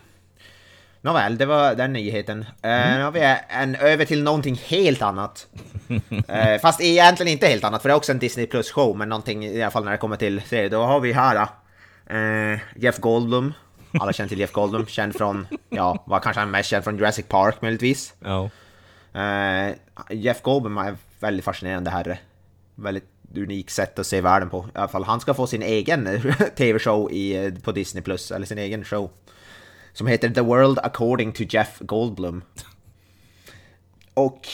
Nåväl, 1.00 1.38
det 1.38 1.46
var 1.46 1.74
den 1.74 1.92
nyheten. 1.92 2.38
Uh, 2.38 2.46
Nu 2.62 3.02
har 3.02 3.10
vi 3.10 3.36
en, 3.48 3.74
över 3.74 4.04
till 4.04 4.22
någonting 4.22 4.60
helt 4.66 5.02
annat. 5.02 5.46
uh, 5.90 6.58
fast 6.62 6.80
egentligen 6.80 7.32
inte 7.32 7.46
helt 7.46 7.64
annat, 7.64 7.82
för 7.82 7.88
det 7.88 7.92
är 7.92 7.96
också 7.96 8.12
en 8.12 8.18
Disney 8.18 8.46
Plus 8.46 8.70
show, 8.70 8.96
men 8.96 9.08
någonting 9.08 9.44
i 9.44 9.62
alla 9.62 9.70
fall 9.70 9.84
när 9.84 9.92
det 9.92 9.98
kommer 9.98 10.16
till 10.16 10.40
serie. 10.40 10.68
Då 10.68 10.82
har 10.82 11.00
vi 11.00 11.12
här 11.12 11.48
uh, 12.12 12.58
Jeff 12.76 12.98
Goldblum 12.98 13.52
alla 14.00 14.12
känner 14.12 14.28
till 14.28 14.38
Jeff 14.38 14.52
Goldblum, 14.52 14.86
känd 14.86 15.16
från, 15.16 15.46
ja, 15.68 16.04
var 16.06 16.20
kanske 16.20 16.40
han 16.40 16.50
mest 16.50 16.68
känd 16.68 16.84
från 16.84 16.96
Jurassic 16.96 17.26
Park 17.28 17.62
möjligtvis. 17.62 18.14
Ja. 18.20 18.50
Uh, 19.16 19.74
Jeff 20.10 20.42
Goldblum 20.42 20.78
är 20.78 20.96
väldigt 21.20 21.44
fascinerande 21.44 21.90
herre. 21.90 22.18
Väldigt 22.74 23.08
unikt 23.36 23.70
sätt 23.70 23.98
att 23.98 24.06
se 24.06 24.20
världen 24.20 24.50
på. 24.50 24.66
I 24.74 24.78
alla 24.78 24.88
fall 24.88 25.04
han 25.04 25.20
ska 25.20 25.34
få 25.34 25.46
sin 25.46 25.62
egen 25.62 26.22
tv-show 26.56 27.12
i, 27.12 27.52
på 27.62 27.72
Disney+, 27.72 28.02
Plus 28.02 28.30
eller 28.30 28.46
sin 28.46 28.58
egen 28.58 28.84
show. 28.84 29.10
Som 29.92 30.06
heter 30.06 30.30
The 30.30 30.40
World 30.40 30.78
According 30.78 31.32
to 31.32 31.42
Jeff 31.48 31.78
Goldblum. 31.80 32.42
Och 34.14 34.48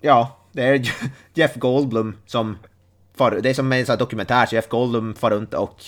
ja, 0.00 0.36
det 0.52 0.62
är 0.62 0.92
Jeff 1.34 1.54
Goldblum 1.54 2.16
som... 2.26 2.58
Far, 3.14 3.30
det 3.30 3.50
är 3.50 3.54
som 3.54 3.72
en 3.72 3.86
sån 3.86 3.92
här 3.92 3.98
dokumentär, 3.98 4.46
så 4.46 4.54
Jeff 4.54 4.68
Goldblum 4.68 5.14
far 5.14 5.30
runt 5.30 5.54
och 5.54 5.84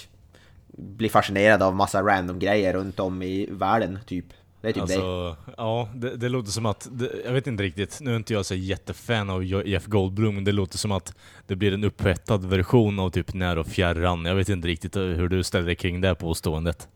blir 0.72 1.08
fascinerad 1.08 1.62
av 1.62 1.76
massa 1.76 2.02
random 2.02 2.38
grejer 2.38 2.72
runt 2.72 3.00
om 3.00 3.22
i 3.22 3.48
världen, 3.50 3.98
typ. 4.06 4.26
Det 4.60 4.68
är 4.68 4.72
typ 4.72 4.82
alltså, 4.82 5.36
det. 5.46 5.52
Ja, 5.56 5.88
det, 5.94 6.16
det 6.16 6.28
låter 6.28 6.50
som 6.50 6.66
att, 6.66 6.88
det, 6.90 7.10
jag 7.24 7.32
vet 7.32 7.46
inte 7.46 7.62
riktigt, 7.62 7.98
nu 8.00 8.12
är 8.12 8.16
inte 8.16 8.32
jag 8.32 8.46
så 8.46 8.54
jättefan 8.54 9.30
av 9.30 9.44
Jeff 9.44 9.86
Goldblum, 9.86 10.34
men 10.34 10.44
det 10.44 10.52
låter 10.52 10.78
som 10.78 10.92
att 10.92 11.14
det 11.46 11.56
blir 11.56 11.74
en 11.74 11.84
upphettad 11.84 12.38
version 12.38 12.98
av 12.98 13.10
typ 13.10 13.34
När 13.34 13.58
och 13.58 13.66
Fjärran. 13.66 14.24
Jag 14.24 14.34
vet 14.34 14.48
inte 14.48 14.68
riktigt 14.68 14.96
hur 14.96 15.28
du 15.28 15.42
ställer 15.42 15.66
dig 15.66 15.76
kring 15.76 16.00
det 16.00 16.14
påståendet. 16.14 16.88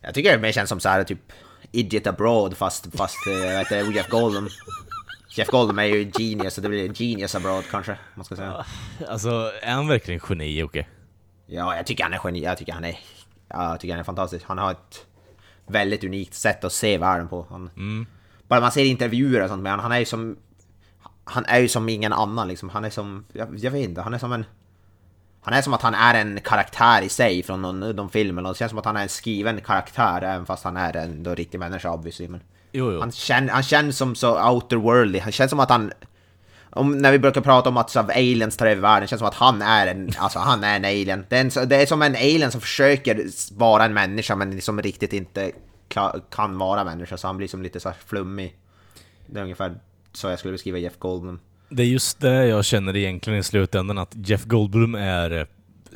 Jag 0.00 0.14
tycker 0.14 0.32
det 0.32 0.38
mer 0.38 0.52
känns 0.52 0.68
som 0.68 0.80
så 0.80 0.88
här 0.88 1.04
typ 1.04 1.32
Idiot 1.72 2.06
Abroad 2.06 2.56
fast, 2.56 2.96
fast 2.96 3.26
äh, 3.26 3.34
vet 3.34 3.68
du, 3.68 3.94
Jeff 3.94 4.08
Goldblum. 4.08 4.48
Jeff 5.36 5.48
Goldblum 5.48 5.78
är 5.78 5.84
ju 5.84 6.10
genius, 6.18 6.54
så 6.54 6.60
det 6.60 6.68
blir 6.68 7.02
Genius 7.02 7.34
Abroad 7.34 7.64
kanske, 7.70 7.96
man 8.14 8.24
ska 8.24 8.36
säga. 8.36 8.66
Alltså, 9.08 9.52
är 9.62 9.72
han 9.72 9.88
verkligen 9.88 10.20
geni, 10.28 10.58
Jocke? 10.58 10.80
Okay? 10.80 11.01
Ja, 11.46 11.76
jag 11.76 11.86
tycker 11.86 12.04
han 12.04 12.12
är 12.12 12.20
geni, 12.24 12.42
jag 12.42 12.58
tycker 12.58 12.72
han 12.72 12.84
är... 12.84 12.98
Ja, 13.48 13.70
jag 13.70 13.80
tycker 13.80 13.92
han 13.92 14.00
är 14.00 14.04
fantastisk. 14.04 14.44
Han 14.48 14.58
har 14.58 14.70
ett 14.70 15.06
väldigt 15.66 16.04
unikt 16.04 16.34
sätt 16.34 16.64
att 16.64 16.72
se 16.72 16.98
världen 16.98 17.28
på. 17.28 17.46
Han, 17.50 17.70
mm. 17.76 18.06
Bara 18.48 18.60
man 18.60 18.72
ser 18.72 18.84
intervjuer 18.84 19.42
och 19.42 19.48
sånt 19.48 19.62
med 19.62 19.72
honom, 19.72 19.82
han 19.82 19.92
är 19.92 19.98
ju 19.98 20.04
som... 20.04 20.36
Han 21.24 21.44
är 21.44 21.58
ju 21.58 21.68
som 21.68 21.88
ingen 21.88 22.12
annan 22.12 22.48
liksom. 22.48 22.68
Han 22.68 22.84
är 22.84 22.90
som... 22.90 23.24
Jag, 23.32 23.58
jag 23.58 23.70
vet 23.70 23.88
inte, 23.88 24.00
han 24.00 24.14
är 24.14 24.18
som 24.18 24.32
en... 24.32 24.44
Han 25.44 25.54
är 25.54 25.62
som 25.62 25.74
att 25.74 25.82
han 25.82 25.94
är 25.94 26.14
en 26.14 26.40
karaktär 26.40 27.02
i 27.02 27.08
sig 27.08 27.42
från 27.42 27.62
någon, 27.62 27.96
de 27.96 28.10
filmerna. 28.10 28.48
Det 28.48 28.54
känns 28.58 28.70
som 28.70 28.78
att 28.78 28.84
han 28.84 28.96
är 28.96 29.02
en 29.02 29.08
skriven 29.08 29.60
karaktär 29.60 30.22
även 30.22 30.46
fast 30.46 30.64
han 30.64 30.76
är 30.76 30.96
en 30.96 31.22
då, 31.22 31.34
riktig 31.34 31.58
människa 31.58 31.90
obviously. 31.90 32.28
Men 32.28 32.40
jo, 32.72 32.92
jo. 32.92 33.00
Han, 33.00 33.12
känner, 33.12 33.52
han 33.52 33.62
känns 33.62 33.98
som 33.98 34.14
så 34.14 34.50
outerworldly. 34.50 35.18
Han 35.18 35.32
känns 35.32 35.50
som 35.50 35.60
att 35.60 35.70
han... 35.70 35.92
Om, 36.74 36.98
när 36.98 37.12
vi 37.12 37.18
brukar 37.18 37.40
prata 37.40 37.68
om 37.68 37.76
att 37.76 37.90
så, 37.90 38.00
aliens 38.00 38.56
tar 38.56 38.66
över 38.66 38.82
världen, 38.82 39.00
det 39.00 39.08
känns 39.08 39.18
som 39.18 39.28
att 39.28 39.34
han 39.34 39.62
är 39.62 39.86
en, 39.86 40.10
alltså, 40.18 40.38
han 40.38 40.64
är 40.64 40.76
en 40.76 40.84
alien. 40.84 41.26
Det 41.28 41.36
är, 41.36 41.40
en, 41.40 41.68
det 41.68 41.76
är 41.76 41.86
som 41.86 42.02
en 42.02 42.14
alien 42.14 42.50
som 42.50 42.60
försöker 42.60 43.26
vara 43.58 43.84
en 43.84 43.94
människa 43.94 44.36
men 44.36 44.60
som 44.60 44.82
riktigt 44.82 45.12
inte 45.12 45.52
kan 46.30 46.58
vara 46.58 46.84
människa. 46.84 47.16
Så 47.16 47.26
han 47.26 47.36
blir 47.36 47.48
som 47.48 47.62
lite 47.62 47.80
så 47.80 47.92
flummig. 48.06 48.56
Det 49.26 49.38
är 49.38 49.42
ungefär 49.42 49.74
så 50.12 50.28
jag 50.28 50.38
skulle 50.38 50.52
beskriva 50.52 50.78
Jeff 50.78 50.98
Goldblum. 50.98 51.40
Det 51.68 51.82
är 51.82 51.86
just 51.86 52.20
det 52.20 52.46
jag 52.46 52.64
känner 52.64 52.96
egentligen 52.96 53.38
i 53.38 53.42
slutändan, 53.42 53.98
att 53.98 54.12
Jeff 54.14 54.44
Goldblum 54.44 54.94
är 54.94 55.46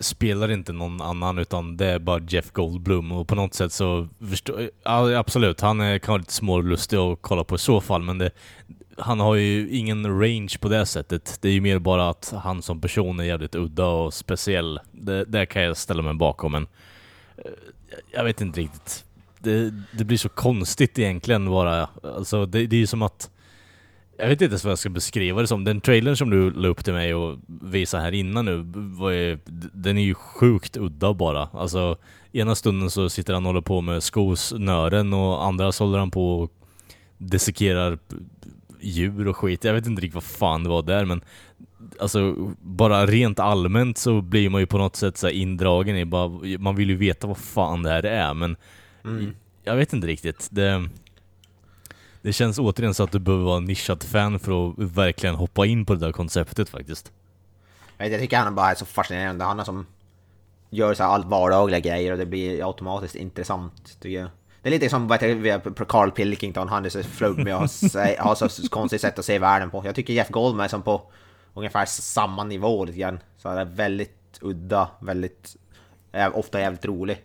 spelar 0.00 0.50
inte 0.50 0.72
någon 0.72 1.00
annan 1.00 1.38
utan 1.38 1.76
det 1.76 1.86
är 1.86 1.98
bara 1.98 2.20
Jeff 2.28 2.50
Goldblum 2.52 3.12
och 3.12 3.28
på 3.28 3.34
något 3.34 3.54
sätt 3.54 3.72
så 3.72 4.08
förstår 4.30 4.70
ja, 4.84 5.18
absolut, 5.18 5.60
han 5.60 5.80
är, 5.80 5.98
kan 5.98 6.12
vara 6.12 6.18
lite 6.18 6.32
smålustig 6.32 6.96
att 6.96 7.18
kolla 7.20 7.44
på 7.44 7.54
i 7.54 7.58
så 7.58 7.80
fall 7.80 8.02
men 8.02 8.18
det, 8.18 8.30
han 8.98 9.20
har 9.20 9.34
ju 9.34 9.70
ingen 9.70 10.20
range 10.20 10.58
på 10.60 10.68
det 10.68 10.86
sättet. 10.86 11.38
Det 11.40 11.48
är 11.48 11.52
ju 11.52 11.60
mer 11.60 11.78
bara 11.78 12.08
att 12.08 12.34
han 12.36 12.62
som 12.62 12.80
person 12.80 13.20
är 13.20 13.24
jävligt 13.24 13.54
udda 13.54 13.86
och 13.86 14.14
speciell. 14.14 14.80
Det, 14.92 15.24
det 15.24 15.46
kan 15.46 15.62
jag 15.62 15.76
ställa 15.76 16.02
mig 16.02 16.14
bakom 16.14 16.52
men 16.52 16.66
eh, 17.36 17.50
jag 18.12 18.24
vet 18.24 18.40
inte 18.40 18.60
riktigt. 18.60 19.04
Det, 19.38 19.70
det 19.92 20.04
blir 20.04 20.18
så 20.18 20.28
konstigt 20.28 20.98
egentligen 20.98 21.50
bara. 21.50 21.88
Alltså 22.02 22.46
det, 22.46 22.66
det 22.66 22.76
är 22.76 22.80
ju 22.80 22.86
som 22.86 23.02
att 23.02 23.30
jag 24.18 24.28
vet 24.28 24.40
inte 24.42 24.44
ens 24.44 24.64
vad 24.64 24.70
jag 24.70 24.78
ska 24.78 24.88
beskriva 24.88 25.40
det 25.40 25.46
som. 25.46 25.64
Den 25.64 25.80
trailern 25.80 26.16
som 26.16 26.30
du 26.30 26.50
la 26.50 26.68
upp 26.68 26.84
till 26.84 26.92
mig 26.92 27.14
och 27.14 27.38
visade 27.46 28.02
här 28.02 28.12
innan 28.12 28.44
nu, 28.44 28.52
är, 29.12 29.38
den 29.72 29.98
är 29.98 30.02
ju 30.02 30.14
sjukt 30.14 30.76
udda 30.76 31.14
bara. 31.14 31.48
Alltså, 31.52 31.96
ena 32.32 32.54
stunden 32.54 32.90
så 32.90 33.08
sitter 33.08 33.34
han 33.34 33.46
och 33.46 33.48
håller 33.48 33.60
på 33.60 33.80
med 33.80 34.02
skosnören 34.02 35.12
och 35.12 35.44
andra 35.44 35.72
så 35.72 35.84
håller 35.84 35.98
han 35.98 36.10
på 36.10 36.40
och 36.40 36.52
dissekerar 37.18 37.98
djur 38.80 39.28
och 39.28 39.36
skit. 39.36 39.64
Jag 39.64 39.74
vet 39.74 39.86
inte 39.86 40.02
riktigt 40.02 40.14
vad 40.14 40.24
fan 40.24 40.62
det 40.62 40.68
var 40.68 40.82
där 40.82 41.04
men 41.04 41.20
Alltså 42.00 42.34
bara 42.60 43.06
rent 43.06 43.40
allmänt 43.40 43.98
så 43.98 44.20
blir 44.20 44.50
man 44.50 44.60
ju 44.60 44.66
på 44.66 44.78
något 44.78 44.96
sätt 44.96 45.16
så 45.16 45.28
indragen 45.28 45.96
i 45.96 46.04
bara, 46.04 46.28
man 46.58 46.76
vill 46.76 46.90
ju 46.90 46.96
veta 46.96 47.26
vad 47.26 47.38
fan 47.38 47.82
det 47.82 47.90
här 47.90 48.02
är 48.02 48.34
men 48.34 48.56
mm. 49.04 49.34
Jag 49.64 49.76
vet 49.76 49.92
inte 49.92 50.06
riktigt. 50.06 50.48
Det, 50.50 50.88
det 52.22 52.32
känns 52.32 52.58
återigen 52.58 52.94
så 52.94 53.02
att 53.02 53.12
du 53.12 53.18
behöver 53.18 53.44
vara 53.44 53.56
en 53.56 53.64
nischad 53.64 54.02
fan 54.02 54.38
för 54.38 54.68
att 54.68 54.74
verkligen 54.78 55.34
hoppa 55.34 55.66
in 55.66 55.86
på 55.86 55.94
det 55.94 56.00
där 56.00 56.12
konceptet 56.12 56.68
faktiskt. 56.68 57.12
Jag 57.98 58.20
tycker 58.20 58.38
han 58.38 58.54
bara 58.54 58.70
är 58.70 58.74
så 58.74 58.86
fascinerande. 58.86 59.44
Han 59.44 59.60
är 59.60 59.64
som 59.64 59.86
gör 60.70 60.94
så 60.94 61.02
här 61.02 61.22
vardagliga 61.22 61.80
grejer 61.80 62.12
och 62.12 62.18
det 62.18 62.26
blir 62.26 62.66
automatiskt 62.66 63.14
intressant 63.14 64.00
tycker 64.00 64.20
jag. 64.20 64.28
Det 64.66 64.70
är 64.70 64.72
lite 64.72 64.88
som 64.88 65.08
vad 65.08 65.22
heter, 65.22 65.84
Carl 65.84 66.10
Pilkington, 66.10 66.68
han 66.68 66.84
är 66.84 66.88
så 66.88 67.02
flummig 67.02 67.54
och 67.54 67.60
har 68.18 68.48
så 68.48 68.68
konstigt 68.68 69.00
sätt 69.00 69.18
att 69.18 69.24
se 69.24 69.38
världen 69.38 69.70
på. 69.70 69.82
Jag 69.84 69.94
tycker 69.94 70.12
Jeff 70.12 70.28
Goldman 70.28 70.64
är 70.64 70.68
som 70.68 70.82
på 70.82 71.02
ungefär 71.54 71.86
samma 71.86 72.44
nivå 72.44 72.84
lite 72.84 72.98
grann. 72.98 73.18
Så 73.38 73.48
han 73.48 73.58
är 73.58 73.64
väldigt 73.64 74.38
udda, 74.40 74.88
väldigt, 75.00 75.56
ofta 76.32 76.60
jävligt 76.60 76.84
rolig. 76.84 77.22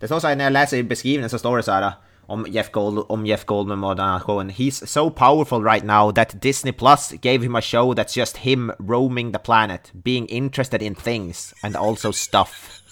Det 0.00 0.06
står 0.06 0.20
så 0.20 0.26
här, 0.26 0.36
när 0.36 0.44
jag 0.44 0.52
läser 0.52 0.82
beskrivningen 0.82 1.30
så 1.30 1.38
står 1.38 1.56
det 1.56 1.62
så 1.62 1.72
här 1.72 1.92
om 2.26 2.46
Jeff, 2.48 2.70
Gold, 2.70 3.04
om 3.08 3.26
Jeff 3.26 3.44
Goldman 3.44 3.84
och 3.84 3.96
den 3.96 4.08
här 4.08 4.20
showen. 4.20 4.50
He's 4.50 4.86
so 4.86 5.10
powerful 5.10 5.64
right 5.64 5.84
now 5.84 6.12
that 6.12 6.42
Disney 6.42 6.72
Plus 6.72 7.12
gave 7.22 7.38
him 7.38 7.54
a 7.54 7.62
show 7.62 7.94
that's 7.94 8.18
just 8.18 8.36
him 8.36 8.72
roaming 8.78 9.32
the 9.32 9.38
planet, 9.38 9.90
being 9.92 10.28
interested 10.28 10.82
in 10.82 10.94
things 10.94 11.54
and 11.62 11.76
also 11.76 12.12
stuff. 12.12 12.82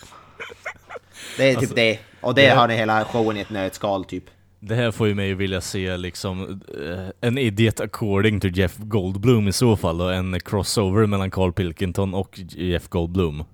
Det 1.37 1.45
är 1.45 1.51
typ 1.51 1.59
alltså, 1.59 1.75
det. 1.75 1.99
Och 2.25 2.35
det, 2.35 2.43
det 2.43 2.55
har 2.55 2.69
ni 2.69 2.77
hela 2.77 3.05
showen 3.05 3.37
i 3.37 3.41
ett 3.41 3.51
nötskal 3.51 4.05
typ. 4.05 4.25
Det 4.61 4.75
här 4.75 4.91
får 4.91 5.09
ju 5.09 5.15
mig 5.15 5.35
vilja 5.35 5.61
se 5.61 5.97
liksom 5.97 6.61
uh, 6.79 7.09
en 7.21 7.39
idiot 7.39 7.81
according 7.81 8.41
to 8.41 8.49
Jeff 8.49 8.77
Goldblum 8.79 9.49
i 9.49 9.53
så 9.53 9.77
fall 9.77 10.01
och 10.01 10.15
en 10.15 10.41
crossover 10.41 11.07
mellan 11.07 11.31
Carl 11.31 11.53
Pilkington 11.53 12.15
och 12.15 12.39
Jeff 12.49 12.89
Goldblum. 12.89 13.45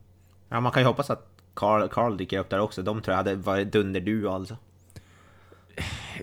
Ja, 0.49 0.61
man 0.61 0.73
kan 0.73 0.83
ju 0.83 0.87
hoppas 0.87 1.11
att 1.11 1.27
Carl, 1.55 1.89
Carl 1.89 2.17
dyker 2.17 2.39
upp 2.39 2.51
där 2.51 2.61
också. 2.61 2.83
De 2.83 3.03
tror 3.03 3.13
jag 3.13 3.17
hade 3.17 3.35
varit 3.35 3.73
dunderduo 3.73 4.31
alltså. 4.31 4.57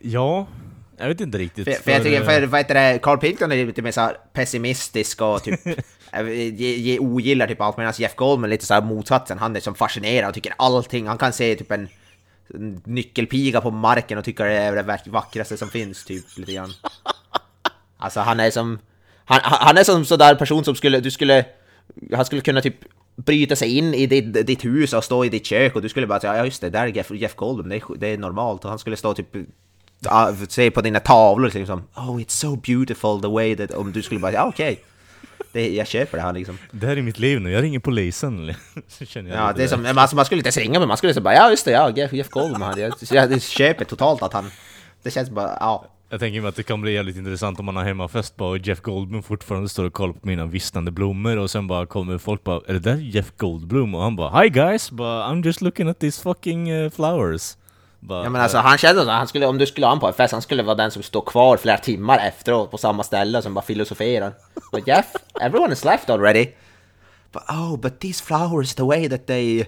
Ja, 0.01 0.47
jag 0.97 1.07
vet 1.07 1.21
inte 1.21 1.37
riktigt. 1.37 1.65
För, 1.65 1.71
för, 1.71 1.81
för 1.81 1.91
jag 1.91 2.03
tycker, 2.03 2.23
för 2.23 2.45
vad 2.45 2.59
heter 2.59 2.73
det, 2.73 2.99
Carl 2.99 3.17
Pilkington 3.17 3.51
är 3.51 3.65
lite 3.65 3.81
mer 3.81 3.91
så 3.91 4.11
pessimistisk 4.33 5.21
och 5.21 5.43
typ 5.43 5.59
ge, 6.53 6.75
ge, 6.75 6.99
ogillar 6.99 7.47
typ 7.47 7.61
allt 7.61 7.77
medan 7.77 7.93
Jeff 7.97 8.15
Goldman 8.15 8.49
är 8.49 8.51
lite 8.51 8.65
så 8.65 8.73
här 8.73 8.81
motsatsen. 8.81 9.37
Han 9.39 9.55
är 9.55 9.59
som 9.59 9.75
fascinerad 9.75 10.29
och 10.29 10.33
tycker 10.33 10.53
allting. 10.57 11.07
Han 11.07 11.17
kan 11.17 11.33
se 11.33 11.55
typ 11.55 11.71
en 11.71 11.87
nyckelpiga 12.85 13.61
på 13.61 13.71
marken 13.71 14.17
och 14.17 14.25
tycker 14.25 14.45
det 14.45 14.53
är 14.53 14.83
det 14.83 15.09
vackraste 15.11 15.57
som 15.57 15.69
finns 15.69 16.05
typ 16.05 16.37
lite 16.37 16.53
grann. 16.53 16.73
Alltså 17.97 18.19
han 18.19 18.39
är 18.39 18.51
som... 18.51 18.79
Han, 19.25 19.39
han 19.43 19.77
är 19.77 19.83
som 19.83 20.05
sådär 20.05 20.35
person 20.35 20.63
som 20.63 20.75
skulle, 20.75 20.99
du 20.99 21.11
skulle... 21.11 21.45
Han 22.13 22.25
skulle 22.25 22.41
kunna 22.41 22.61
typ 22.61 22.75
bryta 23.15 23.55
sig 23.55 23.77
in 23.77 23.93
i 23.93 24.07
ditt, 24.07 24.47
ditt 24.47 24.65
hus 24.65 24.93
och 24.93 25.03
stå 25.03 25.25
i 25.25 25.29
ditt 25.29 25.45
kök 25.45 25.75
och 25.75 25.81
du 25.81 25.89
skulle 25.89 26.07
bara 26.07 26.19
säga 26.19 26.37
ja 26.37 26.45
just 26.45 26.61
det, 26.61 26.69
där 26.69 26.83
är 26.83 26.87
Jeff, 26.87 27.11
Jeff 27.11 27.35
Goldblum, 27.35 27.69
det 27.69 27.75
är, 27.75 27.97
det 27.97 28.07
är 28.07 28.17
normalt. 28.17 28.63
Och 28.63 28.69
han 28.69 28.79
skulle 28.79 28.97
stå 28.97 29.13
typ 29.13 29.35
ah, 30.05 30.33
se 30.49 30.71
på 30.71 30.81
dina 30.81 30.99
tavlor 30.99 31.51
liksom 31.53 31.83
Oh 31.95 32.17
it's 32.17 32.29
so 32.29 32.55
beautiful 32.55 33.21
the 33.21 33.27
way 33.27 33.55
that... 33.55 33.71
Om 33.71 33.91
du 33.91 34.01
skulle 34.01 34.19
bara 34.19 34.31
säga 34.31 34.41
ja, 34.41 34.47
okej. 34.47 34.71
Okay 34.71 34.83
jag 35.53 35.87
köper 35.87 36.17
det 36.17 36.23
här 36.23 36.33
liksom. 36.33 36.57
Det 36.71 36.87
här 36.87 36.97
är 36.97 37.01
mitt 37.01 37.19
liv 37.19 37.41
nu, 37.41 37.51
jag 37.51 37.63
ringer 37.63 37.79
polisen. 37.79 38.53
Känner 39.05 39.29
jag 39.29 39.39
ja, 39.39 39.53
det 39.53 39.63
är 39.63 39.67
som, 39.67 39.85
alltså, 39.85 40.15
man 40.15 40.25
skulle 40.25 40.39
inte 40.39 40.47
ens 40.47 40.57
ringa 40.57 40.79
men 40.79 40.87
man 40.87 40.97
skulle 40.97 41.13
säga 41.13 41.23
bara 41.23 41.35
ja 41.35 41.49
just 41.49 41.65
det, 41.65 41.71
ja 41.71 41.89
Jeff, 41.89 42.29
Goldblum. 42.29 42.73
Jag, 42.77 42.93
jag, 43.11 43.41
köper 43.41 43.85
totalt 43.85 44.21
att 44.21 44.33
han... 44.33 44.51
Det 45.03 45.11
känns 45.11 45.29
bara, 45.29 45.57
ja. 45.59 45.85
Jag 46.09 46.19
tänker 46.19 46.41
mig 46.41 46.49
att 46.49 46.55
det 46.55 46.63
kan 46.63 46.81
bli 46.81 46.93
jävligt 46.93 47.17
intressant 47.17 47.59
om 47.59 47.65
man 47.65 47.75
har 47.75 47.83
hemmafest 47.83 48.35
bara 48.35 48.49
och 48.49 48.57
Jeff 48.57 48.81
Goldblum 48.81 49.23
fortfarande 49.23 49.69
står 49.69 49.85
och 49.85 49.93
kollar 49.93 50.13
på 50.13 50.27
mina 50.27 50.45
vissnande 50.45 50.91
blommor 50.91 51.37
och 51.37 51.51
sen 51.51 51.67
bara 51.67 51.85
kommer 51.85 52.17
folk 52.17 52.43
bara 52.43 52.61
Är 52.67 52.73
det 52.73 52.79
där 52.79 52.95
Jeff 52.95 53.31
Goldblum? 53.37 53.95
Och 53.95 54.01
han 54.01 54.15
bara 54.15 54.43
Hi 54.43 54.49
guys, 54.49 54.91
but 54.91 55.05
I'm 55.05 55.45
just 55.45 55.61
looking 55.61 55.89
at 55.89 55.99
these 55.99 56.21
fucking 56.21 56.71
uh, 56.71 56.89
flowers. 56.89 57.57
Bara, 57.99 58.23
ja 58.23 58.29
men 58.29 58.41
alltså 58.41 58.57
han 58.57 58.77
kände 58.77 59.03
så, 59.03 59.11
han 59.11 59.27
skulle, 59.27 59.45
om 59.45 59.57
du 59.57 59.65
skulle 59.65 59.85
ha 59.85 59.91
honom 59.91 59.99
på 59.99 60.07
en 60.07 60.13
fest, 60.13 60.31
han 60.31 60.41
skulle 60.41 60.63
vara 60.63 60.75
den 60.75 60.91
som 60.91 61.03
står 61.03 61.21
kvar 61.21 61.57
flera 61.57 61.77
timmar 61.77 62.19
efteråt 62.19 62.71
på 62.71 62.77
samma 62.77 63.03
ställe 63.03 63.41
som 63.41 63.53
bara 63.53 63.65
filosoferar. 63.65 64.33
But 64.71 64.87
Jeff, 64.87 65.05
everyone 65.41 65.69
has 65.69 65.85
left 65.85 66.09
already. 66.09 66.47
But 67.31 67.43
oh, 67.49 67.77
but 67.77 67.99
these 67.99 68.23
flowers, 68.23 68.75
the 68.75 68.83
way 68.83 69.09
that 69.09 69.27
they 69.27 69.65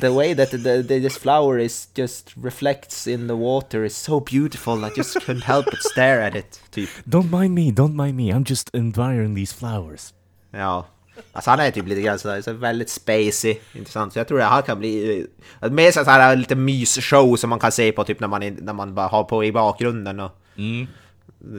the 0.00 0.12
way 0.12 0.34
that 0.34 0.50
the, 0.50 0.82
the, 0.82 1.00
this 1.00 1.16
flower 1.16 1.58
is 1.58 1.88
just 1.94 2.32
reflects 2.36 3.06
in 3.06 3.26
the 3.26 3.34
water 3.34 3.84
is 3.84 3.96
so 3.96 4.20
beautiful. 4.20 4.84
I 4.84 4.90
just 4.96 5.14
couldn't 5.20 5.44
help 5.44 5.64
but 5.66 5.82
stare 5.82 6.22
at 6.22 6.34
it. 6.34 6.60
Typ. 6.70 6.88
Don't 7.08 7.30
mind 7.30 7.54
me, 7.54 7.70
don't 7.70 7.94
mind 7.94 8.16
me. 8.16 8.30
I'm 8.30 8.44
just 8.44 8.70
admiring 8.74 9.34
these 9.34 9.52
flowers. 9.52 10.12
Ja. 10.52 10.84
Alltså 11.32 11.50
han 11.50 11.60
är 11.60 11.70
typ 11.70 11.86
lite 11.88 12.00
grann 12.00 12.18
sådär, 12.18 12.40
så 12.42 12.52
väldigt 12.52 12.90
spacey, 12.90 13.56
intressant. 13.74 14.12
Så 14.12 14.18
jag 14.18 14.28
tror 14.28 14.38
det 14.38 14.44
här 14.44 14.62
kan 14.62 14.78
bli 14.78 15.24
eh, 15.62 15.70
mer 15.70 15.90
så 15.90 16.02
här 16.04 16.36
lite 16.36 16.54
mysshow 16.54 17.36
som 17.36 17.50
man 17.50 17.58
kan 17.58 17.72
se 17.72 17.92
på 17.92 18.04
typ 18.04 18.20
när 18.20 18.28
man, 18.28 18.40
när 18.60 18.72
man 18.72 18.94
bara 18.94 19.06
har 19.06 19.24
på 19.24 19.44
i 19.44 19.52
bakgrunden 19.52 20.20
och 20.20 20.30
mm. 20.56 20.86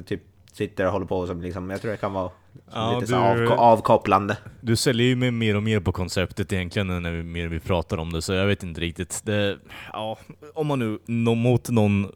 typ 0.05 0.21
sitter 0.53 0.85
och 0.85 0.91
håller 0.91 1.05
på 1.05 1.27
som 1.27 1.41
liksom, 1.41 1.69
jag 1.69 1.81
tror 1.81 1.91
det 1.91 1.97
kan 1.97 2.13
vara 2.13 2.29
Ja, 2.73 2.93
lite 2.99 3.07
så 3.07 3.15
du- 3.15 3.19
avko- 3.47 3.55
avkopplande. 3.55 4.37
Du 4.61 4.75
säljer 4.75 5.07
ju 5.07 5.15
mig 5.15 5.31
mer 5.31 5.55
och 5.55 5.63
mer 5.63 5.79
på 5.79 5.91
konceptet 5.91 6.53
egentligen 6.53 6.87
när 7.03 7.11
vi, 7.11 7.23
mer 7.23 7.47
vi 7.47 7.59
pratar 7.59 7.97
om 7.97 8.13
det, 8.13 8.21
så 8.21 8.33
jag 8.33 8.45
vet 8.47 8.63
inte 8.63 8.81
riktigt. 8.81 9.21
Det, 9.25 9.57
ja, 9.93 10.17
om 10.53 10.67
man 10.67 10.79
nu 10.79 10.99
nå- 11.05 11.35
mot 11.35 11.69
någon 11.69 12.11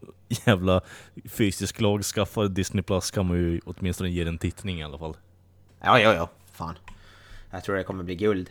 jävla 0.45 0.81
fysisk 1.29 1.81
lag 1.81 2.03
skaffar 2.03 2.47
Disney 2.47 2.83
Plus 2.83 3.11
kan 3.11 3.25
man 3.25 3.37
ju 3.37 3.61
åtminstone 3.65 4.09
ge 4.09 4.21
en 4.23 4.37
tittning 4.37 4.79
i 4.79 4.83
alla 4.83 4.97
fall. 4.97 5.17
Ja, 5.81 5.99
ja, 5.99 6.13
ja. 6.13 6.29
Fan. 6.53 6.75
Jag 7.51 7.63
tror 7.63 7.75
det 7.75 7.83
kommer 7.83 8.03
bli 8.03 8.15
guld. 8.15 8.49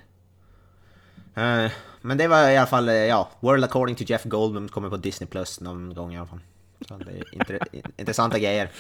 Eh, 1.35 1.71
men 2.01 2.19
det 2.19 2.29
var 2.29 2.49
i 2.51 2.57
alla 2.57 2.67
fall, 2.67 2.89
eh, 2.89 2.95
ja, 2.95 3.29
World 3.41 3.65
according 3.65 3.97
to 3.97 4.05
Jeff 4.07 4.25
Goldblum 4.25 4.69
kommer 4.69 4.89
på 4.91 4.97
Disney 4.97 5.29
Plus 5.29 5.61
någon 5.61 5.95
gång 5.95 6.15
i 6.15 6.19
alla 6.19 6.27
fall. 6.27 6.41
Så 6.89 6.97
det 6.99 7.11
är 7.11 7.25
inter- 7.39 7.83
intressanta 7.97 8.39
grejer. 8.39 8.71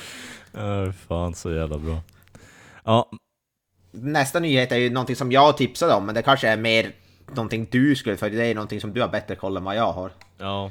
Ja, 0.53 0.93
fan 1.09 1.35
så 1.35 1.53
jävla 1.53 1.79
bra. 1.79 2.01
Ja, 2.85 3.11
Nästa 3.91 4.41
nyhet 4.41 4.73
är 4.73 4.77
ju 4.77 4.91
någonting 4.91 5.17
som 5.17 5.33
jag 5.33 5.57
tipsade 5.57 5.95
om, 5.95 6.07
men 6.07 6.15
det 6.15 6.23
kanske 6.23 6.49
är 6.49 6.57
mer 6.57 6.93
någonting 7.27 7.69
du 7.71 7.97
skulle, 7.97 8.17
för 8.17 8.31
det 8.31 8.45
är 8.47 8.55
någonting 8.55 8.81
som 8.81 8.93
du 8.95 9.01
har 9.01 9.09
bättre 9.09 9.35
koll 9.37 9.57
än 9.57 9.65
vad 9.65 9.77
jag 9.77 9.93
har. 9.93 10.11
Ja, 10.39 10.71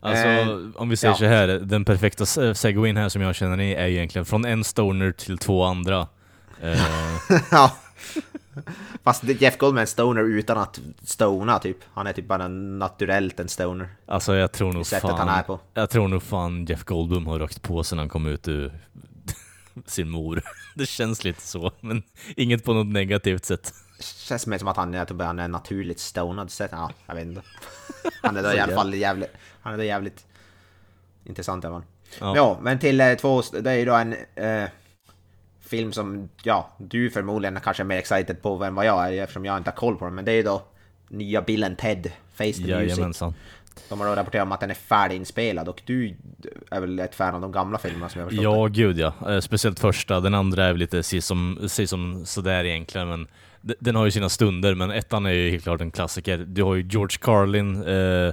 alltså 0.00 0.26
Eh, 0.26 0.48
om 0.74 0.88
vi 0.88 0.96
säger 0.96 1.12
ja. 1.14 1.18
så 1.18 1.24
här, 1.24 1.46
den 1.48 1.84
perfekta 1.84 2.26
se- 2.26 2.54
segwayn 2.54 2.96
här 2.96 3.08
som 3.08 3.22
jag 3.22 3.34
känner 3.34 3.60
är 3.60 3.76
är 3.78 3.86
egentligen 3.88 4.24
från 4.24 4.44
en 4.44 4.64
stoner 4.64 5.12
till 5.12 5.38
två 5.38 5.64
andra. 5.64 6.08
Ja. 7.50 7.76
Fast 9.02 9.24
Jeff 9.24 9.58
Goldblum 9.58 9.76
är 9.76 9.80
en 9.80 9.86
stoner 9.86 10.22
utan 10.22 10.58
att 10.58 10.80
stona 11.02 11.58
typ. 11.58 11.76
Han 11.94 12.06
är 12.06 12.12
typ 12.12 12.28
bara 12.28 12.48
naturellt 12.48 13.40
en 13.40 13.48
stoner. 13.48 13.88
alltså 14.06 14.34
jag 14.34 14.52
tror 14.52 14.72
nog 14.72 14.86
Sättet 14.86 15.10
fan, 15.10 15.28
han 15.28 15.38
är 15.38 15.42
på. 15.42 15.60
jag 15.74 15.90
tror 15.90 16.08
nog 16.08 16.22
fan 16.22 16.64
Jeff 16.64 16.84
Goldblum 16.84 17.26
har 17.26 17.38
rökt 17.38 17.62
på 17.62 17.84
sen 17.84 17.98
han 17.98 18.08
kom 18.08 18.26
ut 18.26 18.48
ur 18.48 18.72
sin 19.86 20.10
mor. 20.10 20.42
Det 20.74 20.86
känns 20.86 21.24
lite 21.24 21.40
så, 21.42 21.72
men 21.80 22.02
inget 22.36 22.64
på 22.64 22.72
något 22.74 22.86
negativt 22.86 23.44
sätt. 23.44 23.74
Känns 24.00 24.46
mer 24.46 24.58
som 24.58 24.68
att 24.68 24.76
han 24.76 24.94
är, 24.94 25.04
typ, 25.04 25.20
han 25.20 25.38
är 25.38 25.48
naturligt 25.48 26.00
stonad. 26.00 26.50
Så, 26.50 26.66
ja, 26.70 26.90
jag 27.06 27.14
vet 27.14 27.24
inte. 27.26 27.42
Han 28.22 28.36
är 28.36 28.42
då 28.42 28.52
i 28.52 28.60
alla 28.60 28.74
fall 28.74 28.94
jävligt, 28.94 29.30
han 29.62 29.72
är 29.74 29.78
då 29.78 29.84
jävligt 29.84 30.26
intressant 31.24 31.64
i 31.64 31.66
alla 31.66 31.76
fall. 31.76 31.84
Ja. 32.20 32.36
Ja. 32.36 32.58
men 32.62 32.78
till 32.78 33.00
eh, 33.00 33.14
två, 33.14 33.42
det 33.60 33.70
är 33.70 33.74
ju 33.74 33.84
då 33.84 33.94
en 33.94 34.12
eh, 34.34 34.68
film 35.76 35.92
som, 35.92 36.28
ja, 36.42 36.70
du 36.78 37.10
förmodligen 37.10 37.60
kanske 37.60 37.82
är 37.82 37.84
mer 37.84 37.98
excited 37.98 38.42
på 38.42 38.64
än 38.64 38.74
vad 38.74 38.86
jag 38.86 39.08
är 39.08 39.22
eftersom 39.22 39.44
jag 39.44 39.56
inte 39.56 39.70
har 39.70 39.76
koll 39.76 39.96
på 39.96 40.04
den. 40.04 40.14
Men 40.14 40.24
det 40.24 40.32
är 40.32 40.36
ju 40.36 40.42
då 40.42 40.62
nya 41.08 41.42
Bill 41.42 41.64
and 41.64 41.78
Ted, 41.78 42.12
Face 42.32 42.44
the 42.44 42.50
Music. 42.50 42.68
Jajamensan. 42.68 43.34
De 43.88 44.00
har 44.00 44.08
då 44.08 44.14
rapporterat 44.14 44.42
om 44.46 44.52
att 44.52 44.60
den 44.60 44.70
är 44.70 44.74
färdiginspelad 44.74 45.68
och 45.68 45.82
du 45.86 46.16
är 46.70 46.80
väl 46.80 46.98
ett 46.98 47.14
fan 47.14 47.34
av 47.34 47.40
de 47.40 47.52
gamla 47.52 47.78
filmerna 47.78 48.08
som 48.08 48.20
jag 48.20 48.28
förstått 48.28 48.44
Ja, 48.44 48.66
gud 48.66 48.98
ja. 48.98 49.14
Eh, 49.28 49.40
Speciellt 49.40 49.80
första. 49.80 50.20
Den 50.20 50.34
andra 50.34 50.64
är 50.64 50.72
väl 50.72 50.78
lite 50.78 51.02
som, 51.02 51.68
som 51.86 52.26
sådär 52.26 52.64
egentligen, 52.64 53.08
men 53.08 53.26
den 53.60 53.96
har 53.96 54.04
ju 54.04 54.10
sina 54.10 54.28
stunder, 54.28 54.74
men 54.74 54.90
ettan 54.90 55.26
är 55.26 55.30
ju 55.30 55.50
helt 55.50 55.62
klart 55.62 55.80
en 55.80 55.90
klassiker. 55.90 56.38
Du 56.38 56.62
har 56.62 56.74
ju 56.74 56.82
George 56.82 57.18
Carlin, 57.20 57.82
eh, 57.82 58.32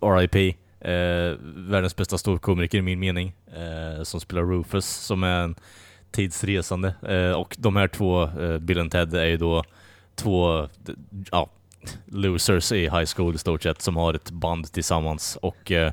RIP, 0.00 0.56
eh, 0.80 1.38
världens 1.56 1.96
bästa 1.96 2.18
storkomiker 2.18 2.78
i 2.78 2.82
min 2.82 3.00
mening, 3.00 3.32
eh, 3.46 4.02
som 4.02 4.20
spelar 4.20 4.42
Rufus, 4.42 4.86
som 4.86 5.22
är 5.22 5.40
en 5.40 5.54
tidsresande. 6.14 6.94
Eh, 7.08 7.32
och 7.32 7.56
de 7.58 7.76
här 7.76 7.88
två, 7.88 8.22
eh, 8.22 8.58
Bill 8.58 8.78
och 8.78 8.90
Ted, 8.90 9.14
är 9.14 9.26
ju 9.26 9.36
då 9.36 9.64
två, 10.14 10.68
ja, 11.30 11.50
losers 12.06 12.72
i 12.72 12.80
high 12.80 13.06
school 13.16 13.34
i 13.34 13.38
stort 13.38 13.62
sett, 13.62 13.82
som 13.82 13.96
har 13.96 14.14
ett 14.14 14.30
band 14.30 14.72
tillsammans. 14.72 15.38
Och 15.42 15.72
eh, 15.72 15.92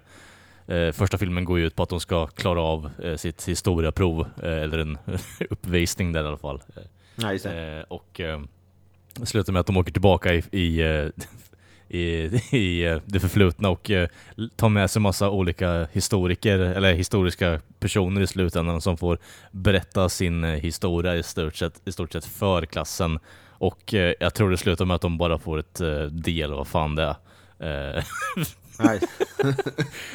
Eh, 0.71 0.91
första 0.91 1.17
filmen 1.17 1.45
går 1.45 1.60
ju 1.60 1.65
ut 1.65 1.75
på 1.75 1.84
att 1.84 1.89
de 1.89 1.99
ska 1.99 2.27
klara 2.27 2.62
av 2.62 2.89
eh, 3.03 3.15
sitt 3.15 3.47
historiaprov, 3.47 4.27
eh, 4.43 4.62
eller 4.62 4.77
en 4.77 4.97
uppvisning 5.49 6.12
där 6.12 6.23
i 6.23 6.27
alla 6.27 6.38
fall. 6.38 6.62
Eh, 7.45 7.81
och 7.88 8.21
slutar 9.23 9.53
med 9.53 9.60
att 9.60 9.67
de 9.67 9.77
åker 9.77 9.91
tillbaka 9.91 10.34
i, 10.34 10.43
i, 10.51 11.12
i, 11.91 12.41
i 12.58 12.86
eh, 12.86 12.97
det 13.06 13.19
förflutna 13.19 13.69
och 13.69 13.91
eh, 13.91 14.10
tar 14.56 14.69
med 14.69 14.91
sig 14.91 15.01
massa 15.01 15.30
olika 15.30 15.88
historiker, 15.91 16.60
eller 16.60 16.93
historiska 16.93 17.62
personer 17.80 18.21
i 18.21 18.27
slutändan 18.27 18.82
som 18.82 18.97
får 18.97 19.17
berätta 19.51 20.10
sin 20.10 20.43
eh, 20.43 20.49
historia 20.49 21.15
i 21.15 21.23
stort 21.23 21.56
sett, 21.56 21.82
i 21.86 21.91
stort 21.91 22.13
sett 22.13 22.25
för 22.25 22.65
klassen. 22.65 23.19
Och 23.49 23.93
jag 24.19 24.34
tror 24.34 24.51
det 24.51 24.58
slutar 24.58 24.86
med 24.86 24.95
att 24.95 25.01
de 25.01 25.17
bara 25.17 25.39
får 25.39 25.60
ett 25.60 25.82
del 26.12 26.54
vad 26.54 26.67
fan 26.67 26.95
det 26.95 27.04
är. 27.04 27.15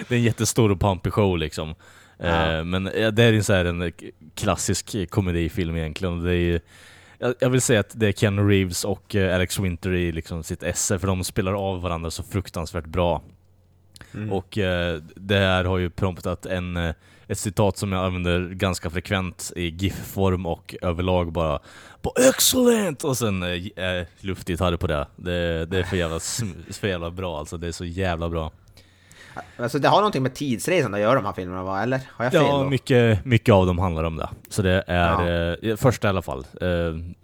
Det 0.08 0.14
är 0.14 0.18
en 0.18 0.22
jättestor 0.22 0.70
och 0.70 0.80
pampig 0.80 1.12
show 1.12 1.38
liksom. 1.38 1.74
Ja. 2.18 2.64
Men 2.64 2.84
det 2.84 3.22
är 3.22 3.32
en, 3.32 3.44
så 3.44 3.52
här, 3.52 3.64
en 3.64 3.92
klassisk 4.34 5.10
komedifilm 5.10 5.76
egentligen. 5.76 6.24
Det 6.24 6.34
är, 6.34 6.60
jag, 7.18 7.34
jag 7.38 7.50
vill 7.50 7.60
säga 7.60 7.80
att 7.80 7.92
det 7.94 8.06
är 8.08 8.12
Keanu 8.12 8.48
Reeves 8.48 8.84
och 8.84 9.14
eh, 9.14 9.34
Alex 9.34 9.58
Winter 9.58 9.92
i 9.92 10.12
liksom 10.12 10.42
sitt 10.42 10.62
esse, 10.62 10.98
för 10.98 11.06
de 11.06 11.24
spelar 11.24 11.52
av 11.52 11.82
varandra 11.82 12.10
så 12.10 12.22
fruktansvärt 12.22 12.86
bra. 12.86 13.22
Mm. 14.14 14.32
Och 14.32 14.58
eh, 14.58 15.00
det 15.14 15.36
här 15.36 15.64
har 15.64 15.78
ju 15.78 15.90
promptat 15.90 16.46
en, 16.46 16.76
eh, 16.76 16.94
ett 17.28 17.38
citat 17.38 17.78
som 17.78 17.92
jag 17.92 18.04
använder 18.04 18.48
ganska 18.48 18.90
frekvent 18.90 19.52
i 19.56 19.68
GIF-form 19.68 20.46
och 20.46 20.74
överlag 20.82 21.32
bara 21.32 21.58
på 22.02 22.12
excellent! 22.28 23.04
Och 23.04 23.16
sen 23.16 23.42
eh, 23.42 24.06
luftgitarr 24.20 24.76
på 24.76 24.86
det. 24.86 25.06
det. 25.16 25.66
Det 25.66 25.78
är 25.78 25.82
för 25.82 25.96
jävla, 25.96 26.20
för 26.72 26.88
jävla 26.88 27.10
bra 27.10 27.38
alltså, 27.38 27.56
det 27.56 27.66
är 27.66 27.72
så 27.72 27.84
jävla 27.84 28.28
bra. 28.28 28.52
Alltså 29.56 29.78
det 29.78 29.88
har 29.88 29.96
någonting 29.96 30.22
med 30.22 30.34
tidsresan 30.34 30.94
att 30.94 31.00
göra 31.00 31.14
de 31.14 31.24
här 31.24 31.32
filmerna 31.32 31.62
va? 31.62 31.82
Eller? 31.82 32.00
Har 32.12 32.24
jag 32.24 32.32
fel 32.32 32.42
Ja, 32.42 32.58
då? 32.58 32.64
mycket, 32.64 33.24
mycket 33.24 33.52
av 33.52 33.66
dem 33.66 33.78
handlar 33.78 34.04
om 34.04 34.16
det. 34.16 34.28
Så 34.48 34.62
det 34.62 34.84
är, 34.86 35.58
eh, 35.70 35.76
första 35.76 36.08
i 36.08 36.10
alla 36.10 36.22
fall. 36.22 36.46
Eh, 36.60 36.66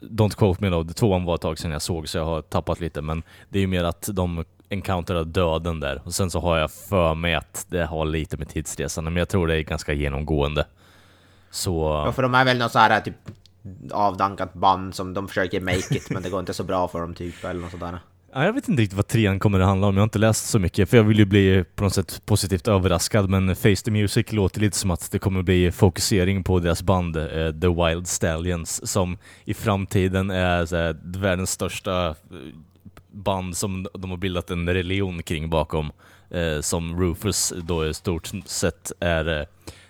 don't 0.01 0.37
quote 0.37 0.65
me 0.65 0.71
då, 0.71 0.85
tvåan 0.85 1.25
var 1.25 1.35
ett 1.35 1.41
tag 1.41 1.59
sedan 1.59 1.71
jag 1.71 1.83
såg 1.83 2.09
så 2.09 2.19
jag 2.19 2.25
har 2.25 2.43
tappat 2.43 2.81
lite, 2.81 3.03
men 3.03 3.23
det 3.49 3.59
är 3.59 3.61
ju 3.61 3.67
mer 3.67 3.85
att 3.85 4.09
de 4.13 4.45
encounterar 4.71 5.25
döden 5.25 5.81
där. 5.81 6.03
Och 6.05 6.15
sen 6.15 6.31
så 6.31 6.41
har 6.41 6.59
jag 6.59 6.71
för 6.71 7.15
mig 7.15 7.35
att 7.35 7.67
det 7.69 7.85
har 7.85 8.05
lite 8.05 8.37
med 8.37 8.49
tidsresande, 8.49 9.11
men 9.11 9.19
jag 9.19 9.29
tror 9.29 9.47
det 9.47 9.57
är 9.57 9.61
ganska 9.63 9.93
genomgående. 9.93 10.67
Så... 11.51 12.03
Ja, 12.07 12.13
för 12.13 12.23
de 12.23 12.35
är 12.35 12.45
väl 12.45 12.59
något 12.59 12.73
så 12.73 12.79
här 12.79 13.01
typ 13.01 13.15
avdankat 13.93 14.55
band 14.55 14.95
som 14.95 15.15
de 15.15 15.29
försöker 15.29 15.61
make 15.61 15.95
it 15.97 16.11
men 16.11 16.23
det 16.23 16.31
går 16.31 16.41
inte 16.41 16.55
så 16.55 16.65
bra 16.65 16.89
för 16.89 17.01
dem 17.01 17.15
typ 17.15 17.45
eller 17.45 17.61
något 17.61 17.71
sådär. 17.71 17.99
Ja, 18.35 18.45
jag 18.45 18.53
vet 18.53 18.69
inte 18.69 18.83
riktigt 18.83 18.97
vad 18.97 19.07
trean 19.07 19.39
kommer 19.39 19.61
att 19.61 19.67
handla 19.67 19.87
om, 19.87 19.95
jag 19.95 20.01
har 20.01 20.05
inte 20.05 20.19
läst 20.19 20.47
så 20.47 20.59
mycket, 20.59 20.91
för 20.91 20.97
jag 20.97 21.05
vill 21.05 21.19
ju 21.19 21.25
bli 21.25 21.65
på 21.75 21.85
något 21.85 21.95
sätt 21.95 22.23
positivt 22.27 22.69
överraskad, 22.69 23.31
men 23.31 23.57
Face 23.57 23.77
the 23.85 23.91
Music 23.91 24.33
låter 24.33 24.61
lite 24.61 24.77
som 24.77 24.91
att 24.91 25.11
det 25.11 25.19
kommer 25.19 25.43
bli 25.43 25.73
fokusering 25.73 26.45
på 26.45 26.59
deras 26.59 26.83
band, 26.83 27.17
eh, 27.17 27.53
The 27.61 27.69
Wild 27.69 28.07
Stallions, 28.09 28.91
som 28.91 29.19
i 29.45 29.55
framtiden 29.55 30.31
är 30.31 30.67
så 30.67 30.77
här, 30.77 30.97
världens 31.03 31.51
största 31.51 32.09
eh, 32.09 32.15
band 33.11 33.57
som 33.57 33.87
de 33.95 34.11
har 34.11 34.17
bildat 34.17 34.51
en 34.51 34.69
religion 34.69 35.23
kring 35.23 35.51
bakom, 35.51 35.93
eh, 36.31 36.61
som 36.61 37.01
Rufus 37.01 37.53
då 37.63 37.87
i 37.87 37.95
stort 37.95 38.31
sett 38.45 38.93
är 39.01 39.41
eh, 39.41 39.47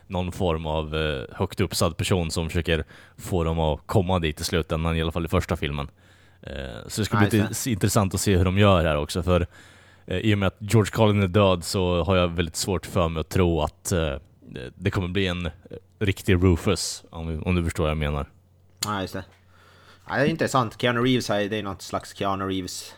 någon 0.06 0.32
form 0.32 0.66
av 0.66 0.96
eh, 0.96 1.36
högt 1.36 1.60
uppsatt 1.60 1.96
person 1.96 2.30
som 2.30 2.48
försöker 2.48 2.84
få 3.16 3.44
dem 3.44 3.58
att 3.58 3.80
komma 3.86 4.18
dit 4.18 4.40
i 4.40 4.44
slutändan, 4.44 4.96
i 4.96 5.02
alla 5.02 5.12
fall 5.12 5.24
i 5.24 5.28
första 5.28 5.56
filmen. 5.56 5.88
Eh, 6.42 6.88
Så 6.88 7.00
det 7.00 7.04
ska 7.04 7.16
bli 7.18 7.28
int- 7.40 7.68
intressant 7.68 8.14
att 8.14 8.20
se 8.20 8.36
hur 8.36 8.44
de 8.44 8.58
gör 8.58 8.84
här 8.84 8.96
också, 8.96 9.22
för 9.22 9.46
eh, 10.06 10.16
i 10.18 10.34
och 10.34 10.38
med 10.38 10.46
att 10.46 10.56
George 10.58 10.90
Carlin 10.92 11.22
är 11.22 11.28
död 11.28 11.64
så 11.64 12.04
har 12.04 12.16
jag 12.16 12.28
väldigt 12.28 12.56
svårt 12.56 12.86
för 12.86 13.08
mig 13.08 13.20
att 13.20 13.28
tro 13.28 13.60
att 13.60 13.92
eh, 13.92 14.14
det 14.74 14.90
kommer 14.90 15.08
bli 15.08 15.26
en 15.26 15.46
eh, 15.46 15.52
riktig 15.98 16.34
Rufus, 16.44 17.04
om, 17.10 17.54
du 17.54 17.64
förstår 17.64 17.82
vad 17.84 17.90
jag 17.90 17.98
menar. 17.98 18.26
Ja, 18.84 19.00
just 19.00 19.12
det. 19.14 19.24
Ja, 20.08 20.14
det 20.16 20.20
är 20.22 20.26
intressant. 20.26 20.80
Keanu 20.80 21.00
Reeves 21.00 21.26
det 21.26 21.56
är 21.56 21.62
något 21.62 21.82
slags 21.82 22.14
Keanu 22.14 22.44
Reeves 22.48 22.94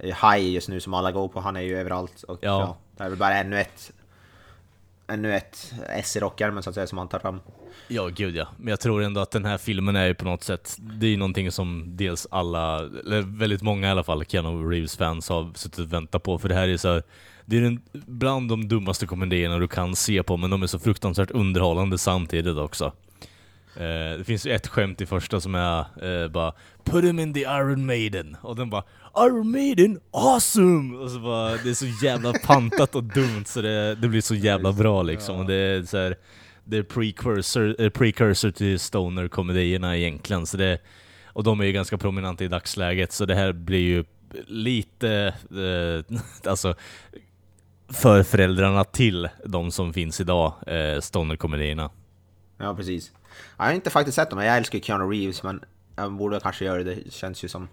eh, 0.00 0.30
high 0.30 0.48
just 0.54 0.68
nu 0.68 0.80
som 0.80 0.94
alla 0.94 1.12
går 1.12 1.28
på. 1.28 1.40
Han 1.40 1.56
är 1.56 1.60
ju 1.60 1.78
överallt. 1.78 2.22
Och, 2.22 2.38
Ja. 2.42 2.60
ja. 2.60 2.76
det 2.96 3.04
är 3.04 3.08
väl 3.08 3.18
bara 3.18 3.34
ännu 3.34 3.60
ett 3.60 3.92
ännu 5.06 5.34
ett 5.36 5.72
S 5.88 6.16
i 6.16 6.20
rockärmen 6.20 6.62
så 6.62 6.70
att 6.70 6.74
säga 6.74 6.86
som 6.86 6.98
han 6.98 7.08
tar 7.08 7.18
fram. 7.18 7.40
Ja, 7.88 8.08
gud 8.08 8.36
ja. 8.36 8.48
Men 8.58 8.68
jag 8.68 8.80
tror 8.80 9.02
ändå 9.02 9.20
att 9.20 9.30
den 9.30 9.44
här 9.44 9.58
filmen 9.58 9.96
är 9.96 10.06
ju 10.06 10.14
på 10.14 10.24
något 10.24 10.42
sätt, 10.42 10.76
det 10.78 11.06
är 11.06 11.10
ju 11.10 11.16
någonting 11.16 11.50
som 11.50 11.96
dels 11.96 12.26
alla, 12.30 12.78
eller 12.78 13.38
väldigt 13.38 13.62
många 13.62 13.88
i 13.88 13.90
alla 13.90 14.04
fall, 14.04 14.24
Keanu 14.24 14.70
Reeves-fans 14.70 15.28
har 15.28 15.52
suttit 15.54 15.78
och 15.78 15.92
väntat 15.92 16.22
på, 16.22 16.38
för 16.38 16.48
det 16.48 16.54
här 16.54 16.68
är 16.68 16.76
så 16.76 16.92
här, 16.92 17.02
det 17.46 17.56
är 17.56 17.60
den, 17.60 17.80
bland 17.92 18.48
de 18.48 18.68
dummaste 18.68 19.06
komedierna 19.06 19.58
du 19.58 19.68
kan 19.68 19.96
se 19.96 20.22
på, 20.22 20.36
men 20.36 20.50
de 20.50 20.62
är 20.62 20.66
så 20.66 20.78
fruktansvärt 20.78 21.30
underhållande 21.30 21.98
samtidigt 21.98 22.56
också. 22.56 22.92
Eh, 23.76 24.18
det 24.18 24.24
finns 24.26 24.46
ju 24.46 24.50
ett 24.50 24.66
skämt 24.66 25.00
i 25.00 25.06
första 25.06 25.40
som 25.40 25.54
är 25.54 25.78
eh, 25.78 26.28
bara 26.28 26.52
Put 26.84 27.04
him 27.04 27.18
in 27.18 27.34
the 27.34 27.40
Iron 27.40 27.86
Maiden, 27.86 28.36
och 28.42 28.56
den 28.56 28.70
bara 28.70 28.82
Iron 29.18 29.50
Maiden, 29.50 30.00
awesome! 30.10 30.96
Och 30.96 31.10
så 31.10 31.18
bara, 31.18 31.50
det 31.50 31.70
är 31.70 31.74
så 31.74 31.86
jävla 32.04 32.32
pantat 32.32 32.94
och 32.94 33.04
dumt 33.04 33.44
så 33.46 33.62
det, 33.62 33.94
det 33.94 34.08
blir 34.08 34.20
så 34.20 34.34
jävla 34.34 34.72
bra 34.72 35.02
liksom. 35.02 35.36
Och 35.36 35.46
det 35.46 35.54
är 35.54 35.82
så 35.82 35.96
här, 35.96 36.16
det 36.64 36.76
är 36.76 36.82
precursor, 36.82 37.80
eh, 37.80 37.90
precursor 37.90 38.50
till 38.50 38.80
stoner-komedierna 38.80 39.96
egentligen. 39.96 40.46
Så 40.46 40.56
det, 40.56 40.78
och 41.26 41.44
de 41.44 41.60
är 41.60 41.64
ju 41.64 41.72
ganska 41.72 41.98
prominenta 41.98 42.44
i 42.44 42.48
dagsläget, 42.48 43.12
så 43.12 43.24
det 43.24 43.34
här 43.34 43.52
blir 43.52 43.78
ju 43.78 44.04
lite, 44.46 45.34
eh, 45.50 46.16
alltså, 46.50 46.74
för 47.88 48.22
föräldrarna 48.22 48.84
till 48.84 49.28
de 49.44 49.70
som 49.70 49.92
finns 49.92 50.20
idag, 50.20 50.54
eh, 50.66 51.00
stoner-komedierna. 51.00 51.90
Ja, 52.58 52.74
precis. 52.74 53.12
Jag 53.56 53.64
har 53.64 53.72
inte 53.72 53.90
faktiskt 53.90 54.16
sett 54.16 54.30
dem, 54.30 54.38
jag 54.38 54.56
älskar 54.56 54.78
Keanu 54.78 55.04
Reeves, 55.04 55.42
men 55.42 55.64
jag 55.96 56.12
borde 56.12 56.40
kanske 56.40 56.64
göra 56.64 56.82
det. 56.82 56.94
Det 56.94 57.12
känns 57.12 57.44
ju 57.44 57.48
som 57.48 57.68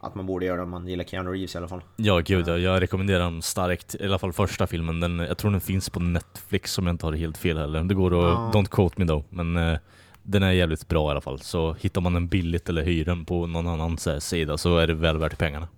att 0.00 0.14
man 0.14 0.26
borde 0.26 0.46
göra 0.46 0.56
det 0.56 0.62
om 0.62 0.70
man 0.70 0.86
gillar 0.88 1.04
Keanu 1.04 1.30
Reeves 1.30 1.54
i 1.54 1.58
alla 1.58 1.68
fall. 1.68 1.82
Ja, 1.96 2.18
gud 2.18 2.48
ja. 2.48 2.58
Jag 2.58 2.82
rekommenderar 2.82 3.24
den 3.24 3.42
starkt. 3.42 3.94
I 4.00 4.04
alla 4.06 4.18
fall 4.18 4.32
första 4.32 4.66
filmen. 4.66 5.00
Den, 5.00 5.18
jag 5.18 5.38
tror 5.38 5.50
den 5.50 5.60
finns 5.60 5.90
på 5.90 6.00
Netflix 6.00 6.78
om 6.78 6.86
jag 6.86 6.94
inte 6.94 7.06
har 7.06 7.12
helt 7.12 7.38
fel 7.38 7.58
heller. 7.58 7.84
Det 7.84 7.94
går 7.94 8.10
att... 8.18 8.54
Ja. 8.54 8.60
Don't 8.60 8.68
quote 8.68 8.94
me 9.00 9.06
though. 9.06 9.24
Men 9.30 9.56
eh, 9.56 9.78
den 10.22 10.42
är 10.42 10.52
jävligt 10.52 10.88
bra 10.88 11.08
i 11.08 11.10
alla 11.10 11.20
fall. 11.20 11.40
Så 11.40 11.76
hittar 11.80 12.00
man 12.00 12.14
den 12.14 12.28
billigt 12.28 12.68
eller 12.68 12.82
hyr 12.82 13.04
den 13.04 13.24
på 13.24 13.46
någon 13.46 13.66
annan 13.66 13.98
så 13.98 14.10
här, 14.10 14.20
sida 14.20 14.58
så 14.58 14.78
är 14.78 14.86
det 14.86 14.94
väl 14.94 15.18
värt 15.18 15.38
pengarna. 15.38 15.68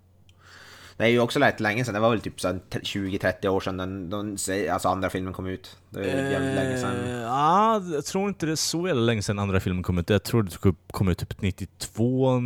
Det 0.96 1.04
är 1.06 1.09
ju 1.09 1.20
också 1.20 1.40
rätt 1.40 1.61
länge 1.61 1.85
sedan, 1.85 1.94
det 1.94 2.00
var 2.00 2.11
väl 2.11 2.20
typ 2.20 2.40
så 2.40 2.48
här 2.48 2.61
20-30 2.70 3.48
år 3.48 3.61
sedan 3.61 3.76
den, 3.76 4.11
den, 4.11 4.37
alltså 4.72 4.88
andra 4.88 5.11
filmen 5.11 5.33
kom 5.33 5.46
ut. 5.46 5.76
Det 5.90 6.11
är 6.11 6.30
jävligt 6.30 6.54
länge 6.54 6.78
sedan. 6.78 7.04
Eh, 7.04 7.11
Ja, 7.20 7.83
jag 7.92 8.04
tror 8.04 8.28
inte 8.28 8.46
det 8.46 8.52
är 8.52 8.56
så 8.56 8.87
jävla 8.87 9.02
länge 9.02 9.22
sedan 9.22 9.38
andra 9.38 9.61
filmen 9.61 9.83
kom 9.83 9.98
ut. 9.98 10.11
Jag 10.11 10.22
tror 10.22 10.42
det 10.42 10.72
kom- 10.90 11.09
ut 11.09 11.18
typ 11.18 11.42
92, 11.42 12.40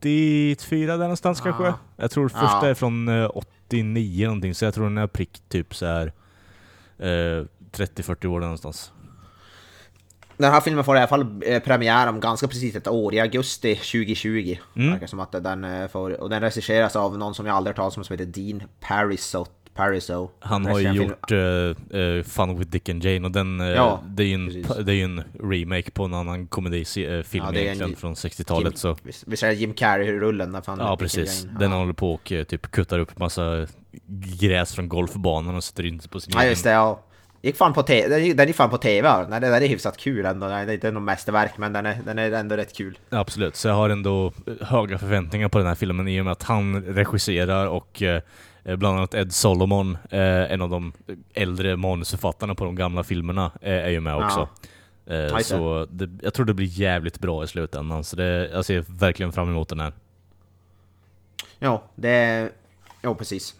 94 0.00 0.92
där 0.92 0.98
någonstans 0.98 1.42
Ja. 1.44 1.52
kanske. 1.52 1.74
Jag 1.96 2.10
tror 2.10 2.28
första 2.28 2.46
Ja. 2.62 2.66
är 2.66 2.74
från 2.74 3.08
eh, 3.08 3.30
89 3.34 4.26
någonting, 4.26 4.54
så 4.54 4.64
jag 4.64 4.74
tror 4.74 4.84
den 4.84 4.98
är 4.98 5.06
prick 5.06 5.42
typ 5.48 5.74
så 5.74 5.86
här 5.86 6.12
eh, 6.98 7.44
30-40 7.72 8.26
år 8.26 8.40
där 8.40 8.46
någonstans. 8.46 8.92
Den 10.36 10.52
här 10.52 10.60
filmen 10.60 10.84
får 10.84 10.96
i 10.96 10.98
alla 10.98 11.08
fall 11.08 11.42
eh, 11.46 11.62
premiär 11.62 12.06
om 12.08 12.20
ganska 12.20 12.48
precis 12.48 12.76
ett 12.76 12.88
år, 12.88 13.14
i 13.14 13.20
augusti 13.20 13.74
2020. 13.74 14.56
Mm. 14.76 14.90
Verkar 14.90 15.06
som 15.06 15.20
att 15.20 15.32
den 15.32 15.64
eh, 15.64 15.88
får, 15.88 16.20
och 16.20 16.30
den 16.30 16.40
regisseras 16.40 16.96
av 16.96 17.18
någon 17.18 17.34
som 17.34 17.46
jag 17.46 17.56
aldrig 17.56 17.74
har 17.76 17.76
talat 17.82 17.96
om 17.98 18.04
som 18.04 18.14
heter 18.18 18.26
Dean 18.42 18.62
Pariso. 18.80 19.46
Pariso. 19.76 20.30
Han 20.40 20.66
har 20.66 20.78
ju 20.78 20.92
gjort 20.92 21.32
eh, 21.32 21.98
eh, 22.00 22.22
Fun 22.22 22.58
with 22.58 22.70
Dick 22.70 22.88
and 22.88 23.04
Jane 23.04 23.26
och 23.26 23.32
den, 23.32 23.60
eh, 23.60 23.66
Ja, 23.66 24.02
det, 24.08 24.22
är 24.22 24.26
ju 24.26 24.34
en, 24.34 24.66
det 24.86 24.92
är 24.92 24.96
ju 24.96 25.04
en 25.04 25.22
remake 25.42 25.90
på 25.90 26.04
en 26.04 26.14
annan 26.14 26.46
komedifilm 26.46 27.24
film 27.24 27.44
Ja, 27.52 27.54
egentligen 27.60 27.96
från 27.96 28.14
60-talet 28.14 28.64
Jim, 28.64 28.76
så 28.76 28.96
Visst 29.26 29.42
är 29.42 29.46
det 29.48 29.54
Jim 29.54 29.74
Carrey-rullen? 29.74 30.62
Ja 30.66 30.90
Dick 30.90 30.98
precis, 31.00 31.46
den 31.58 31.70
ja. 31.72 31.78
håller 31.78 31.92
på 31.92 32.12
och 32.12 32.32
typ 32.48 32.70
kuttar 32.70 32.98
upp 32.98 33.18
massa 33.18 33.66
gräs 34.40 34.74
från 34.74 34.88
golfbanan 34.88 35.56
och 35.56 35.64
sätter 35.64 35.86
in 35.86 35.98
på 35.98 36.20
sin 36.20 36.32
Ja 36.36 36.44
just 36.44 36.64
det, 36.64 36.70
ja. 36.70 37.02
Gick 37.42 37.56
fan 37.56 37.72
på 37.72 37.82
te- 37.82 38.08
den, 38.08 38.24
gick- 38.24 38.36
den 38.36 38.52
fan 38.54 38.70
på 38.70 38.78
TV. 38.78 39.26
Nej, 39.28 39.40
där 39.40 39.60
är 39.60 39.68
hyfsat 39.68 39.96
kul 39.96 40.26
ändå. 40.26 40.46
Nej, 40.46 40.66
det 40.66 40.72
är 40.72 40.74
inte 40.74 40.90
något 40.90 41.02
mästerverk, 41.02 41.58
men 41.58 41.72
den 41.72 41.86
är, 41.86 41.98
den 42.04 42.18
är 42.18 42.32
ändå 42.32 42.56
rätt 42.56 42.76
kul. 42.76 42.98
Absolut, 43.10 43.56
så 43.56 43.68
jag 43.68 43.74
har 43.74 43.90
ändå 43.90 44.32
höga 44.60 44.98
förväntningar 44.98 45.48
på 45.48 45.58
den 45.58 45.66
här 45.66 45.74
filmen 45.74 46.08
i 46.08 46.20
och 46.20 46.24
med 46.24 46.32
att 46.32 46.42
han 46.42 46.82
regisserar 46.82 47.66
och 47.66 48.02
bland 48.76 48.98
annat 48.98 49.14
Ed 49.14 49.32
Solomon, 49.32 49.98
eh, 50.10 50.52
en 50.52 50.62
av 50.62 50.70
de 50.70 50.92
äldre 51.34 51.76
manusförfattarna 51.76 52.54
på 52.54 52.64
de 52.64 52.74
gamla 52.74 53.04
filmerna, 53.04 53.50
eh, 53.60 53.72
är 53.72 53.90
ju 53.90 54.00
med 54.00 54.12
Ja. 54.12 54.24
också. 54.26 54.48
Eh, 55.12 55.36
det. 55.36 55.44
så 55.44 55.86
det, 55.90 56.10
jag 56.22 56.34
tror 56.34 56.46
det 56.46 56.54
blir 56.54 56.66
jävligt 56.80 57.18
bra 57.18 57.44
i 57.44 57.46
slutändan, 57.46 58.04
så 58.04 58.16
det, 58.16 58.48
jag 58.52 58.64
ser 58.64 58.84
verkligen 58.88 59.32
fram 59.32 59.48
emot 59.48 59.68
den 59.68 59.80
här. 59.80 59.92
Ja, 61.58 61.82
det. 61.94 62.50
Ja, 63.02 63.14
precis. 63.14 63.54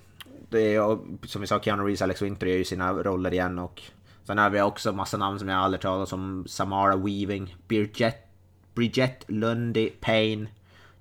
Det 0.49 0.75
är, 0.75 0.99
som 1.27 1.41
vi 1.41 1.47
sa, 1.47 1.61
Keanu 1.61 1.83
Reeves 1.83 2.03
Alex 2.03 2.23
Winter 2.23 2.47
gör 2.47 2.57
ju 2.57 2.65
sina 2.65 2.93
roller 2.93 3.33
igen 3.33 3.59
och 3.59 3.83
sen 4.25 4.39
har 4.39 4.51
vi 4.51 4.63
också 4.63 4.93
massa 4.93 5.17
namn 5.17 5.39
som 5.39 5.49
jag 5.49 5.59
aldrig 5.59 5.81
talat 5.81 6.09
som 6.09 6.45
Samara 6.49 6.97
Weaving, 6.97 7.57
Bridget, 7.69 8.17
Bridget 8.75 9.25
Lundy 9.29 9.91
Payne, 9.91 10.47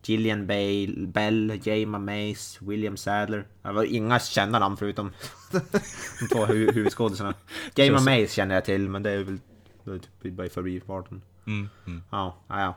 Gillian 0.10 0.48
Bale, 0.48 1.08
Bell, 1.08 1.60
Jama 1.64 2.00
Mace, 2.00 2.60
William 2.62 2.98
Sadler. 2.98 3.46
Det 3.62 3.72
var 3.72 3.84
inga 3.84 4.20
kända 4.20 4.60
namn 4.60 4.78
förutom 4.78 5.12
de 5.52 6.28
två 6.32 6.46
hu 6.46 6.72
huvudskådisarna. 6.72 7.34
Jama 7.76 8.00
Mace 8.00 8.28
känner 8.28 8.56
jag 8.56 8.66
till, 8.66 8.90
men 8.90 9.04
det 9.04 9.12
är 9.12 9.24
väl 9.24 9.40
det 9.84 10.00
typ 10.00 10.34
by 10.34 10.50
förbifarten. 10.50 11.22
Mm, 11.48 11.70
mm. 11.88 12.04
Ja, 12.12 12.36
ja, 12.48 12.62
ja. 12.62 12.76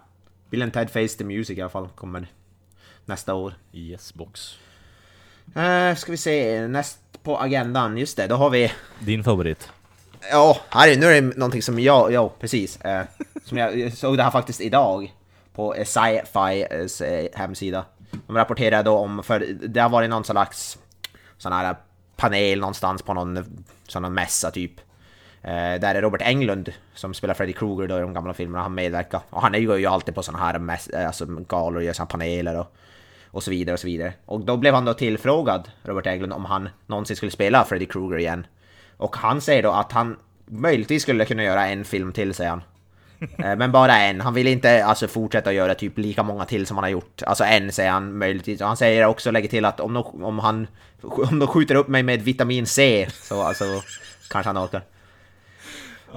Bill 0.50 0.70
Ted 0.70 0.90
Face 0.90 1.18
the 1.18 1.24
Music 1.24 1.58
i 1.58 1.60
alla 1.60 1.70
fall 1.70 1.88
kommer 1.88 2.26
nästa 3.04 3.34
år. 3.34 3.54
Yes 3.72 4.14
box. 4.14 4.58
Uh, 5.56 5.94
ska 5.94 6.12
vi 6.12 6.16
se, 6.16 6.68
näst 6.68 7.22
på 7.22 7.38
agendan, 7.38 7.98
just 7.98 8.16
det, 8.16 8.26
då 8.26 8.34
har 8.34 8.50
vi... 8.50 8.72
Din 8.98 9.24
favorit? 9.24 9.72
Ja, 10.30 10.60
här 10.68 10.88
är, 10.88 10.96
nu 10.96 11.06
är 11.06 11.22
det 11.22 11.36
någonting 11.36 11.62
som 11.62 11.78
jag, 11.78 12.12
ja 12.12 12.34
precis. 12.40 12.80
eh, 12.80 13.06
som 13.44 13.58
jag 13.58 13.92
såg 13.92 14.16
det 14.16 14.22
här 14.22 14.30
faktiskt 14.30 14.60
idag 14.60 15.12
på 15.58 15.74
sci-fi 15.84 16.66
eh, 16.70 17.08
eh, 17.08 17.28
hemsida. 17.34 17.84
De 18.26 18.36
rapporterar 18.36 18.82
då 18.82 18.96
om, 18.96 19.22
för 19.22 19.46
det 19.68 19.80
har 19.80 19.88
varit 19.88 20.10
någon 20.10 20.24
slags 20.24 20.78
sån 21.38 21.52
här 21.52 21.76
panel 22.16 22.60
någonstans 22.60 23.02
på 23.02 23.14
någon 23.14 23.60
sån 23.88 24.04
här 24.04 24.10
mässa 24.10 24.50
typ. 24.50 24.80
Eh, 25.42 25.80
där 25.80 25.94
är 25.94 26.02
Robert 26.02 26.22
Englund 26.22 26.72
som 26.94 27.14
spelar 27.14 27.34
Freddy 27.34 27.52
Krueger 27.52 27.88
då 27.88 27.98
i 27.98 28.00
de 28.00 28.14
gamla 28.14 28.34
filmerna, 28.34 28.62
han 28.62 28.74
medverkar. 28.74 29.20
Och 29.30 29.42
han 29.42 29.54
är 29.54 29.58
ju 29.58 29.86
alltid 29.86 30.14
på 30.14 30.22
såna 30.22 30.38
här 30.38 30.58
mäss, 30.58 30.88
eh, 30.88 31.06
alltså 31.06 31.26
galor 31.26 31.76
och 31.76 31.84
gör 31.84 31.92
såna 31.92 32.06
paneler 32.06 32.58
och, 32.58 32.76
och 33.26 33.42
så 33.42 33.50
vidare 33.50 33.74
och 33.74 33.80
så 33.80 33.86
vidare. 33.86 34.12
Och 34.24 34.40
då 34.40 34.56
blev 34.56 34.74
han 34.74 34.84
då 34.84 34.94
tillfrågad, 34.94 35.70
Robert 35.82 36.06
Englund, 36.06 36.32
om 36.32 36.44
han 36.44 36.68
någonsin 36.86 37.16
skulle 37.16 37.32
spela 37.32 37.64
Freddy 37.64 37.86
Krueger 37.86 38.18
igen. 38.18 38.46
Och 38.96 39.16
han 39.16 39.40
säger 39.40 39.62
då 39.62 39.70
att 39.70 39.92
han 39.92 40.16
möjligtvis 40.46 41.02
skulle 41.02 41.24
kunna 41.24 41.42
göra 41.42 41.66
en 41.66 41.84
film 41.84 42.12
till, 42.12 42.34
säger 42.34 42.50
han. 42.50 42.62
Eh, 43.38 43.56
Men 43.56 43.72
bara 43.72 43.98
en. 43.98 44.20
Han 44.20 44.34
vill 44.34 44.46
inte 44.46 44.84
alltså 44.84 45.08
fortsätta 45.08 45.52
göra 45.52 45.74
typ 45.74 45.98
lika 45.98 46.22
många 46.22 46.44
till 46.44 46.66
som 46.66 46.76
han 46.76 46.84
har 46.84 46.90
gjort. 46.90 47.22
Alltså 47.22 47.44
en 47.44 47.72
säger 47.72 47.90
han 47.90 48.18
möjligtvis. 48.18 48.60
Och 48.60 48.66
han 48.66 48.76
säger 48.76 49.06
också, 49.06 49.30
lägger 49.30 49.48
till 49.48 49.64
att 49.64 49.80
om 49.80 49.94
de, 49.94 50.24
om 50.24 50.38
han 50.38 50.66
om 51.02 51.38
de 51.38 51.48
skjuter 51.48 51.74
upp 51.74 51.88
mig 51.88 52.02
med 52.02 52.22
vitamin 52.22 52.66
C 52.66 53.08
så 53.22 53.42
alltså 53.42 53.64
kanske 54.30 54.48
han 54.48 54.58
orkar. 54.58 54.82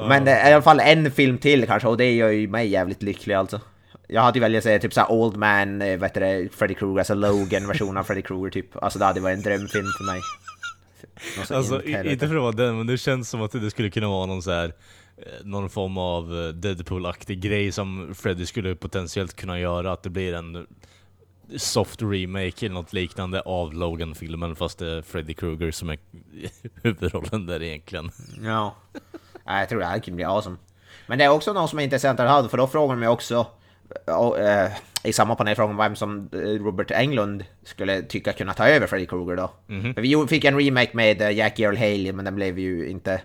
Men 0.07 0.27
eh, 0.27 0.49
i 0.49 0.53
alla 0.53 0.61
fall 0.61 0.79
en 0.79 1.11
film 1.11 1.37
till 1.37 1.67
kanske 1.67 1.87
och 1.87 1.97
det 1.97 2.11
gör 2.11 2.29
ju 2.29 2.47
mig 2.47 2.67
jävligt 2.67 3.03
lycklig 3.03 3.35
alltså. 3.35 3.61
Jag 4.07 4.21
hade 4.21 4.39
ju 4.39 4.41
velat 4.41 4.63
säga 4.63 4.79
typ 4.79 4.93
såhär 4.93 5.11
Old 5.11 5.37
Man, 5.37 5.81
eh, 5.81 6.01
heter 6.01 6.21
det, 6.21 6.49
Freddy 6.53 6.73
Krueger, 6.73 6.99
alltså 6.99 7.13
Logan 7.13 7.67
version 7.67 7.97
av 7.97 8.03
Freddy 8.03 8.21
Krueger 8.21 8.49
typ. 8.49 8.83
Alltså 8.83 8.99
det 8.99 9.05
hade 9.05 9.19
varit 9.19 9.37
en 9.37 9.43
drömfilm 9.43 9.87
för 9.97 10.03
mig. 10.03 10.21
Alltså, 11.49 11.83
inte 11.83 12.27
för 12.27 12.35
att 12.35 12.41
vara 12.41 12.51
den, 12.51 12.77
men 12.77 12.87
det 12.87 12.97
känns 12.97 13.29
som 13.29 13.41
att 13.41 13.51
det 13.51 13.71
skulle 13.71 13.89
kunna 13.89 14.07
vara 14.07 14.25
någon 14.25 14.41
så 14.41 14.51
här 14.51 14.73
någon 15.43 15.69
form 15.69 15.97
av 15.97 16.23
eh, 16.33 16.53
Deadpool-aktig 16.53 17.39
grej 17.39 17.71
som 17.71 18.15
Freddy 18.15 18.45
skulle 18.45 18.75
potentiellt 18.75 19.35
kunna 19.35 19.59
göra, 19.59 19.91
att 19.91 20.03
det 20.03 20.09
blir 20.09 20.33
en 20.33 20.67
soft 21.57 22.01
remake 22.01 22.65
eller 22.65 22.73
något 22.73 22.93
liknande 22.93 23.41
av 23.41 23.73
Logan-filmen 23.73 24.55
fast 24.55 24.79
det 24.79 24.87
är 24.87 25.01
Freddy 25.01 25.33
Krueger 25.33 25.71
som 25.71 25.89
är 25.89 25.97
huvudrollen 26.83 27.45
där 27.45 27.63
egentligen. 27.63 28.11
Ja. 28.43 28.75
ja. 29.45 29.59
Jag 29.59 29.69
tror 29.69 29.79
det 29.79 29.85
här 29.85 29.99
kan 29.99 30.15
bli 30.15 30.23
awesome. 30.25 30.57
Men 31.07 31.17
det 31.17 31.23
är 31.25 31.29
också 31.29 31.53
någon 31.53 31.67
som 31.67 31.79
är 31.79 31.83
intressant 31.83 32.19
att 32.19 32.29
ha, 32.29 32.49
för 32.49 32.57
då 32.57 32.67
frågar 32.67 32.93
de 32.95 32.99
mig 32.99 33.09
också 33.09 33.47
och, 34.05 34.39
eh, 34.39 34.71
i 35.03 35.13
samma 35.13 35.35
panel 35.35 35.55
frågan 35.55 35.77
vem 35.77 35.95
som 35.95 36.29
eh, 36.33 36.37
Robert 36.39 36.91
Englund 36.91 37.45
skulle 37.63 38.01
tycka 38.01 38.33
kunna 38.33 38.53
ta 38.53 38.67
över 38.67 38.87
Freddy 38.87 39.05
Krueger 39.05 39.35
då. 39.35 39.51
För 39.93 40.01
vi 40.01 40.09
gjorde- 40.09 40.27
fick 40.27 40.43
en 40.45 40.59
remake 40.59 40.91
med 40.93 41.21
eh, 41.21 41.31
Jackie 41.31 41.65
Earl 41.67 41.77
Haley, 41.77 42.13
men 42.13 42.25
den 42.25 42.35
blev 42.35 42.59
ju 42.59 42.89
inte 42.89 43.21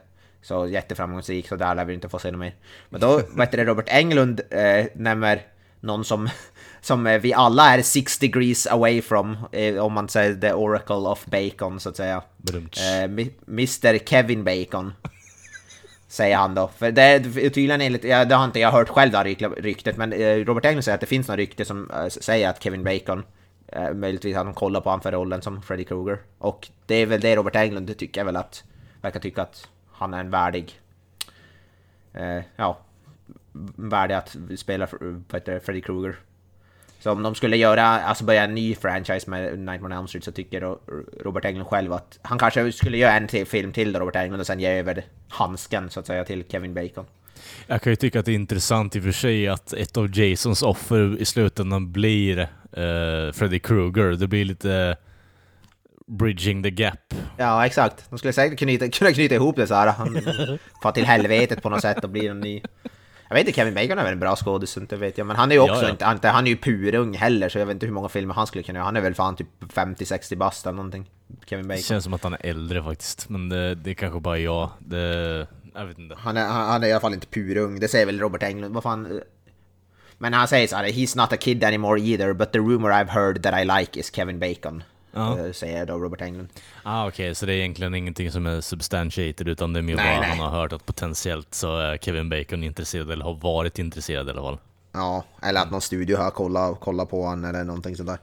så 0.46 0.66
jätteframgångsrik, 0.66 1.48
så 1.48 1.56
där 1.56 1.74
lär 1.74 1.84
vi 1.84 1.94
inte 1.94 2.08
få 2.08 2.18
se 2.18 2.30
något 2.30 2.40
mer. 2.40 2.54
Men 2.88 3.00
då, 3.00 3.22
vet 3.36 3.52
du, 3.52 3.64
Robert 3.64 3.88
Englund 3.88 4.40
eh, 4.50 4.86
nämner 4.94 5.42
någon 5.80 6.04
som, 6.04 6.28
som 6.80 7.06
eh, 7.06 7.20
vi 7.20 7.32
alla 7.32 7.74
är 7.74 7.82
six 7.82 8.18
degrees 8.18 8.66
away 8.66 9.02
from, 9.02 9.36
eh, 9.52 9.76
om 9.76 9.92
man 9.92 10.08
säger 10.08 10.34
the 10.34 10.52
oracle 10.52 10.94
of 10.94 11.26
bacon, 11.26 11.80
så 11.80 11.88
att 11.88 11.96
säga. 11.96 12.22
Eh, 12.54 13.04
Mr 13.48 13.98
Kevin 13.98 14.44
Bacon. 14.44 14.92
Säger 16.08 16.36
han 16.36 16.54
då. 16.54 16.70
För 16.78 16.90
det 16.90 17.02
är 17.02 17.20
tydligen 17.50 17.80
enligt, 17.80 18.04
ja, 18.04 18.24
det 18.24 18.34
har 18.34 18.44
inte 18.44 18.60
jag 18.60 18.72
hört 18.72 18.88
själv 18.88 19.12
det 19.12 19.18
här 19.18 19.24
ryk- 19.24 19.60
ryktet, 19.60 19.96
men 19.96 20.12
eh, 20.12 20.36
Robert 20.36 20.64
Englund 20.64 20.84
säger 20.84 20.94
att 20.94 21.00
det 21.00 21.06
finns 21.06 21.28
något 21.28 21.36
rykte 21.36 21.64
som 21.64 21.90
eh, 21.90 22.08
säger 22.08 22.48
att 22.48 22.62
Kevin 22.62 22.84
Bacon 22.84 23.22
eh, 23.68 23.92
möjligtvis 23.94 24.36
har 24.36 24.44
de 24.44 24.54
kollat 24.54 24.84
på 24.84 24.90
honom 24.90 25.02
för 25.02 25.12
rollen 25.12 25.42
som 25.42 25.62
Freddy 25.62 25.84
Krueger. 25.84 26.18
Och 26.38 26.68
det 26.86 26.94
är 26.94 27.06
väl 27.06 27.20
det 27.20 27.36
Robert 27.36 27.56
Englund 27.56 27.98
tycker 27.98 28.24
väl 28.24 28.36
att, 28.36 28.64
verkar 29.02 29.20
tycka 29.20 29.42
att 29.42 29.68
han 29.98 30.14
är 30.14 30.20
en 30.20 30.30
värdig, 30.30 30.80
eh, 32.12 32.42
ja, 32.56 32.78
värdig 33.76 34.14
att 34.14 34.36
spela 34.56 34.88
vad 35.00 35.24
heter 35.32 35.54
det, 35.54 35.60
Freddy 35.60 35.80
Krueger. 35.80 36.16
Så 36.98 37.12
om 37.12 37.22
de 37.22 37.34
skulle 37.34 37.56
göra, 37.56 37.82
alltså 37.82 38.24
börja 38.24 38.44
en 38.44 38.54
ny 38.54 38.74
franchise 38.74 39.30
med 39.30 39.58
Nightmare 39.58 39.92
on 39.92 39.98
Elm 39.98 40.08
Street 40.08 40.24
så 40.24 40.32
tycker 40.32 40.76
Robert 41.24 41.44
Englund 41.44 41.68
själv 41.68 41.92
att 41.92 42.18
han 42.22 42.38
kanske 42.38 42.72
skulle 42.72 42.96
göra 42.98 43.12
en 43.12 43.28
till 43.28 43.46
film 43.46 43.72
till 43.72 43.92
då, 43.92 44.00
Robert 44.00 44.16
Englund 44.16 44.40
och 44.40 44.46
sen 44.46 44.60
ge 44.60 44.68
över 44.68 45.04
handsken 45.28 45.90
så 45.90 46.00
att 46.00 46.06
säga 46.06 46.24
till 46.24 46.44
Kevin 46.48 46.74
Bacon. 46.74 47.04
Jag 47.66 47.82
kan 47.82 47.92
ju 47.92 47.96
tycka 47.96 48.20
att 48.20 48.26
det 48.26 48.32
är 48.32 48.34
intressant 48.34 48.96
i 48.96 48.98
och 48.98 49.02
för 49.02 49.12
sig 49.12 49.48
att 49.48 49.72
ett 49.72 49.96
av 49.96 50.18
Jasons 50.18 50.62
offer 50.62 51.16
i 51.20 51.24
slutändan 51.24 51.92
blir 51.92 52.38
eh, 52.72 53.32
Freddy 53.32 53.58
Krueger. 53.58 54.10
Det 54.10 54.26
blir 54.26 54.44
lite 54.44 54.96
bridging 56.06 56.62
the 56.62 56.70
gap. 56.70 57.14
Ja, 57.36 57.66
exakt. 57.66 58.10
De 58.10 58.18
skulle 58.18 58.32
säkert 58.32 58.58
knyta, 58.58 58.88
kunna 58.98 59.12
knyta 59.12 59.34
ihop 59.34 59.56
det 59.56 59.66
så 59.66 59.74
här. 59.74 59.86
Han 59.92 60.18
far 60.82 60.92
till 60.92 61.04
helvetet 61.04 61.62
på 61.62 61.70
något 61.70 61.82
sätt 61.82 62.04
och 62.04 62.10
blir 62.10 62.30
en 62.30 62.40
ny... 62.40 62.62
Jag 63.28 63.34
vet 63.36 63.46
inte, 63.46 63.52
Kevin 63.56 63.74
Bacon 63.74 63.98
är 63.98 64.02
väl 64.04 64.12
en 64.12 64.20
bra 64.20 64.36
skådis, 64.36 64.76
inte 64.76 64.96
vet 64.96 65.18
jag. 65.18 65.26
Men 65.26 65.36
han 65.36 65.50
är 65.50 65.54
ju 65.54 65.60
också 65.60 65.74
Ja, 65.74 65.82
ja. 65.82 65.90
inte, 65.90 66.04
han, 66.04 66.18
han 66.22 66.46
är 66.46 66.50
ju 66.50 66.56
purung 66.56 67.14
heller, 67.14 67.48
så 67.48 67.58
jag 67.58 67.66
vet 67.66 67.74
inte 67.74 67.86
hur 67.86 67.92
många 67.92 68.08
filmer 68.08 68.34
han 68.34 68.46
skulle 68.46 68.62
kunna 68.64 68.76
göra. 68.78 68.84
Han 68.84 68.96
är 68.96 69.00
väl 69.00 69.14
fan 69.14 69.36
typ 69.36 69.48
50-60 69.60 70.36
bast 70.36 70.66
eller 70.66 70.76
någonting. 70.76 71.10
Kevin 71.46 71.62
Det 71.62 71.68
Bacon. 71.68 71.82
känns 71.82 72.04
som 72.04 72.14
att 72.14 72.22
han 72.24 72.32
är 72.32 72.46
äldre 72.46 72.82
faktiskt, 72.82 73.28
men 73.28 73.48
det, 73.48 73.74
det 73.74 73.90
är 73.90 73.94
kanske 73.94 74.20
bara 74.20 74.38
jag. 74.38 74.70
Det, 74.78 75.46
jag 75.74 75.86
vet 75.86 75.98
inte. 75.98 76.14
Han 76.18 76.36
är, 76.36 76.46
han, 76.46 76.66
han 76.68 76.82
är 76.82 76.88
i 76.88 76.92
alla 76.92 77.00
fall 77.00 77.14
inte 77.14 77.26
purung, 77.26 77.80
det 77.80 77.88
säger 77.88 78.06
väl 78.06 78.20
Robert 78.20 78.42
Englund. 78.42 78.74
Vad 78.74 78.82
fan... 78.82 79.06
eh, 79.06 79.18
Men 80.18 80.32
han 80.32 80.48
säger 80.48 80.68
så 80.68 80.76
här, 80.76 80.84
he's 80.84 81.16
not 81.16 81.32
a 81.32 81.36
kid 81.36 81.64
anymore 81.64 82.00
either, 82.00 82.32
but 82.32 82.52
the 82.52 82.58
rumor 82.58 82.90
I've 82.90 83.08
heard 83.08 83.42
that 83.42 83.60
I 83.60 83.64
like 83.80 84.00
is 84.00 84.10
Kevin 84.14 84.38
Bacon. 84.38 84.82
Ja. 85.16 85.38
eh, 85.46 85.52
Säger 85.52 85.86
då 85.86 85.98
Robert 85.98 86.20
Englund. 86.20 86.48
Ah, 86.82 87.08
Okej, 87.08 87.34
så 87.34 87.46
det 87.46 87.52
är 87.52 87.56
egentligen 87.56 87.94
ingenting 87.94 88.30
som 88.32 88.46
är 88.46 88.60
substantiated 88.60 89.48
utan 89.48 89.72
det 89.72 89.80
är 89.80 89.82
mer 89.82 89.96
Nej, 89.96 90.16
bara 90.16 90.20
nej. 90.20 90.28
han 90.30 90.38
har 90.38 90.60
hört 90.60 90.72
att 90.72 90.86
potentiellt 90.86 91.54
så 91.54 91.76
är 91.78 91.96
Kevin 91.96 92.28
Bacon 92.28 92.64
intresserad 92.64 93.10
eller 93.10 93.24
har 93.24 93.34
varit 93.34 93.78
intresserad 93.78 94.26
i 94.28 94.30
alla 94.30 94.42
fall. 94.42 94.58
Ja, 94.92 95.24
eller 95.42 95.60
att 95.60 95.70
någon 95.70 95.80
studio 95.80 96.16
har 96.16 96.30
kollat, 96.30 96.80
kollat 96.80 97.10
på 97.10 97.26
han 97.26 97.44
eller 97.44 97.64
någonting 97.64 97.96
sånt 97.96 98.08
där. 98.08 98.18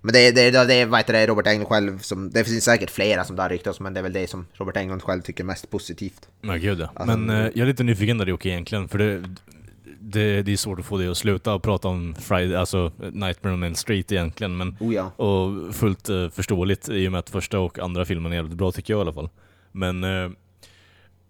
Men 0.00 0.12
det, 0.12 0.30
det, 0.30 0.50
det, 0.50 0.64
det 0.64 0.84
vad 0.84 1.00
heter 1.00 1.12
det, 1.12 1.26
Robert 1.26 1.46
Englund 1.46 1.68
själv 1.68 1.98
som... 1.98 2.30
Det 2.30 2.44
finns 2.44 2.64
säkert 2.64 2.90
flera 2.90 3.24
som 3.24 3.36
det 3.36 3.42
har 3.42 3.48
ryktats 3.48 3.80
men 3.80 3.94
det 3.94 4.00
är 4.00 4.02
väl 4.02 4.12
det 4.12 4.30
som 4.30 4.46
Robert 4.54 4.76
Englund 4.76 5.02
själv 5.02 5.22
tycker 5.22 5.44
är 5.44 5.46
mest 5.46 5.70
positivt. 5.70 6.28
Men 6.40 6.60
gud 6.60 6.80
ja. 6.80 6.90
Alltså, 6.94 7.16
Men 7.16 7.30
eh, 7.30 7.50
jag 7.54 7.58
är 7.58 7.66
lite 7.66 7.82
nyfiken 7.84 8.18
där 8.18 8.26
Jocke 8.26 8.48
egentligen, 8.48 8.88
för 8.88 8.98
det, 8.98 9.22
det, 10.04 10.42
det 10.42 10.52
är 10.52 10.56
svårt 10.56 10.78
att 10.78 10.84
få 10.84 10.98
det 10.98 11.08
att 11.08 11.16
sluta 11.16 11.54
och 11.54 11.62
prata 11.62 11.88
om 11.88 12.14
Friday, 12.14 12.56
alltså 12.56 12.92
Nightmare 13.12 13.54
on 13.54 13.62
Elm 13.62 13.74
Street 13.74 14.12
egentligen, 14.12 14.56
men 14.56 14.76
Oh 14.80 14.94
ja. 14.94 15.10
och 15.10 15.74
fullt 15.74 16.08
eh, 16.08 16.28
förståeligt 16.28 16.88
i 16.88 17.08
och 17.08 17.12
med 17.12 17.18
att 17.18 17.30
första 17.30 17.58
och 17.58 17.78
andra 17.78 18.04
filmen 18.04 18.32
är 18.32 18.36
jävligt 18.36 18.58
bra 18.58 18.72
tycker 18.72 18.92
jag 18.92 18.98
i 18.98 19.00
alla 19.00 19.12
fall. 19.12 19.28
Men 19.72 20.04
eh, 20.04 20.30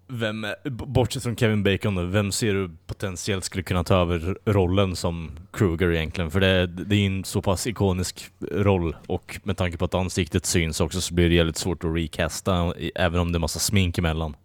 vem, 0.07 0.47
bortsett 0.65 1.23
från 1.23 1.37
Kevin 1.37 1.63
Bacon 1.63 1.95
då, 1.95 2.03
vem 2.03 2.33
ser 2.33 2.55
du 2.55 2.71
potentiellt 2.87 3.45
skulle 3.45 3.63
kunna 3.63 3.85
ta 3.85 3.95
över 3.95 4.39
rollen 4.45 4.97
som 4.97 5.31
Kruger 5.53 5.93
egentligen? 5.93 6.31
För 6.31 6.41
det, 6.41 6.67
det 6.67 6.97
är 6.97 7.07
en 7.07 7.25
så 7.25 7.43
pass 7.43 7.67
ikonisk 7.67 8.31
roll 8.51 8.97
och 9.07 9.41
med 9.43 9.57
tanke 9.57 9.79
på 9.79 9.85
att 9.85 9.95
ansiktet 9.95 10.47
syns 10.47 10.81
också 10.81 11.01
så 11.01 11.15
blir 11.15 11.29
det 11.29 11.35
jävligt 11.35 11.57
svårt 11.57 11.85
att 11.85 11.97
recasta 11.97 12.75
även 12.95 13.21
om 13.21 13.33
det 13.33 13.39
är 13.39 13.41
massa 13.41 13.59
smink 13.59 13.99
emellan. 13.99 14.37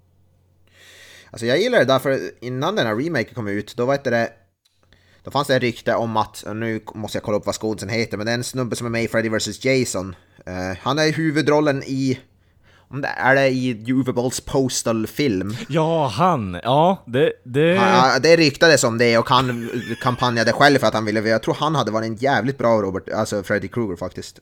Alltså 1.32 1.46
jag 1.46 1.60
gillar 1.60 1.80
det 1.80 1.86
därför 1.86 2.20
innan 2.42 2.76
den 2.76 2.88
här 2.88 2.96
remaken 2.96 3.34
kom 3.36 3.48
ut, 3.48 3.76
då 3.76 3.86
var 3.86 4.00
det 4.04 4.30
Då 5.24 5.32
fanns 5.32 5.48
det 5.48 5.56
ett 5.56 5.62
rykte 5.62 5.96
om 5.96 6.18
att, 6.18 6.44
nu 6.56 6.82
måste 6.96 7.18
jag 7.18 7.24
kolla 7.24 7.38
upp 7.38 7.46
vad 7.46 7.56
skådisen 7.56 7.90
heter, 7.90 8.18
men 8.18 8.26
det 8.26 8.32
är 8.32 8.36
en 8.36 8.44
snubbe 8.44 8.76
som 8.76 8.86
är 8.88 8.92
med 8.92 9.04
i 9.04 9.08
Freddy 9.08 9.30
vs 9.30 9.66
Jason. 9.66 10.16
Eh, 10.46 10.78
han 10.82 11.00
är 11.00 11.12
huvudrollen 11.14 11.84
i, 11.84 12.20
om 12.90 13.02
det 13.02 13.08
är 13.08 13.36
det 13.36 13.48
i 13.50 13.92
Uwe 13.92 14.14
Bolls 14.14 14.42
Postal-film. 14.42 15.56
Ja, 15.70 16.08
han! 16.08 16.60
Ja, 16.64 17.04
det... 17.08 17.34
det... 17.46 17.76
Han- 17.78 18.22
Det 18.22 18.36
ryktades 18.36 18.84
om 18.84 18.98
det 18.98 19.18
och 19.18 19.30
han 19.30 19.70
kampanjade 20.02 20.52
själv 20.52 20.80
för 20.80 20.88
att 20.88 20.94
han 20.94 21.06
ville, 21.06 21.30
jag 21.30 21.44
tror 21.44 21.54
han 21.60 21.76
hade 21.76 21.92
varit 21.92 22.08
en 22.08 22.16
jävligt 22.16 22.58
bra 22.58 22.82
Robert, 22.82 23.10
alltså 23.10 23.44
Freddy 23.44 23.68
Krueger 23.68 23.96
faktiskt. 23.96 24.40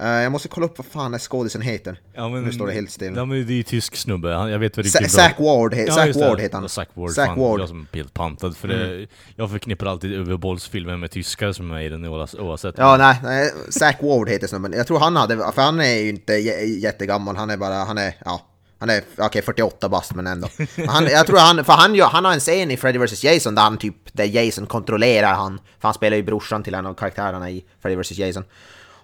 Eh, 0.00 0.08
jag 0.08 0.32
måste 0.32 0.48
kolla 0.48 0.66
upp 0.66 0.78
vad 0.78 0.86
fan 0.86 1.14
är 1.14 1.18
skådisen 1.18 1.62
heter. 1.62 2.00
Ja, 2.14 2.28
men, 2.28 2.42
Nu 2.44 2.52
står 2.52 2.66
det 2.66 2.72
helt 2.72 2.90
still. 2.90 3.16
Ja, 3.16 3.24
men 3.24 3.46
det 3.46 3.52
är 3.52 3.56
ju 3.56 3.62
tysk 3.62 3.96
snubbe, 3.96 4.28
jag 4.30 4.58
vet 4.58 4.76
vad 4.76 4.84
riktigt 4.86 5.00
bra. 5.00 5.08
Zack 5.08 5.38
Ward, 5.40 5.74
he- 5.74 5.90
Zack 5.90 6.06
just 6.06 6.18
det. 6.20 6.28
Ward 6.28 6.40
heter 6.40 6.58
han. 6.58 6.68
Zack 6.68 6.88
Ward, 6.94 7.10
Zack 7.10 7.26
fan, 7.26 7.38
Ward. 7.40 7.48
Mm. 7.50 7.60
jag 7.60 7.68
som 7.68 7.86
är 7.92 7.96
helt 7.96 8.14
pantad 8.14 8.56
för 8.56 8.68
det, 8.68 9.06
Jag 9.36 9.50
förknippar 9.50 9.86
alltid 9.86 10.12
Uwe 10.12 10.36
Bolls 10.36 10.68
filmer 10.68 10.96
med 10.96 11.10
tyskar 11.10 11.52
som 11.52 11.70
är 11.70 11.80
i 11.80 11.88
den 11.88 12.04
oavs- 12.06 12.38
oavsett. 12.40 12.74
Ja, 12.78 12.96
nej, 12.96 13.16
nej, 13.22 13.50
Zack 13.70 14.02
Ward 14.02 14.28
heter 14.28 14.46
snubben. 14.46 14.72
Jag 14.72 14.86
tror 14.86 14.98
han 14.98 15.16
hade, 15.16 15.36
för 15.36 15.62
han 15.62 15.80
är 15.80 15.94
ju 15.98 16.08
inte 16.08 16.32
jä- 16.32 16.64
jättegammal, 16.78 17.36
han 17.36 17.50
är 17.50 17.56
bara, 17.56 17.74
han 17.74 17.98
är, 17.98 18.14
ja, 18.24 18.40
han 18.78 18.90
är, 18.90 19.02
okej 19.16 19.42
48 19.42 19.88
bast 19.88 20.14
men 20.14 20.26
ändå. 20.26 20.48
Han, 20.88 21.04
jag 21.06 21.26
tror 21.26 21.38
han, 21.38 21.64
för 21.64 21.72
han, 21.72 22.00
han 22.00 22.24
har 22.24 22.32
en 22.32 22.40
scen 22.40 22.70
i 22.70 22.76
Freddy 22.76 22.98
vs 22.98 23.24
Jason 23.24 23.54
där 23.54 23.62
han 23.62 23.78
typ, 23.78 23.94
där 24.12 24.24
Jason 24.24 24.66
kontrollerar 24.66 25.34
han, 25.34 25.58
för 25.80 25.88
han 25.88 25.94
spelar 25.94 26.16
ju 26.16 26.22
brorsan 26.22 26.62
till 26.62 26.74
en 26.74 26.86
av 26.86 26.94
karaktärerna 26.94 27.50
i 27.50 27.64
Freddy 27.82 27.96
vs 28.02 28.12
Jason. 28.18 28.44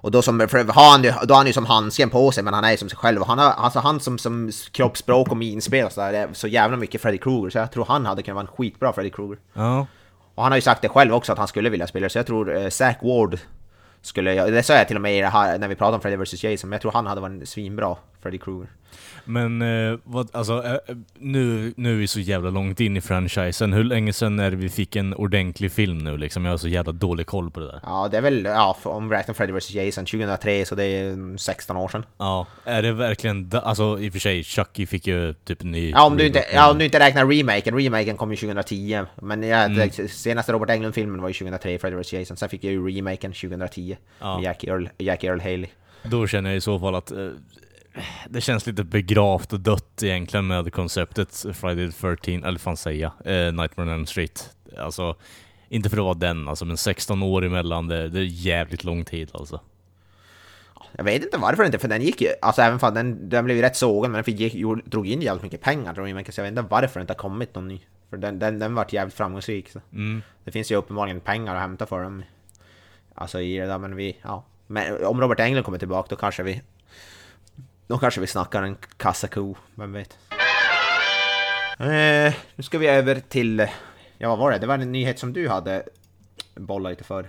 Och 0.04 0.10
då, 0.10 0.22
som, 0.22 0.48
för 0.48 0.64
har 0.64 0.90
han, 0.90 1.04
ju- 1.04 1.12
då 1.22 1.34
har 1.34 1.36
han 1.36 1.46
ju 1.46 1.52
som 1.52 1.66
handsken 1.66 2.10
på 2.10 2.32
sig, 2.32 2.44
men 2.44 2.54
han 2.54 2.64
är 2.64 2.70
ju 2.70 2.76
som 2.76 2.88
sig 2.88 2.98
själv. 2.98 3.20
Och 3.20 3.26
han 3.26 3.38
har, 3.38 3.50
alltså 3.50 3.78
han 3.78 4.00
som, 4.00 4.18
som 4.18 4.50
kroppsspråk 4.72 5.30
och 5.30 5.36
minspel 5.36 5.86
och 5.86 5.92
sådär, 5.92 6.12
det 6.12 6.18
är 6.18 6.28
så 6.32 6.48
jävla 6.48 6.76
mycket 6.76 7.00
Freddy 7.00 7.18
Krueger, 7.18 7.50
så 7.50 7.58
jag 7.58 7.72
tror 7.72 7.84
han 7.84 8.06
hade 8.06 8.22
kunnat 8.22 8.34
vara 8.34 8.46
en 8.46 8.56
skitbra 8.56 8.92
Freddy 8.92 9.10
Krueger. 9.10 9.38
Ja. 9.52 9.86
Och 10.34 10.42
han 10.42 10.52
har 10.52 10.56
ju 10.56 10.62
sagt 10.62 10.82
det 10.82 10.88
själv 10.88 11.14
också 11.14 11.32
att 11.32 11.38
han 11.38 11.48
skulle 11.48 11.70
vilja 11.70 11.86
spela, 11.86 12.08
så 12.08 12.18
jag 12.18 12.26
tror 12.26 12.56
eh, 12.56 12.68
Zack 12.68 12.98
Ward 13.02 13.38
skulle, 14.02 14.50
det 14.50 14.62
sa 14.62 14.74
jag 14.74 14.86
till 14.88 14.96
och 14.96 15.02
med 15.02 15.28
här, 15.28 15.58
när 15.58 15.68
vi 15.68 15.74
pratade 15.74 15.94
om 15.94 16.00
Freddy 16.00 16.16
vs 16.16 16.44
Jason, 16.44 16.70
men 16.70 16.76
jag 16.76 16.82
tror 16.82 16.92
han 16.92 17.06
hade 17.06 17.20
varit 17.20 17.48
svinbra 17.48 17.96
Freddy 18.24 18.38
Krueger. 18.38 18.68
Men 19.24 19.62
eh, 19.62 19.98
vad, 20.04 20.36
alltså, 20.36 20.64
eh, 20.64 20.96
nu, 21.18 21.72
nu 21.76 21.92
är 21.92 21.96
vi 21.98 22.06
så 22.06 22.20
jävla 22.20 22.50
långt 22.50 22.80
in 22.80 22.96
i 22.96 23.00
franchisen. 23.00 23.72
Hur 23.72 23.84
länge 23.84 24.12
sedan 24.12 24.38
är 24.38 24.50
det 24.50 24.56
vi 24.56 24.68
fick 24.68 24.96
en 24.96 25.14
ordentlig 25.14 25.72
film 25.72 25.98
nu 25.98 26.16
liksom? 26.18 26.44
Jag 26.44 26.52
har 26.52 26.58
så 26.58 26.68
jävla 26.68 26.92
dålig 26.92 27.26
koll 27.26 27.50
på 27.50 27.60
det 27.60 27.66
där. 27.66 27.80
Ja, 27.82 28.08
det 28.10 28.16
är 28.16 28.20
väl, 28.20 28.44
ja, 28.44 28.76
om 28.82 29.08
vi 29.08 29.16
räknar 29.16 29.34
Freddy 29.34 29.52
vs 29.52 29.70
Jason 29.70 30.04
2003, 30.06 30.64
så 30.64 30.74
det 30.74 30.84
är 30.84 31.12
mm, 31.12 31.38
16 31.38 31.76
år 31.76 31.88
sedan. 31.88 32.04
Ja, 32.18 32.46
är 32.64 32.82
det 32.82 32.92
verkligen... 32.92 33.50
Alltså 33.62 33.98
i 34.00 34.08
och 34.08 34.12
för 34.12 34.20
sig, 34.20 34.42
Chucky 34.44 34.86
fick 34.86 35.06
ju 35.06 35.32
typ 35.32 35.62
en 35.62 35.70
ny... 35.70 35.90
Ja, 35.90 36.06
om 36.06 36.16
du 36.16 36.26
inte, 36.26 36.44
ja, 36.54 36.70
om 36.70 36.78
du 36.78 36.84
inte 36.84 37.00
räknar 37.00 37.26
remaken, 37.26 37.78
remaken 37.78 38.16
kom 38.16 38.30
ju 38.30 38.36
2010, 38.36 39.00
men 39.22 39.42
ja, 39.42 39.64
Mm. 39.64 39.90
senaste 40.08 40.52
Robert 40.52 40.70
Englund-filmen 40.70 41.20
var 41.22 41.28
ju 41.28 41.32
2003, 41.34 41.78
Freddy 41.78 41.96
vs 41.96 42.12
Jason, 42.12 42.36
sen 42.36 42.48
fick 42.48 42.64
jag 42.64 42.72
ju 42.72 42.88
remaken 42.88 43.32
2010, 43.32 43.96
Ja. 44.20 44.34
med 44.36 44.44
Jackie 44.44 44.70
Earl, 44.70 44.88
Jackie 44.98 45.30
Earl 45.30 45.40
Haley. 45.40 45.66
Då 46.02 46.26
känner 46.26 46.50
jag 46.50 46.56
i 46.56 46.60
så 46.60 46.78
fall 46.80 46.94
att 46.94 47.10
eh, 47.12 47.28
det 48.28 48.40
känns 48.40 48.66
lite 48.66 48.84
begravt 48.84 49.52
och 49.52 49.60
dött 49.60 50.02
egentligen 50.02 50.46
med 50.46 50.72
konceptet 50.72 51.44
Friday 51.54 51.90
the 51.90 52.16
13 52.16 52.44
eller 52.44 52.58
fan 52.58 52.76
säga, 52.76 53.12
eh, 53.24 53.32
Nightmare 53.52 53.82
on 53.82 53.88
Elm 53.88 54.06
Street. 54.06 54.50
Alltså, 54.78 55.16
inte 55.68 55.90
för 55.90 55.96
att 55.96 56.04
vara 56.04 56.14
den 56.14 56.48
alltså, 56.48 56.64
men 56.64 56.76
16 56.76 57.22
år 57.22 57.44
emellan, 57.44 57.86
det, 57.86 58.08
det 58.08 58.18
är 58.20 58.24
jävligt 58.24 58.84
lång 58.84 59.04
tid 59.04 59.30
alltså. 59.34 59.60
Jag 60.96 61.04
vet 61.04 61.24
inte 61.24 61.38
varför 61.38 61.64
inte, 61.64 61.78
för 61.78 61.88
den 61.88 62.02
gick 62.02 62.20
ju, 62.20 62.28
alltså 62.42 62.62
även 62.62 62.78
fan 62.78 62.94
den, 62.94 63.28
den 63.28 63.44
blev 63.44 63.56
ju 63.56 63.62
rätt 63.62 63.76
sågad, 63.76 64.10
men 64.10 64.16
den 64.16 64.24
fick, 64.24 64.54
gjorde- 64.54 64.82
drog 64.84 65.06
in 65.06 65.22
jävligt 65.22 65.42
mycket 65.42 65.60
pengar 65.60 65.94
tror 65.94 66.08
jag, 66.08 66.34
så 66.34 66.40
jag 66.40 66.44
vet 66.44 66.50
inte 66.58 66.70
varför 66.70 67.00
det 67.00 67.02
inte 67.02 67.12
har 67.12 67.18
kommit 67.18 67.54
någon 67.54 67.68
ny. 67.68 67.80
För 68.10 68.16
den, 68.16 68.38
den, 68.38 68.58
den 68.58 68.74
vart 68.74 68.92
jävligt 68.92 69.14
framgångsrik. 69.14 69.70
Så. 69.70 69.80
Mm. 69.92 70.22
Det 70.44 70.50
finns 70.50 70.72
ju 70.72 70.76
uppenbarligen 70.76 71.20
pengar 71.20 71.54
att 71.54 71.60
hämta 71.60 71.86
för 71.86 72.02
dem. 72.02 72.22
Alltså 73.14 73.40
i 73.40 73.58
det 73.58 73.66
där, 73.66 73.78
men 73.78 73.96
vi, 73.96 74.16
ja. 74.22 74.44
Men 74.66 75.04
om 75.04 75.20
Robert 75.20 75.40
Englund 75.40 75.64
kommer 75.64 75.78
tillbaka, 75.78 76.06
då 76.10 76.16
kanske 76.16 76.42
vi... 76.42 76.62
Då 77.86 77.98
kanske 77.98 78.20
vi 78.20 78.26
snackar 78.26 78.62
en 78.62 78.76
kassako, 78.96 79.54
vem 79.74 79.92
vet. 79.92 80.18
Eh, 81.78 82.34
nu 82.56 82.62
ska 82.62 82.78
vi 82.78 82.86
över 82.86 83.20
till... 83.20 83.66
Ja, 84.18 84.28
vad 84.28 84.38
var 84.38 84.50
det? 84.50 84.58
Det 84.58 84.66
var 84.66 84.78
en 84.78 84.92
nyhet 84.92 85.18
som 85.18 85.32
du 85.32 85.48
hade 85.48 85.82
bollat 86.54 86.92
lite 86.92 87.04
för. 87.04 87.26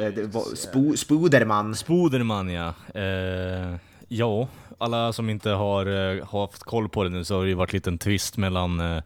Eh, 0.00 0.40
Spo, 0.54 0.96
Spoderman. 0.96 1.74
Spoderman 1.74 2.48
ja. 2.48 2.74
Eh, 2.94 3.76
ja, 4.08 4.48
alla 4.78 5.12
som 5.12 5.30
inte 5.30 5.50
har 5.50 5.86
eh, 5.86 6.26
haft 6.26 6.62
koll 6.62 6.88
på 6.88 7.04
det 7.04 7.10
nu 7.10 7.24
så 7.24 7.36
har 7.36 7.42
det 7.42 7.48
ju 7.48 7.54
varit 7.54 7.72
en 7.72 7.76
liten 7.76 7.98
twist 7.98 8.36
mellan 8.36 8.80
eh, 8.80 9.02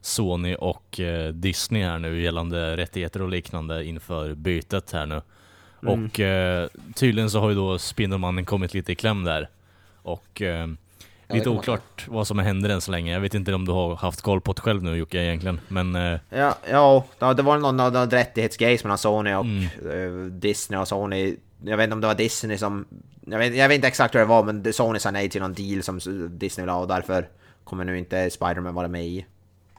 Sony 0.00 0.54
och 0.54 1.00
Disney 1.32 1.84
här 1.84 1.98
nu 1.98 2.22
gällande 2.22 2.76
rättigheter 2.76 3.22
och 3.22 3.28
liknande 3.28 3.84
inför 3.84 4.34
bytet 4.34 4.92
här 4.92 5.06
nu. 5.06 5.22
Mm. 5.82 6.04
Och 6.04 6.20
eh, 6.20 6.68
tydligen 6.94 7.30
så 7.30 7.40
har 7.40 7.48
ju 7.48 7.54
då 7.54 7.78
Spindelmannen 7.78 8.44
kommit 8.44 8.74
lite 8.74 8.92
i 8.92 8.94
kläm 8.94 9.24
där. 9.24 9.48
Och 10.02 10.42
eh, 10.42 10.66
lite 11.28 11.48
oklart 11.50 12.06
vad 12.08 12.26
som 12.26 12.38
händer 12.38 12.68
än 12.70 12.80
så 12.80 12.90
länge. 12.90 13.12
Jag 13.12 13.20
vet 13.20 13.34
inte 13.34 13.54
om 13.54 13.64
du 13.64 13.72
har 13.72 13.96
haft 13.96 14.20
koll 14.20 14.40
på 14.40 14.52
det 14.52 14.60
själv 14.60 14.82
nu 14.82 14.96
Jocke 14.96 15.18
egentligen, 15.18 15.60
men 15.68 15.94
eh, 15.96 16.20
Ja, 16.30 16.54
ja 17.18 17.34
det 17.34 17.42
var 17.42 17.58
någon, 17.58 17.76
någon, 17.76 17.92
någon 17.92 18.10
rättighetsgrej 18.10 18.80
mellan 18.82 18.98
Sony 18.98 19.34
och 19.34 19.44
Mm. 19.44 19.64
eh, 20.24 20.32
Disney 20.32 20.80
och 20.80 20.88
Sony. 20.88 21.36
Jag 21.64 21.76
vet 21.76 21.84
inte 21.84 21.94
om 21.94 22.00
det 22.00 22.06
var 22.06 22.14
Disney 22.14 22.58
som... 22.58 22.84
Jag 23.26 23.38
vet, 23.38 23.56
jag 23.56 23.68
vet 23.68 23.74
inte 23.76 23.88
exakt 23.88 24.14
hur 24.14 24.18
det 24.20 24.26
var, 24.26 24.42
men 24.44 24.72
Sony 24.72 24.98
sa 24.98 25.10
nej 25.10 25.28
till 25.28 25.40
någon 25.42 25.52
deal 25.52 25.82
som 25.82 26.00
Disney 26.30 26.66
ha 26.66 26.76
och 26.78 26.88
därför 26.88 27.28
kommer 27.64 27.84
nu 27.84 27.98
inte 27.98 28.30
Spider-Man 28.30 28.74
vara 28.74 28.88
med 28.88 29.06
i 29.06 29.26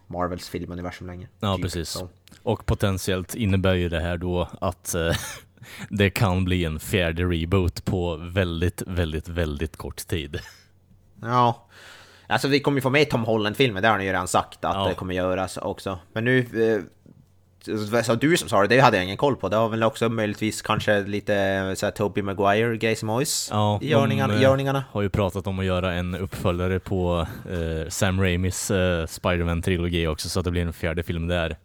Marvels 0.08 0.50
filmuniversum 0.50 1.08
längre. 1.08 1.28
Ja, 1.39 1.56
Typ 1.56 1.64
precis. 1.64 1.89
så. 1.89 2.10
Och 2.43 2.66
potentiellt 2.66 3.36
innebär 3.36 3.74
ju 3.74 3.89
det 3.89 4.00
här 4.00 4.18
då 4.18 4.48
att 4.62 4.96
eh, 4.96 5.16
det 5.89 6.09
kan 6.09 6.45
bli 6.45 6.66
en 6.66 6.80
fjärde 6.80 7.24
reboot 7.24 7.86
på 7.86 8.16
väldigt, 8.16 8.84
väldigt, 8.88 9.28
väldigt 9.28 9.78
kort 9.78 10.07
tid. 10.07 10.39
Ja. 11.22 11.68
Alltså 12.28 12.47
vi 12.47 12.59
kommer 12.59 12.78
ju 12.78 12.82
få 12.82 12.89
med 12.89 13.09
Tom 13.09 13.24
Holland-filmen, 13.24 13.82
det 13.84 13.89
har 13.89 13.97
ni 13.97 14.03
ju 14.03 14.09
redan 14.09 14.28
sagt 14.28 14.66
att 14.66 14.76
Ja. 14.76 14.88
det 14.88 14.93
kommer 14.95 15.14
göras 15.14 15.57
också. 15.57 15.99
Men 16.14 16.26
nu... 16.26 16.39
Eh, 16.39 16.84
så 18.03 18.16
du 18.16 18.38
som 18.38 18.49
sa 18.49 18.62
det, 18.62 18.68
det 18.68 18.80
hade 18.80 18.97
jag 18.97 19.03
ingen 19.03 19.18
koll 19.18 19.36
på. 19.36 19.49
Det 19.49 19.57
var 19.57 19.70
väl 19.70 19.84
också 19.84 20.09
möjligtvis 20.09 20.62
kanske 20.62 21.01
lite 21.01 21.34
såhär 21.78 21.91
Tobey 21.91 22.24
Maguire, 22.24 22.78
Grace 22.78 23.05
Moyes 23.05 23.49
Ja, 23.51 23.80
i 23.82 23.86
eh, 23.86 24.41
görningarna. 24.41 24.84
Har 24.91 25.01
ju 25.01 25.09
pratat 25.09 25.47
om 25.47 25.59
att 25.59 25.66
göra 25.66 25.93
en 25.93 26.16
uppföljare 26.16 26.80
på 26.80 27.28
eh, 27.51 27.89
Sam 27.89 28.22
Raimis 28.22 28.72
eh, 28.72 29.05
Spider-Man-trilogi 29.05 30.07
också, 30.07 30.30
så 30.30 30.39
att 30.39 30.45
det 30.45 30.51
blir 30.51 30.62
en 30.62 30.74
fjärde 30.74 31.03
film 31.03 31.28
där. 31.28 31.57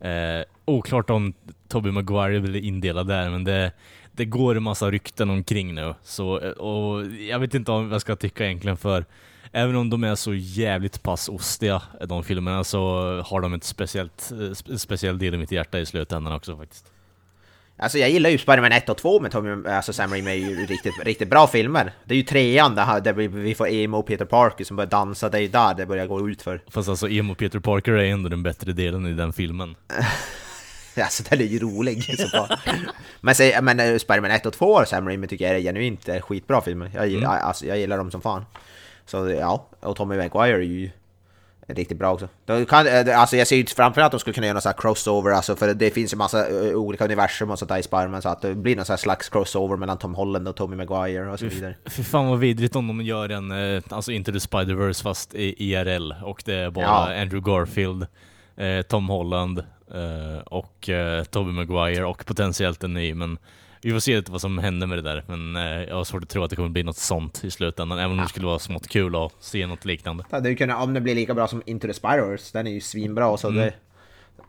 Eh, 0.00 0.44
oklart 0.64 1.10
om 1.10 1.32
Tobey 1.68 1.92
Maguire 1.92 2.40
blir 2.40 2.64
indelad 2.64 3.06
där, 3.08 3.30
men 3.30 3.44
det, 3.44 3.72
det 4.12 4.24
går 4.24 4.56
en 4.56 4.62
massa 4.62 4.90
rykten 4.90 5.30
omkring 5.30 5.74
nu. 5.74 5.94
Så, 6.02 6.40
eh, 6.40 6.50
och 6.50 7.06
jag 7.06 7.38
vet 7.38 7.54
inte 7.54 7.72
om 7.72 7.84
vad 7.84 7.94
jag 7.94 8.00
ska 8.00 8.16
tycka 8.16 8.44
egentligen 8.44 8.76
för 8.76 9.04
Även 9.52 9.76
om 9.76 9.90
de 9.90 10.04
är 10.04 10.14
så 10.14 10.34
jävligt 10.34 11.02
pass 11.02 11.28
ostiga, 11.28 11.82
de 12.06 12.24
filmerna, 12.24 12.64
så 12.64 12.80
har 13.26 13.40
de 13.40 13.54
ett 13.54 13.64
speciellt, 13.64 14.32
eh, 14.68 14.76
speciell 14.76 15.18
del 15.18 15.34
i 15.34 15.38
mitt 15.38 15.52
hjärta 15.52 15.78
i 15.78 15.86
slutändan 15.86 16.32
också 16.32 16.56
faktiskt. 16.56 16.92
Alltså 17.80 17.98
jag 17.98 18.10
gillar 18.10 18.30
ju 18.30 18.38
Spiderman 18.38 18.72
1 18.72 18.88
och 18.88 18.96
2 18.96 19.20
med 19.20 19.30
Tommy, 19.30 19.68
alltså 19.68 19.92
Sam 19.92 20.10
Raimi 20.10 20.30
är 20.30 20.34
ju 20.34 20.66
riktigt, 20.66 21.04
riktigt 21.04 21.30
bra 21.30 21.46
filmer. 21.46 21.92
Det 22.04 22.14
är 22.14 22.16
ju 22.16 22.22
trean 22.22 22.74
där, 22.74 23.00
där 23.00 23.12
vi, 23.12 23.54
får 23.54 23.68
Emo 23.68 23.98
och 23.98 24.06
Peter 24.06 24.24
Parker 24.24 24.64
som 24.64 24.76
börjar 24.76 24.90
dansa, 24.90 25.28
det 25.28 25.38
är 25.38 25.42
ju 25.42 25.48
där 25.48 25.74
det 25.74 25.86
börjar 25.86 26.06
gå 26.06 26.28
ut 26.28 26.42
för. 26.42 26.60
Fast 26.68 26.88
alltså 26.88 27.08
Emo 27.08 27.34
Peter 27.34 27.58
Parker 27.58 27.92
är 27.92 28.04
ändå 28.04 28.28
den 28.28 28.42
bättre 28.42 28.72
delen 28.72 29.06
i 29.06 29.12
den 29.12 29.32
filmen. 29.32 29.74
Alltså 31.02 31.22
den 31.30 31.40
är 31.40 31.44
ju 31.44 31.58
rolig. 31.58 32.18
Så 32.18 32.28
bara. 32.32 32.58
men, 33.20 33.34
se, 33.34 33.60
men 33.60 33.80
uh, 33.80 33.98
Spiderman 33.98 34.30
1 34.30 34.46
och 34.46 34.52
2 34.52 34.84
Sam 34.84 35.06
Raimi 35.06 35.26
tycker 35.26 35.46
jag 35.46 35.56
är 35.56 35.60
genuint 35.60 36.08
uh, 36.08 36.20
skitbra 36.20 36.60
filmer. 36.60 36.90
Jag, 36.94 37.12
mm. 37.12 37.24
alltså, 37.28 37.66
jag 37.66 37.78
gillar 37.78 37.98
dem 37.98 38.10
som 38.10 38.20
fan. 38.20 38.44
Så 39.06 39.30
ja, 39.30 39.68
och 39.80 39.96
Tommy 39.96 40.16
Maguire 40.16 40.56
är 40.56 40.62
ju 40.62 40.90
riktigt 41.74 41.98
bra 41.98 42.12
också. 42.12 42.28
De 42.46 42.66
kan, 42.66 42.86
eh, 42.86 43.20
alltså 43.20 43.36
jag 43.36 43.46
ser 43.46 43.56
ju 43.56 43.66
framför 43.66 44.00
att 44.00 44.10
de 44.10 44.20
skulle 44.20 44.34
kunna 44.34 44.46
göra 44.46 44.54
någon 44.54 44.62
sån 44.62 44.72
här 44.76 44.80
crossover, 44.80 45.30
alltså 45.30 45.56
för 45.56 45.74
det 45.74 45.90
finns 45.90 46.12
ju 46.12 46.16
massa 46.16 46.48
uh, 46.48 46.74
olika 46.74 47.04
universum 47.04 47.50
och 47.50 47.58
sånt 47.58 47.68
där 47.68 47.78
i 47.78 47.82
Spiderman, 47.82 48.22
så 48.22 48.28
att 48.28 48.42
det 48.42 48.54
blir 48.54 48.76
någon 48.76 48.84
sån 48.84 48.92
här 48.92 48.98
slags 48.98 49.28
crossover 49.28 49.76
mellan 49.76 49.98
Tom 49.98 50.14
Holland 50.14 50.48
och 50.48 50.56
Tommy 50.56 50.76
Maguire 50.76 51.30
och 51.30 51.38
så 51.38 51.46
vidare. 51.46 51.74
Fy 51.86 52.02
fan 52.02 52.28
vad 52.28 52.38
vidrigt 52.38 52.76
om 52.76 52.86
de 52.86 53.00
gör 53.00 53.28
en, 53.28 53.52
uh, 53.52 53.82
alltså 53.88 54.12
inte 54.12 54.32
The 54.32 54.38
Spider-Verse 54.38 55.02
fast 55.02 55.34
i 55.34 55.72
IRL, 55.72 56.12
och 56.22 56.42
det 56.44 56.54
är 56.54 56.70
bara 56.70 56.84
ja. 56.84 57.20
Andrew 57.22 57.40
Garfield, 57.40 58.06
Tom 58.88 59.08
Holland 59.08 59.64
och 60.44 60.88
Tobey 61.30 61.52
Maguire 61.52 62.04
och 62.04 62.26
potentiellt 62.26 62.84
en 62.84 62.94
ny, 62.94 63.14
men 63.14 63.38
vi 63.82 63.92
får 63.92 64.00
se 64.00 64.22
vad 64.28 64.40
som 64.40 64.58
händer 64.58 64.86
med 64.86 64.98
det 64.98 65.02
där, 65.02 65.24
men 65.26 65.56
eh, 65.56 65.82
jag 65.82 65.94
har 65.94 66.04
svårt 66.04 66.22
att 66.22 66.28
tro 66.28 66.42
att 66.42 66.50
det 66.50 66.56
kommer 66.56 66.68
bli 66.68 66.82
något 66.82 66.96
sånt 66.96 67.44
i 67.44 67.50
slutändan, 67.50 67.98
även 67.98 68.10
om 68.10 68.18
det 68.18 68.28
skulle 68.28 68.46
vara 68.46 68.58
smått 68.58 68.88
kul 68.88 69.16
att 69.16 69.32
se 69.40 69.66
något 69.66 69.84
liknande. 69.84 70.24
Ja, 70.30 70.40
det 70.40 70.54
kunna, 70.54 70.82
om 70.82 70.94
det 70.94 71.00
blir 71.00 71.14
lika 71.14 71.34
bra 71.34 71.48
som 71.48 71.62
Into 71.66 71.86
the 71.86 71.94
Spiders, 71.94 72.52
den 72.52 72.66
är 72.66 72.70
ju 72.70 72.80
svinbra, 72.80 73.36
så 73.36 73.48
mm. 73.48 73.60
det 73.60 73.74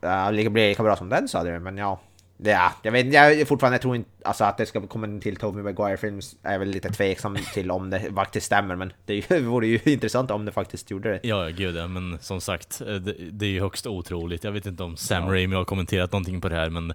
ja, 0.01 0.31
blir 0.31 0.69
lika 0.69 0.83
bra 0.83 0.95
som 0.95 1.09
den 1.09 1.27
sa 1.27 1.43
du, 1.43 1.59
men 1.59 1.77
ja. 1.77 2.01
Det, 2.41 2.51
ja, 2.51 2.73
jag 2.81 2.91
vet 2.91 3.13
jag 3.13 3.47
fortfarande 3.47 3.75
jag 3.75 3.81
tror 3.81 3.95
inte 3.95 4.09
alltså, 4.23 4.43
att 4.43 4.57
det 4.57 4.65
ska 4.65 4.87
komma 4.87 5.07
en 5.07 5.21
till 5.21 5.35
Tobey 5.35 5.63
Maguire-film 5.63 6.19
är 6.43 6.59
väl 6.59 6.67
lite 6.67 6.89
tveksam 6.89 7.37
till 7.53 7.71
om 7.71 7.89
det 7.89 8.13
faktiskt 8.15 8.45
stämmer, 8.45 8.75
men 8.75 8.93
det 9.05 9.31
vore 9.41 9.67
ju 9.67 9.79
intressant 9.85 10.31
om 10.31 10.45
det 10.45 10.51
faktiskt 10.51 10.91
gjorde 10.91 11.09
det. 11.09 11.19
Ja, 11.23 11.47
gud 11.47 11.75
ja, 11.75 11.87
men 11.87 12.19
som 12.21 12.41
sagt, 12.41 12.81
eh, 12.81 12.93
det, 12.93 13.15
det 13.31 13.45
är 13.45 13.49
ju 13.49 13.59
högst 13.59 13.87
otroligt. 13.87 14.43
Jag 14.43 14.51
vet 14.51 14.65
inte 14.65 14.83
om 14.83 14.97
Sam 14.97 15.23
ja. 15.23 15.33
Raimi 15.33 15.55
har 15.55 15.65
kommenterat 15.65 16.11
någonting 16.11 16.41
på 16.41 16.49
det 16.49 16.55
här, 16.55 16.69
men 16.69 16.93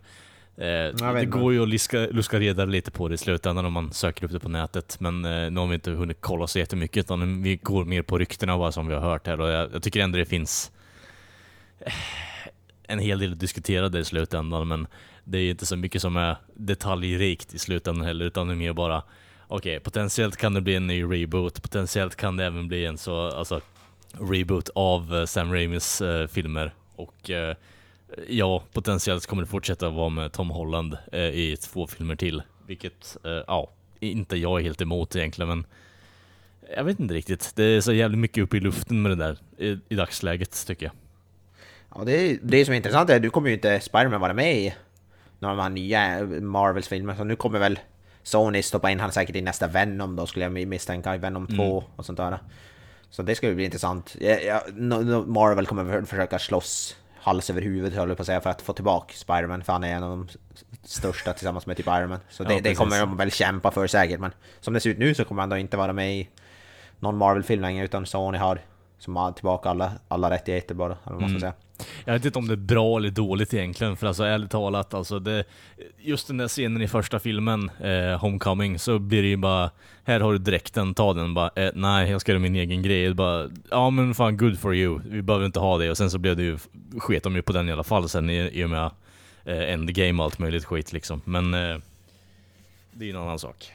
det 0.56 1.26
går 1.28 1.52
ju 1.52 1.62
att 1.62 1.68
luska, 1.68 1.98
luska 1.98 2.40
reda 2.40 2.64
lite 2.64 2.90
på 2.90 3.08
det 3.08 3.14
i 3.14 3.18
slutändan 3.18 3.64
om 3.64 3.72
man 3.72 3.92
söker 3.92 4.24
upp 4.24 4.32
det 4.32 4.40
på 4.40 4.48
nätet, 4.48 4.96
men 5.00 5.24
eh, 5.24 5.50
nu 5.50 5.60
har 5.60 5.66
vi 5.66 5.74
inte 5.74 5.90
hunnit 5.90 6.16
kolla 6.20 6.46
så 6.46 6.58
jättemycket, 6.58 7.04
utan 7.04 7.42
vi 7.42 7.56
går 7.56 7.84
mer 7.84 8.02
på 8.02 8.18
ryktena 8.18 8.56
vad 8.56 8.74
som 8.74 8.86
vi 8.86 8.94
har 8.94 9.00
hört 9.00 9.26
här, 9.26 9.40
och 9.40 9.48
jag, 9.48 9.74
jag 9.74 9.82
tycker 9.82 10.00
ändå 10.00 10.18
det 10.18 10.24
finns 10.24 10.72
eh, 11.80 11.92
en 12.82 12.98
hel 12.98 13.18
del 13.18 13.32
att 13.32 13.40
diskutera 13.40 13.88
där 13.88 13.98
i 13.98 14.04
slutändan, 14.04 14.68
men 14.68 14.86
det 15.24 15.38
är 15.38 15.50
inte 15.50 15.66
så 15.66 15.76
mycket 15.76 16.02
som 16.02 16.16
är 16.16 16.36
detaljrikt 16.54 17.54
i 17.54 17.58
slutändan 17.58 18.06
heller, 18.06 18.24
utan 18.24 18.46
det 18.46 18.54
är 18.54 18.56
mer 18.56 18.72
bara 18.72 19.02
okej, 19.46 19.76
okay, 19.76 19.80
potentiellt 19.80 20.36
kan 20.36 20.54
det 20.54 20.60
bli 20.60 20.74
en 20.74 20.86
ny 20.86 21.04
reboot, 21.04 21.62
potentiellt 21.62 22.16
kan 22.16 22.36
det 22.36 22.44
även 22.44 22.68
bli 22.68 22.84
en 22.84 22.98
så, 22.98 23.28
alltså, 23.28 23.60
reboot 24.12 24.70
av 24.74 25.14
uh, 25.14 25.24
Sam 25.24 25.52
Raimis 25.52 26.00
uh, 26.00 26.26
filmer, 26.26 26.74
och 26.96 27.30
uh, 27.30 27.56
ja, 28.28 28.62
potentiellt 28.72 29.26
kommer 29.26 29.42
det 29.42 29.48
fortsätta 29.48 29.90
vara 29.90 30.08
med 30.08 30.32
Tom 30.32 30.50
Holland 30.50 30.96
eh, 31.12 31.20
i 31.20 31.56
två 31.56 31.86
filmer 31.86 32.16
till. 32.16 32.42
Vilket, 32.66 33.16
eh, 33.24 33.42
ja, 33.46 33.70
inte 34.00 34.36
jag 34.36 34.60
är 34.60 34.64
helt 34.64 34.80
emot 34.80 35.16
egentligen, 35.16 35.48
men 35.48 35.66
jag 36.76 36.84
vet 36.84 37.00
inte 37.00 37.14
riktigt. 37.14 37.52
Det 37.56 37.64
är 37.64 37.80
så 37.80 37.92
jävligt 37.92 38.18
mycket 38.18 38.44
upp 38.44 38.54
i 38.54 38.60
luften 38.60 39.02
med 39.02 39.10
det 39.10 39.16
där 39.16 39.38
i, 39.58 39.78
i 39.88 39.94
dagsläget, 39.94 40.66
tycker 40.66 40.86
jag. 40.86 40.94
Ja, 41.94 42.04
det, 42.04 42.38
det 42.42 42.64
som 42.64 42.72
är 42.72 42.76
intressant 42.76 43.10
är 43.10 43.16
att 43.16 43.22
du 43.22 43.30
kommer 43.30 43.48
ju 43.48 43.54
inte 43.54 43.80
Spiderman 43.80 44.20
vara 44.20 44.34
med 44.34 44.56
i 44.56 44.74
några 45.38 45.52
av 45.52 45.56
de 45.56 45.62
här 45.62 45.70
nya 45.70 46.26
Marvels 46.40 46.88
filmer, 46.88 47.14
så 47.14 47.24
nu 47.24 47.36
kommer 47.36 47.58
väl 47.58 47.78
Sony 48.22 48.62
stoppa 48.62 48.90
in 48.90 49.00
han 49.00 49.12
säkert 49.12 49.36
i 49.36 49.42
nästa 49.42 49.66
Venom 49.66 50.16
då, 50.16 50.26
skulle 50.26 50.44
jag 50.44 50.68
misstänka, 50.68 51.14
i 51.14 51.18
Venom 51.18 51.46
2 51.46 51.54
mm. 51.54 51.84
och 51.96 52.06
sånt 52.06 52.16
där. 52.16 52.38
Så 53.10 53.22
det 53.22 53.34
ska 53.34 53.52
bli 53.52 53.64
intressant. 53.64 54.16
Ja, 54.20 54.30
ja, 54.30 54.62
Marvel 55.26 55.66
kommer 55.66 56.04
försöka 56.04 56.38
slåss 56.38 56.96
hals 57.24 57.50
över 57.50 57.62
huvudet 57.62 57.94
höll 57.94 58.08
jag 58.08 58.16
på 58.16 58.22
att 58.22 58.26
säga 58.26 58.40
för 58.40 58.50
att 58.50 58.62
få 58.62 58.72
tillbaka 58.72 59.14
Spiderman 59.14 59.64
för 59.64 59.72
han 59.72 59.84
är 59.84 59.94
en 59.94 60.02
av 60.02 60.10
de 60.10 60.28
största 60.82 61.32
tillsammans 61.32 61.66
med 61.66 61.76
typ 61.76 61.86
Iron 61.86 62.08
Man. 62.08 62.18
Så 62.28 62.44
det, 62.44 62.54
ja, 62.54 62.60
det 62.62 62.74
kommer 62.74 63.00
de 63.00 63.16
väl 63.16 63.30
kämpa 63.30 63.70
för 63.70 63.86
säkert 63.86 64.20
men 64.20 64.32
som 64.60 64.74
det 64.74 64.80
ser 64.80 64.90
ut 64.90 64.98
nu 64.98 65.14
så 65.14 65.24
kommer 65.24 65.42
han 65.42 65.48
då 65.48 65.56
inte 65.56 65.76
vara 65.76 65.92
med 65.92 66.16
i 66.16 66.28
någon 67.00 67.16
Marvel-film 67.16 67.62
längre 67.62 67.84
utan 67.84 68.06
Sony 68.06 68.38
har 68.38 68.60
som 68.98 69.16
har 69.16 69.32
tillbaka 69.32 69.70
alla, 69.70 69.92
alla 70.08 70.30
rättigheter 70.30 70.74
bara, 70.74 70.96
eller 71.06 71.12
vad 71.12 71.20
man 71.20 71.28
ska 71.30 71.38
mm. 71.38 71.40
säga. 71.40 71.54
Jag 72.04 72.12
vet 72.12 72.24
inte 72.24 72.38
om 72.38 72.48
det 72.48 72.54
är 72.54 72.56
bra 72.56 72.96
eller 72.96 73.10
dåligt 73.10 73.54
egentligen, 73.54 73.96
för 73.96 74.06
alltså 74.06 74.24
ärligt 74.24 74.50
talat, 74.50 74.94
alltså 74.94 75.18
det, 75.18 75.44
just 75.98 76.26
den 76.26 76.36
där 76.36 76.48
scenen 76.48 76.82
i 76.82 76.88
första 76.88 77.18
filmen, 77.18 77.70
eh, 77.80 78.20
Homecoming, 78.20 78.78
så 78.78 78.98
blir 78.98 79.22
det 79.22 79.28
ju 79.28 79.36
bara, 79.36 79.70
här 80.04 80.20
har 80.20 80.32
du 80.32 80.38
dräkten, 80.38 80.94
ta 80.94 81.12
den 81.14 81.34
bara, 81.34 81.50
eh, 81.56 81.70
nej 81.74 82.10
jag 82.10 82.20
ska 82.20 82.32
göra 82.32 82.40
min 82.40 82.56
egen 82.56 82.82
grej. 82.82 83.14
Bara, 83.14 83.50
ja 83.70 83.90
men 83.90 84.14
fan 84.14 84.36
good 84.36 84.58
for 84.58 84.74
you, 84.74 85.00
vi 85.04 85.22
behöver 85.22 85.46
inte 85.46 85.60
ha 85.60 85.78
det. 85.78 85.90
Och 85.90 85.96
sen 85.96 86.10
så 86.10 86.18
blev 86.18 86.36
det 86.36 86.42
ju, 86.42 86.58
sket 86.98 87.22
de 87.22 87.36
ju 87.36 87.42
på 87.42 87.52
den 87.52 87.68
i 87.68 87.72
alla 87.72 87.84
fall 87.84 88.08
sen 88.08 88.30
i, 88.30 88.50
i 88.52 88.64
och 88.64 88.70
med 88.70 88.90
eh, 89.44 89.72
endgame 89.72 90.18
och 90.18 90.24
allt 90.24 90.38
möjligt 90.38 90.64
skit 90.64 90.92
liksom. 90.92 91.20
Men 91.24 91.54
eh, 91.54 91.76
det 92.92 93.04
är 93.04 93.06
ju 93.06 93.10
en 93.10 93.22
annan 93.22 93.38
sak. 93.38 93.72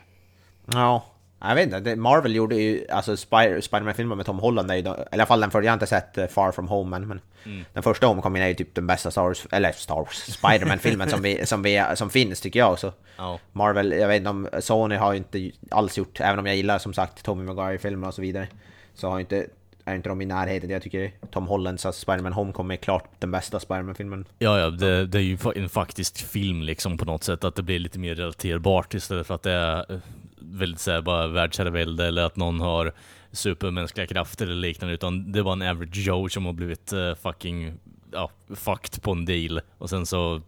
Ja, 0.65 1.05
jag 1.41 1.55
vet 1.55 1.73
inte, 1.73 1.95
Marvel 1.95 2.35
gjorde 2.35 2.55
ju, 2.55 2.85
alltså 2.89 3.17
Spider, 3.17 3.61
Spiderman-filmen 3.61 4.17
med 4.17 4.25
Tom 4.25 4.39
Holland, 4.39 4.71
är 4.71 4.75
ju, 4.75 4.81
eller 4.81 4.97
i 4.97 5.05
alla 5.11 5.25
fall 5.25 5.39
den 5.39 5.51
första, 5.51 5.65
jag 5.65 5.71
har 5.71 5.75
inte 5.75 5.87
sett 5.87 6.17
uh, 6.17 6.27
Far 6.27 6.51
From 6.51 6.67
Home 6.67 6.99
men, 6.99 7.21
mm. 7.45 7.65
den 7.73 7.83
första 7.83 8.07
Homecoming 8.07 8.41
är 8.41 8.47
ju 8.47 8.53
typ 8.53 8.75
den 8.75 8.87
bästa 8.87 9.11
Star 9.11 9.23
Wars, 9.23 9.47
eller 9.51 9.71
Star 9.71 9.95
Wars, 9.95 10.17
Spiderman-filmen 10.17 11.09
som, 11.09 11.21
vi, 11.21 11.45
som, 11.45 11.61
vi, 11.61 11.83
som 11.95 12.09
finns 12.09 12.41
tycker 12.41 12.59
jag. 12.59 12.79
Så 12.79 12.93
oh. 13.17 13.35
Marvel, 13.51 13.91
jag 13.91 14.07
vet 14.07 14.17
inte 14.17 14.29
om, 14.29 14.47
Sony 14.59 14.95
har 14.95 15.13
ju 15.13 15.17
inte 15.17 15.51
alls 15.71 15.97
gjort, 15.97 16.19
även 16.19 16.39
om 16.39 16.45
jag 16.45 16.55
gillar 16.55 16.79
som 16.79 16.93
sagt 16.93 17.23
Tommy 17.23 17.43
Maguire-filmer 17.43 18.07
och 18.07 18.13
så 18.13 18.21
vidare, 18.21 18.47
så 18.93 19.09
har 19.09 19.19
inte 19.19 19.47
är 19.89 19.95
inte 19.95 20.09
de 20.09 20.21
i 20.21 20.25
närheten. 20.25 20.69
Jag 20.69 20.81
tycker 20.81 21.11
Tom 21.31 21.47
Hollands 21.47 21.85
alltså 21.85 22.01
Spiderman 22.01 22.33
Homecoming 22.33 22.77
är 22.77 22.81
klart 22.81 23.09
den 23.19 23.31
bästa 23.31 23.59
Spiderman-filmen. 23.59 24.25
Ja, 24.39 24.59
ja, 24.59 24.69
det, 24.69 25.05
det, 25.05 25.17
är 25.17 25.21
ju 25.21 25.37
en 25.55 25.69
faktisk 25.69 26.17
film 26.17 26.61
liksom 26.61 26.97
på 26.97 27.05
något 27.05 27.23
sätt, 27.23 27.43
att 27.43 27.55
det 27.55 27.63
blir 27.63 27.79
lite 27.79 27.99
mer 27.99 28.15
relaterbart 28.15 28.93
istället 28.93 29.27
för 29.27 29.35
att 29.35 29.43
det 29.43 29.51
är 29.51 30.01
väldigt 30.41 30.79
såhär 30.79 31.01
bara 31.01 31.27
världsherravälde 31.27 32.07
eller 32.07 32.23
att 32.23 32.35
någon 32.35 32.59
har 32.59 32.93
supermänskliga 33.31 34.07
krafter 34.07 34.45
eller 34.45 34.55
liknande, 34.55 34.93
utan 34.93 35.31
det 35.31 35.41
var 35.41 35.53
en 35.53 35.61
average 35.61 35.97
Joe 35.97 36.29
som 36.29 36.45
har 36.45 36.53
blivit 36.53 36.93
uh, 36.93 37.15
fucking, 37.15 37.73
ja, 38.11 38.31
fucked 38.55 39.01
på 39.01 39.11
en 39.11 39.25
deal. 39.25 39.61
Och 39.77 39.89
sen 39.89 40.05
så 40.05 40.41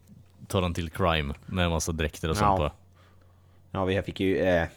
tar 0.47 0.61
han 0.61 0.73
till 0.73 0.89
crime 0.89 1.33
med 1.45 1.65
en 1.65 1.71
massa 1.71 1.91
dräkter 1.91 2.29
och 2.29 2.37
sånt 2.37 2.59
ja. 2.59 2.73
Ja, 3.71 3.85
vi 3.85 4.01
fick 4.01 4.19
ju... 4.19 4.37
Eh, 4.37 4.67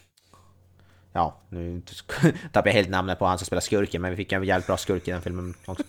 ja, 1.13 1.37
nu 1.49 1.83
tappar 2.53 2.69
jag 2.71 2.75
helt 2.75 2.89
namnet 2.89 3.19
på 3.19 3.27
han 3.27 3.39
som 3.39 3.47
spelar 3.47 3.61
skurken, 3.61 4.03
men 4.03 4.11
vi 4.11 4.17
fick 4.17 4.33
en 4.33 4.45
jävligt 4.45 4.67
bra 4.67 4.77
skurk 4.77 5.09
i 5.09 5.11
den 5.11 5.23
filmen 5.23 5.55
också. 5.67 5.85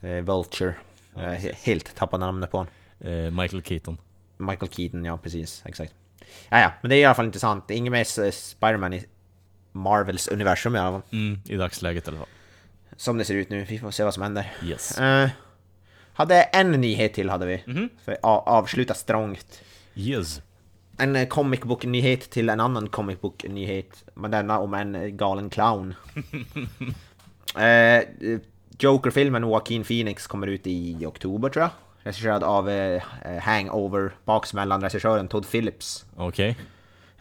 eh, 0.00 0.20
Vulture. 0.24 0.74
Ja, 1.14 1.30
helt 1.64 1.96
tappade 1.96 2.26
namnet 2.26 2.50
på 2.50 2.56
honom. 2.56 2.72
Eh, 3.00 3.30
Michael 3.30 3.62
Keaton. 3.62 3.98
Michael 4.36 4.70
Keaton, 4.70 5.04
ja 5.04 5.18
precis, 5.18 5.62
exakt. 5.66 5.94
Ja, 6.48 6.60
ja, 6.60 6.72
men 6.80 6.88
det 6.88 6.96
är 6.96 7.00
i 7.00 7.04
alla 7.04 7.14
fall 7.14 7.26
intressant. 7.26 7.70
Ingen 7.70 7.92
mer 7.92 8.30
Spiderman 8.30 8.92
i 8.92 9.04
Marvels 9.72 10.28
universum 10.28 10.76
i 10.76 10.78
alla 10.78 10.90
fall. 10.90 11.10
Mm, 11.12 11.40
I 11.44 11.56
dagsläget 11.56 12.06
i 12.06 12.10
alla 12.10 12.18
fall. 12.18 12.28
Som 12.96 13.18
det 13.18 13.24
ser 13.24 13.34
ut 13.34 13.50
nu, 13.50 13.64
vi 13.64 13.78
får 13.78 13.90
se 13.90 14.04
vad 14.04 14.14
som 14.14 14.22
händer. 14.22 14.52
Yes. 14.64 15.00
Uh, 15.00 15.28
hade 16.12 16.42
en 16.42 16.72
nyhet 16.72 17.14
till 17.14 17.30
hade 17.30 17.46
vi. 17.46 17.62
Mm 17.66 17.78
-hmm. 17.78 17.88
För 18.04 18.16
avsluta 18.22 18.94
strångt. 18.94 19.62
Yes. 19.94 20.40
En 20.98 21.16
eh, 21.16 21.28
comic 21.28 21.60
book-nyhet 21.60 22.30
till 22.30 22.48
en 22.48 22.60
annan 22.60 22.88
comic 22.88 23.20
book-nyhet. 23.20 24.04
Men 24.14 24.30
denna 24.30 24.58
om 24.58 24.74
en 24.74 25.16
galen 25.16 25.50
clown. 25.50 25.94
uh, 27.56 28.02
Joker-filmen 28.78 29.42
Joaquin 29.42 29.84
Phoenix 29.84 30.26
kommer 30.26 30.46
ut 30.46 30.66
i 30.66 31.06
oktober 31.06 31.48
tror 31.48 31.62
jag 31.62 31.70
regisserad 32.02 32.44
av 32.44 32.68
eh, 32.68 33.02
eh, 33.24 33.42
Hangover, 33.42 34.10
baksmällan-regissören 34.24 35.28
Todd 35.28 35.50
Phillips. 35.50 36.06
Okej. 36.16 36.50
Okay. 36.50 36.64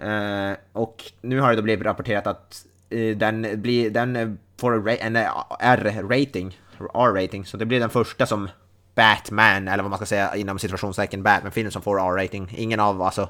Eh, 0.09 0.55
och 0.73 1.03
nu 1.21 1.39
har 1.39 1.49
det 1.49 1.55
då 1.55 1.61
blivit 1.61 1.85
rapporterat 1.85 2.27
att 2.27 2.65
eh, 2.89 3.17
den, 3.17 3.61
blir, 3.61 3.89
den 3.89 4.39
får 4.57 4.89
en 4.89 5.15
eh, 5.15 5.43
R-rating, 5.59 6.59
R-rating, 6.93 7.45
så 7.45 7.57
det 7.57 7.65
blir 7.65 7.79
den 7.79 7.89
första 7.89 8.25
som 8.25 8.49
Batman, 8.95 9.67
eller 9.67 9.83
vad 9.83 9.89
man 9.89 9.99
ska 9.99 10.05
säga 10.05 10.35
inom 10.35 10.59
situationstecken 10.59 11.23
Batman-film 11.23 11.71
som 11.71 11.81
får 11.81 11.99
R-rating. 11.99 12.53
Ingen 12.57 12.79
av 12.79 13.01
alltså 13.01 13.29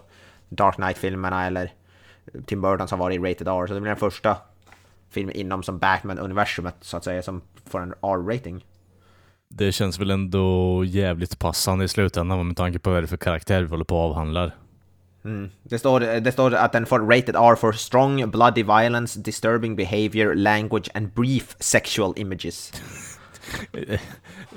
Dark 0.50 0.76
Knight-filmerna 0.76 1.45
eller 1.45 1.74
Tim 2.45 2.62
Burton 2.62 2.88
som 2.88 3.00
varit 3.00 3.22
rated 3.22 3.48
R, 3.48 3.68
så 3.68 3.74
det 3.74 3.82
blir 3.82 3.89
den 3.89 4.00
första 4.00 4.38
filmen 5.10 5.36
inom 5.36 5.64
som 5.64 5.80
Batman-universumet 5.80 6.76
så 6.82 6.98
att 6.98 7.04
säga 7.04 7.22
som 7.22 7.41
får 7.66 7.82
en 7.82 7.93
R-rating. 8.02 8.66
Det 9.50 9.72
känns 9.72 10.00
väl 10.00 10.12
ändå 10.12 10.84
jävligt 10.86 11.39
passande 11.39 11.86
i 11.86 11.88
slutändan 11.88 12.48
med 12.48 12.58
tanke 12.58 12.80
på 12.80 12.89
vad 12.89 13.04
det 13.04 13.06
är 13.06 13.08
för 13.08 13.18
karaktär 13.18 13.62
vi 13.62 13.70
håller 13.70 13.86
på 13.86 14.06
att 14.06 14.10
avhandlar. 14.10 14.56
Mm. 15.26 15.50
Det, 15.64 15.80
står, 15.80 16.00
det 16.00 16.32
står 16.32 16.56
att 16.56 16.72
den 16.72 16.86
får 16.86 17.00
rated 17.00 17.36
R 17.36 17.56
for 17.56 17.72
strong 17.72 18.32
bloody 18.32 18.64
violence, 18.64 19.20
disturbing 19.20 19.76
behavior, 19.76 20.36
language 20.36 20.89
and 20.93 21.14
brief 21.14 21.56
sexual 21.60 22.14
images. 22.18 22.74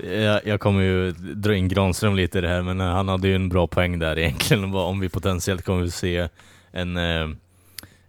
jag, 0.03 0.47
jag 0.47 0.61
kommer 0.61 0.83
ju 0.83 1.11
dra 1.13 1.55
in 1.55 1.69
Granström 1.69 2.17
lite 2.17 2.39
i 2.39 2.41
det 2.41 2.49
här, 2.49 2.63
men 2.63 2.81
han 2.81 3.09
hade 3.09 3.29
ju 3.29 3.35
en 3.35 3.49
bra 3.49 3.67
poäng 3.67 3.99
där 3.99 4.19
egentligen, 4.19 4.75
om 4.75 5.01
vi 5.01 5.09
potentiellt 5.09 5.65
kommer 5.65 5.85
att 5.85 5.95
se 5.95 6.29
en, 6.73 6.97
eh, 6.97 7.29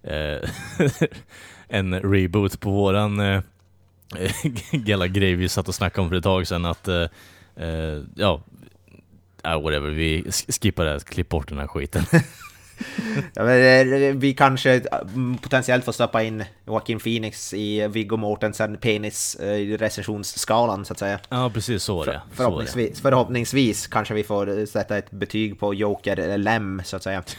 eh 0.04 0.50
en 1.68 2.00
reboot 2.00 2.60
på 2.60 2.72
våran 2.72 3.20
eh, 3.20 3.42
gälla 4.86 5.08
grej 5.08 5.36
vi 5.36 5.50
satt 5.50 5.68
och 5.68 5.76
snackade 5.76 6.02
om 6.02 6.10
för 6.10 6.16
ett 6.16 6.24
tag 6.24 6.48
sedan, 6.48 6.66
att 6.66 6.88
eh, 6.88 7.02
eh 7.56 8.02
ja, 8.16 8.42
uh, 9.48 9.62
whatever, 9.62 9.90
vi 9.90 10.32
skippar 10.62 10.86
det, 10.86 11.06
klipp 11.06 11.30
bort 11.30 11.50
den 11.50 11.60
här 11.60 11.68
skiten. 11.68 12.04
ja, 13.34 13.44
men, 13.44 13.94
eh, 14.04 14.16
vi 14.16 14.34
kanske 14.34 14.82
mm, 15.14 15.38
potentiellt 15.38 15.86
får 15.86 15.92
stoppa 15.92 16.24
in 16.24 16.44
Joaquin 16.68 17.00
Phoenix 17.00 17.54
i 17.54 17.88
Viggo 17.88 18.18
Mortensen 18.18 18.78
penis 18.78 19.36
eh, 19.36 19.78
recensionsskalan 19.78 20.86
så 20.86 20.94
att 20.94 21.00
säga. 21.00 21.20
Ja, 21.30 21.52
precis 21.54 21.84
så 21.84 22.02
är 22.02 22.06
det. 22.06 22.22
För, 22.30 22.36
förhoppningsvis, 22.36 22.96
så 22.96 23.02
förhoppningsvis 23.02 23.88
kanske 23.88 24.14
vi 24.14 24.24
får 24.24 24.66
sätta 24.66 24.98
ett 24.98 25.12
betyg 25.12 25.60
på 25.60 25.74
Joker 25.74 26.38
Lem 26.38 26.82
så 26.86 26.96
att 26.96 27.04
säga. 27.04 27.24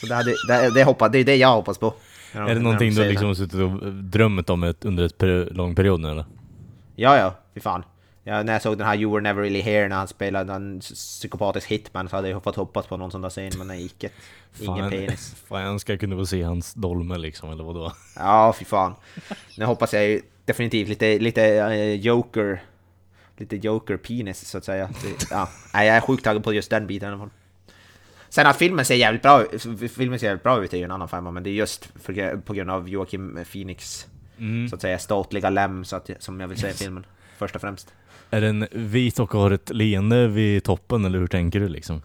Så 0.00 0.06
det, 0.06 0.14
hade, 0.14 0.34
det, 0.48 0.74
det, 0.74 0.84
hoppas, 0.84 1.12
det 1.12 1.18
är 1.18 1.24
det 1.24 1.36
jag 1.36 1.54
hoppas 1.54 1.78
på. 1.78 1.94
Är 2.32 2.54
det 2.54 2.60
någonting 2.60 2.94
du 2.94 3.08
liksom 3.08 3.34
suttit 3.34 3.60
och 3.60 3.92
drömt 3.92 4.50
om 4.50 4.62
ett, 4.62 4.84
under 4.84 5.04
ett 5.04 5.18
per, 5.18 5.48
lång 5.50 5.74
period 5.74 6.00
nu 6.00 6.10
eller? 6.10 6.24
Ja, 6.96 7.16
ja, 7.16 7.34
fy 7.54 7.60
fan. 7.60 7.84
Ja, 8.24 8.42
när 8.42 8.52
jag 8.52 8.62
såg 8.62 8.78
den 8.78 8.86
här 8.86 8.96
You 8.96 9.12
Were 9.12 9.20
Never 9.20 9.42
Really 9.42 9.60
Here 9.60 9.88
när 9.88 9.96
han 9.96 10.08
spelade 10.08 10.52
en 10.52 10.80
psykopatisk 10.80 11.68
hitman 11.68 12.08
så 12.08 12.16
hade 12.16 12.28
jag 12.28 12.42
fått 12.42 12.56
hoppas 12.56 12.86
på 12.86 12.96
någon 12.96 13.10
sån 13.10 13.22
där 13.22 13.30
scen, 13.30 13.52
men 13.58 13.66
nej, 13.66 13.84
icke. 13.84 14.10
Ingen 14.60 14.90
penis. 14.90 15.36
Fan, 15.48 15.60
jag 15.60 15.70
önskar 15.70 15.92
jag 15.92 16.00
kunde 16.00 16.16
få 16.16 16.26
se 16.26 16.42
hans 16.42 16.74
dolme 16.74 17.18
liksom, 17.18 17.50
eller 17.50 17.64
vadå? 17.64 17.92
Ja, 18.16 18.54
fy 18.58 18.64
fan. 18.64 18.94
Nu 19.58 19.64
hoppas 19.64 19.92
jag 19.92 20.08
ju 20.08 20.22
definitivt 20.44 20.88
lite, 20.88 21.18
lite 21.18 21.68
uh, 21.68 21.94
Joker, 21.94 22.62
lite 23.36 23.56
Joker-penis 23.56 24.48
så 24.48 24.58
att 24.58 24.64
säga. 24.64 24.90
Ja, 25.30 25.48
nej, 25.74 25.86
jag 25.86 25.96
är 25.96 26.00
sjukt 26.00 26.24
taggad 26.24 26.44
på 26.44 26.52
just 26.52 26.70
den 26.70 26.86
biten 26.86 27.08
i 27.08 27.12
alla 27.12 27.18
fall. 27.18 27.30
Sen 28.30 28.46
att 28.46 28.56
filmen 28.56 28.84
ser 28.84 28.94
jävligt 28.94 29.22
bra 29.22 29.44
filmen 29.96 30.18
ser 30.18 30.26
jävligt 30.26 30.42
bra 30.42 30.64
ut 30.64 30.72
är 30.72 30.78
ju 30.78 30.84
en 30.84 30.90
annan 30.90 31.08
femma, 31.08 31.30
men 31.30 31.42
det 31.42 31.50
är 31.50 31.54
just 31.54 31.88
för, 32.02 32.36
på 32.36 32.52
grund 32.52 32.70
av 32.70 32.88
Joakim 32.88 33.38
Phoenix, 33.52 34.06
mm. 34.38 34.68
så 34.68 34.74
att 34.74 34.82
säga, 34.82 34.98
ståtliga 34.98 35.50
lem 35.50 35.84
så 35.84 35.96
att, 35.96 36.10
som 36.18 36.40
jag 36.40 36.48
vill 36.48 36.58
se 36.58 36.68
i 36.68 36.72
filmen, 36.72 37.06
först 37.38 37.54
och 37.54 37.60
främst. 37.60 37.94
Är 38.30 38.40
den 38.40 38.66
vit 38.70 39.18
och 39.18 39.32
har 39.32 39.50
ett 39.50 39.70
leende 39.70 40.28
vid 40.28 40.64
toppen, 40.64 41.04
eller 41.04 41.18
hur 41.18 41.26
tänker 41.26 41.60
du 41.60 41.68
liksom? 41.68 42.02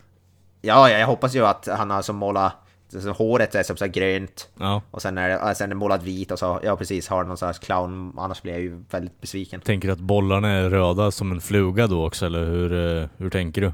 Ja, 0.61 0.89
jag 0.89 1.07
hoppas 1.07 1.35
ju 1.35 1.45
att 1.45 1.67
han 1.67 1.89
har 1.89 2.01
som 2.01 2.15
målat 2.15 2.53
så 2.87 3.11
håret 3.11 3.55
är 3.55 3.63
som 3.63 3.77
så 3.77 3.87
grönt 3.87 4.49
ja. 4.59 4.81
och 4.91 5.01
sen 5.01 5.17
är, 5.17 5.29
det, 5.29 5.55
sen 5.55 5.65
är 5.65 5.69
det 5.69 5.75
målat 5.75 6.03
vit 6.03 6.31
och 6.31 6.39
så, 6.39 6.59
ja 6.63 6.75
precis, 6.75 7.07
har 7.07 7.23
någon 7.23 7.37
slags 7.37 7.59
clown, 7.59 8.13
annars 8.17 8.41
blir 8.41 8.53
jag 8.53 8.61
ju 8.61 8.83
väldigt 8.89 9.21
besviken. 9.21 9.61
Tänker 9.61 9.87
du 9.87 9.93
att 9.93 9.99
bollarna 9.99 10.49
är 10.49 10.69
röda 10.69 11.11
som 11.11 11.31
en 11.31 11.41
fluga 11.41 11.87
då 11.87 12.05
också, 12.05 12.25
eller 12.25 12.45
hur, 12.45 13.01
eh, 13.01 13.07
hur 13.17 13.29
tänker 13.29 13.61
du? 13.61 13.71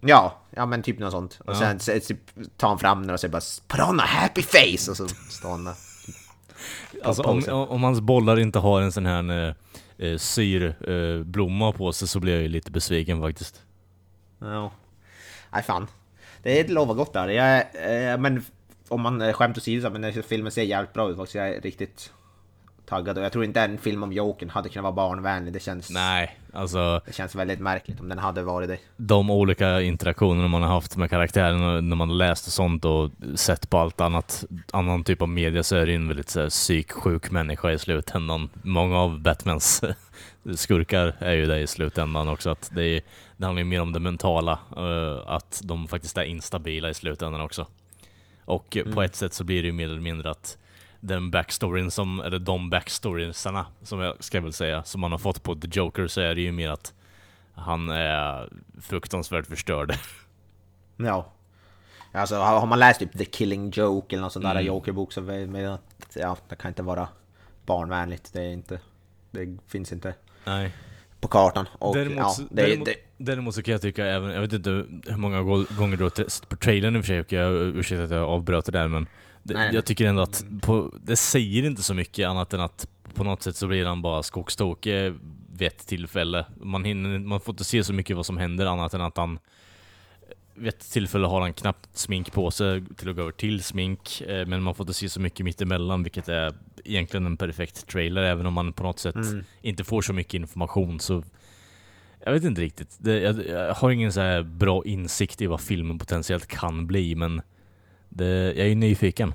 Ja, 0.00 0.40
ja 0.50 0.66
men 0.66 0.82
typ 0.82 0.98
något 0.98 1.12
sånt. 1.12 1.40
Och 1.44 1.54
ja. 1.54 1.78
sen 1.78 2.00
typ, 2.00 2.18
tar 2.56 2.68
han 2.68 2.78
fram 2.78 3.02
den 3.02 3.10
och 3.10 3.20
säger 3.20 3.32
bara 3.32 3.40
'Put 3.68 3.88
on 3.88 4.00
a 4.00 4.04
happy 4.06 4.42
face' 4.42 4.90
och 4.90 4.96
så 4.96 5.08
står 5.08 5.50
han 5.50 5.64
där. 5.64 5.74
Alltså 7.04 7.22
om, 7.22 7.42
om 7.68 7.82
hans 7.82 8.00
bollar 8.00 8.38
inte 8.38 8.58
har 8.58 8.80
en 8.80 8.92
sån 8.92 9.06
här 9.06 9.30
eh, 9.30 9.54
eh, 9.98 10.18
syrblomma 10.18 11.68
eh, 11.68 11.72
på 11.72 11.92
sig 11.92 12.08
så 12.08 12.20
blir 12.20 12.32
jag 12.32 12.42
ju 12.42 12.48
lite 12.48 12.70
besviken 12.70 13.20
faktiskt. 13.20 13.62
Ja. 14.38 14.72
Nej 15.52 15.62
fan. 15.62 15.86
Det 16.42 16.70
lovar 16.70 16.94
gott 16.94 17.12
där. 17.12 17.28
Jag, 17.28 17.58
eh, 17.58 18.18
men 18.18 18.44
om 18.88 19.00
man 19.00 19.20
eh, 19.22 19.32
skämt 19.32 19.58
åsido, 19.58 19.90
men 19.90 20.22
filmen 20.22 20.52
ser 20.52 20.62
jävligt 20.62 20.92
bra 20.92 21.10
ut 21.10 21.16
faktiskt. 21.16 21.34
Jag 21.34 21.48
är 21.48 21.60
riktigt 21.60 22.12
taggad 22.90 23.18
och 23.18 23.24
jag 23.24 23.32
tror 23.32 23.44
inte 23.44 23.60
en 23.60 23.78
film 23.78 24.02
om 24.02 24.12
Jokern 24.12 24.50
hade 24.50 24.68
kunnat 24.68 24.82
vara 24.82 25.08
barnvänlig. 25.08 25.52
Det 25.52 25.60
känns... 25.60 25.90
Nej, 25.90 26.38
alltså... 26.52 27.00
Det 27.06 27.12
känns 27.12 27.34
väldigt 27.34 27.60
märkligt 27.60 28.00
om 28.00 28.08
den 28.08 28.18
hade 28.18 28.42
varit 28.42 28.68
det. 28.68 28.78
De 28.96 29.30
olika 29.30 29.80
interaktionerna 29.80 30.48
man 30.48 30.62
har 30.62 30.68
haft 30.68 30.96
med 30.96 31.10
karaktären 31.10 31.88
när 31.88 31.96
man 31.96 32.18
läst 32.18 32.46
och 32.46 32.52
sånt 32.52 32.84
och 32.84 33.10
sett 33.34 33.70
på 33.70 33.78
allt 33.78 34.00
annat, 34.00 34.44
annan 34.72 35.04
typ 35.04 35.22
av 35.22 35.28
media 35.28 35.62
så 35.62 35.76
är 35.76 35.86
det 35.86 35.94
en 35.94 36.08
väldigt 36.08 36.30
så 36.30 36.40
här, 36.40 36.48
psyksjuk 36.48 37.30
människa 37.30 37.72
i 37.72 37.78
slutändan. 37.78 38.48
Många 38.62 38.98
av 38.98 39.20
Batmans 39.20 39.82
skurkar 40.54 41.16
är 41.18 41.34
ju 41.34 41.46
det 41.46 41.58
i 41.60 41.66
slutändan 41.66 42.28
också. 42.28 42.50
Att 42.50 42.70
det, 42.74 42.84
är, 42.84 43.02
det 43.36 43.44
handlar 43.44 43.60
ju 43.60 43.68
mer 43.68 43.80
om 43.80 43.92
det 43.92 44.00
mentala, 44.00 44.58
uh, 44.78 45.22
att 45.26 45.60
de 45.64 45.88
faktiskt 45.88 46.18
är 46.18 46.24
instabila 46.24 46.90
i 46.90 46.94
slutändan 46.94 47.40
också. 47.40 47.66
Och 48.44 48.76
mm. 48.76 48.92
på 48.94 49.02
ett 49.02 49.16
sätt 49.16 49.34
så 49.34 49.44
blir 49.44 49.62
det 49.62 49.66
ju 49.66 49.72
mer 49.72 49.88
eller 49.88 50.00
mindre 50.00 50.30
att 50.30 50.58
den 51.00 51.30
backstoryn 51.30 51.90
som, 51.90 52.20
eller 52.20 52.38
de 52.38 52.70
backstoriesarna 52.70 53.66
som 53.82 54.00
jag 54.00 54.24
ska 54.24 54.40
väl 54.40 54.52
säga, 54.52 54.82
som 54.84 55.00
man 55.00 55.10
har 55.12 55.18
fått 55.18 55.42
på 55.42 55.54
The 55.54 55.68
Joker 55.72 56.06
så 56.06 56.20
är 56.20 56.34
det 56.34 56.40
ju 56.40 56.52
mer 56.52 56.70
att 56.70 56.94
han 57.54 57.88
är 57.88 58.48
fruktansvärt 58.80 59.46
förstörd. 59.46 59.94
Ja. 61.02 61.32
Alltså 62.12 62.36
har 62.36 62.66
man 62.66 62.78
läst 62.78 63.00
typ 63.00 63.18
The 63.18 63.24
Killing 63.24 63.70
Joke 63.70 64.16
eller 64.16 64.20
någon 64.20 64.30
sån 64.30 64.42
där 64.42 64.50
mm. 64.50 64.66
Joker-bok 64.66 65.12
så 65.12 65.20
med 65.20 65.74
att 65.74 66.16
ja, 66.16 66.36
det 66.48 66.56
kan 66.56 66.68
inte 66.68 66.82
vara 66.82 67.08
barnvänligt. 67.66 68.32
Det 68.32 68.42
är 68.42 68.52
inte, 68.52 68.80
det 69.30 69.58
finns 69.66 69.92
inte 69.92 70.14
Nej. 70.44 70.72
på 71.20 71.28
kartan. 71.28 71.66
Och, 71.78 71.96
däremot, 71.96 72.16
ja, 72.16 72.34
det, 72.50 72.62
däremot, 72.62 72.86
det, 72.86 72.94
däremot 73.16 73.54
så 73.54 73.62
kan 73.62 73.72
jag 73.72 73.82
tycka 73.82 74.06
även, 74.06 74.30
jag 74.30 74.40
vet 74.40 74.52
inte 74.52 74.70
hur 75.06 75.16
många 75.16 75.42
gånger 75.78 75.96
du 75.96 76.02
har 76.02 76.28
sett 76.28 76.48
på 76.48 76.56
trailern 76.56 76.96
i 76.96 77.00
och 77.00 77.04
för 77.04 77.06
sig, 77.06 77.20
och 77.20 77.32
jag 77.32 77.52
ursäkta 77.76 78.04
att 78.04 78.10
jag 78.10 78.28
avbröt 78.28 78.64
det 78.64 78.72
där 78.72 78.88
men 78.88 79.06
det, 79.42 79.72
jag 79.72 79.84
tycker 79.84 80.06
ändå 80.06 80.22
att 80.22 80.44
på, 80.62 80.94
det 81.02 81.16
säger 81.16 81.66
inte 81.66 81.82
så 81.82 81.94
mycket 81.94 82.28
annat 82.28 82.54
än 82.54 82.60
att 82.60 82.88
på 83.14 83.24
något 83.24 83.42
sätt 83.42 83.56
så 83.56 83.66
blir 83.66 83.86
han 83.86 84.02
bara 84.02 84.22
skogstokig 84.22 85.14
vid 85.52 85.68
ett 85.68 85.86
tillfälle. 85.86 86.46
Man, 86.60 86.84
hinner, 86.84 87.18
man 87.18 87.40
får 87.40 87.52
inte 87.52 87.64
se 87.64 87.84
så 87.84 87.92
mycket 87.92 88.16
vad 88.16 88.26
som 88.26 88.36
händer 88.36 88.66
annat 88.66 88.94
än 88.94 89.00
att 89.00 89.16
han 89.16 89.38
vid 90.54 90.68
ett 90.68 90.92
tillfälle 90.92 91.26
har 91.26 91.40
han 91.40 91.52
knappt 91.52 91.96
smink 91.96 92.32
på 92.32 92.50
sig 92.50 92.82
till 92.96 93.08
att 93.08 93.16
gå 93.16 93.22
över 93.22 93.32
till 93.32 93.62
smink, 93.62 94.20
eh, 94.20 94.46
men 94.46 94.62
man 94.62 94.74
får 94.74 94.84
inte 94.84 94.94
se 94.94 95.08
så 95.08 95.20
mycket 95.20 95.44
mittemellan, 95.44 96.02
vilket 96.02 96.28
är 96.28 96.54
egentligen 96.84 97.26
en 97.26 97.36
perfekt 97.36 97.86
trailer, 97.86 98.22
även 98.22 98.46
om 98.46 98.54
man 98.54 98.72
på 98.72 98.82
något 98.82 98.98
sätt 98.98 99.14
mm. 99.14 99.44
inte 99.62 99.84
får 99.84 100.02
så 100.02 100.12
mycket 100.12 100.34
information 100.34 101.00
så 101.00 101.22
jag 102.24 102.32
vet 102.32 102.44
inte 102.44 102.60
riktigt. 102.60 102.96
Det, 102.98 103.20
jag, 103.20 103.46
jag, 103.46 103.74
har 103.74 103.90
ingen 103.90 104.12
så 104.12 104.42
bra 104.42 104.84
insikt 104.84 105.42
i 105.42 105.46
vad 105.46 105.60
filmen 105.60 105.98
potentiellt 105.98 106.46
kan 106.46 106.86
bli, 106.86 107.14
men 107.14 107.42
det, 108.10 108.52
jag 108.56 108.68
är 108.68 108.74
nyfiken. 108.74 109.34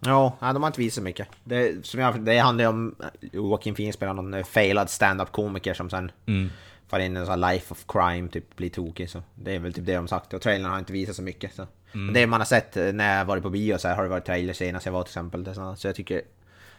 Ja, 0.00 0.36
de 0.40 0.62
har 0.62 0.66
inte 0.66 0.80
visat 0.80 0.94
så 0.94 1.02
mycket. 1.02 1.28
Det, 1.44 1.86
som 1.86 2.00
jag, 2.00 2.20
det 2.20 2.38
handlar 2.38 2.66
om 2.66 2.94
Joaquin 3.20 3.74
Phoenix 3.74 3.96
spelar 3.96 4.14
någon 4.14 4.34
eh, 4.34 4.44
failad 4.44 4.90
stand-up 4.90 5.32
komiker 5.32 5.74
som 5.74 5.90
sen 5.90 6.12
mm. 6.26 6.50
far 6.88 6.98
in 6.98 7.16
i 7.16 7.20
en 7.20 7.26
sån 7.26 7.40
life 7.40 7.72
of 7.72 7.84
crime, 7.88 8.28
typ 8.28 8.56
blir 8.56 8.70
tokig. 8.70 9.10
Så 9.10 9.22
det 9.34 9.54
är 9.54 9.58
väl 9.58 9.72
typ 9.72 9.86
det 9.86 9.94
de 9.94 10.08
sagt. 10.08 10.34
Och 10.34 10.42
trailern 10.42 10.70
har 10.70 10.78
inte 10.78 10.92
visat 10.92 11.16
så 11.16 11.22
mycket. 11.22 11.54
Så. 11.54 11.62
Mm. 11.62 12.06
Men 12.06 12.14
det 12.14 12.26
man 12.26 12.40
har 12.40 12.44
sett 12.44 12.76
eh, 12.76 12.92
när 12.92 13.18
jag 13.18 13.24
varit 13.24 13.42
på 13.42 13.50
bio 13.50 13.78
så 13.78 13.88
här, 13.88 13.96
har 13.96 14.02
det 14.02 14.08
varit 14.08 14.24
trailer 14.24 14.52
senast 14.52 14.86
jag 14.86 14.92
var 14.92 15.02
till 15.02 15.10
exempel. 15.10 15.54
Så, 15.54 15.76
så 15.76 15.88
jag 15.88 15.94
tycker 15.94 16.22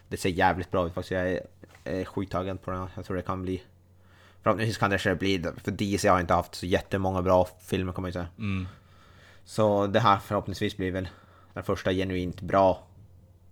det 0.08 0.18
ser 0.18 0.30
jävligt 0.30 0.72
bra 0.72 0.88
ut 0.88 0.94
faktiskt. 0.94 1.12
Jag 1.12 1.32
är, 1.32 1.42
är 1.84 2.06
sjukt 2.06 2.32
taggad 2.32 2.62
på 2.62 2.72
den. 2.72 2.88
Jag 2.96 3.06
tror 3.06 3.18
det 3.18 3.24
kan 3.24 3.42
bli... 3.42 3.64
Förhoppningsvis 4.44 4.78
kan 4.78 4.90
det 4.90 5.20
bli... 5.20 5.44
För 5.64 5.72
DC 5.72 6.08
har 6.08 6.20
inte 6.20 6.34
haft 6.34 6.56
så 6.56 6.66
jättemånga 6.66 7.22
bra 7.22 7.48
filmer 7.66 7.94
kan 7.94 8.02
man 8.02 8.10
ju 8.10 8.14
säga. 8.14 8.28
Mm. 8.38 8.68
Så 9.46 9.88
det 9.88 10.00
här 10.00 10.18
förhoppningsvis 10.18 10.78
blir 10.78 10.92
väl 10.92 11.08
den 11.54 11.64
första 11.64 11.94
genuint 11.94 12.42
bra 12.42 12.84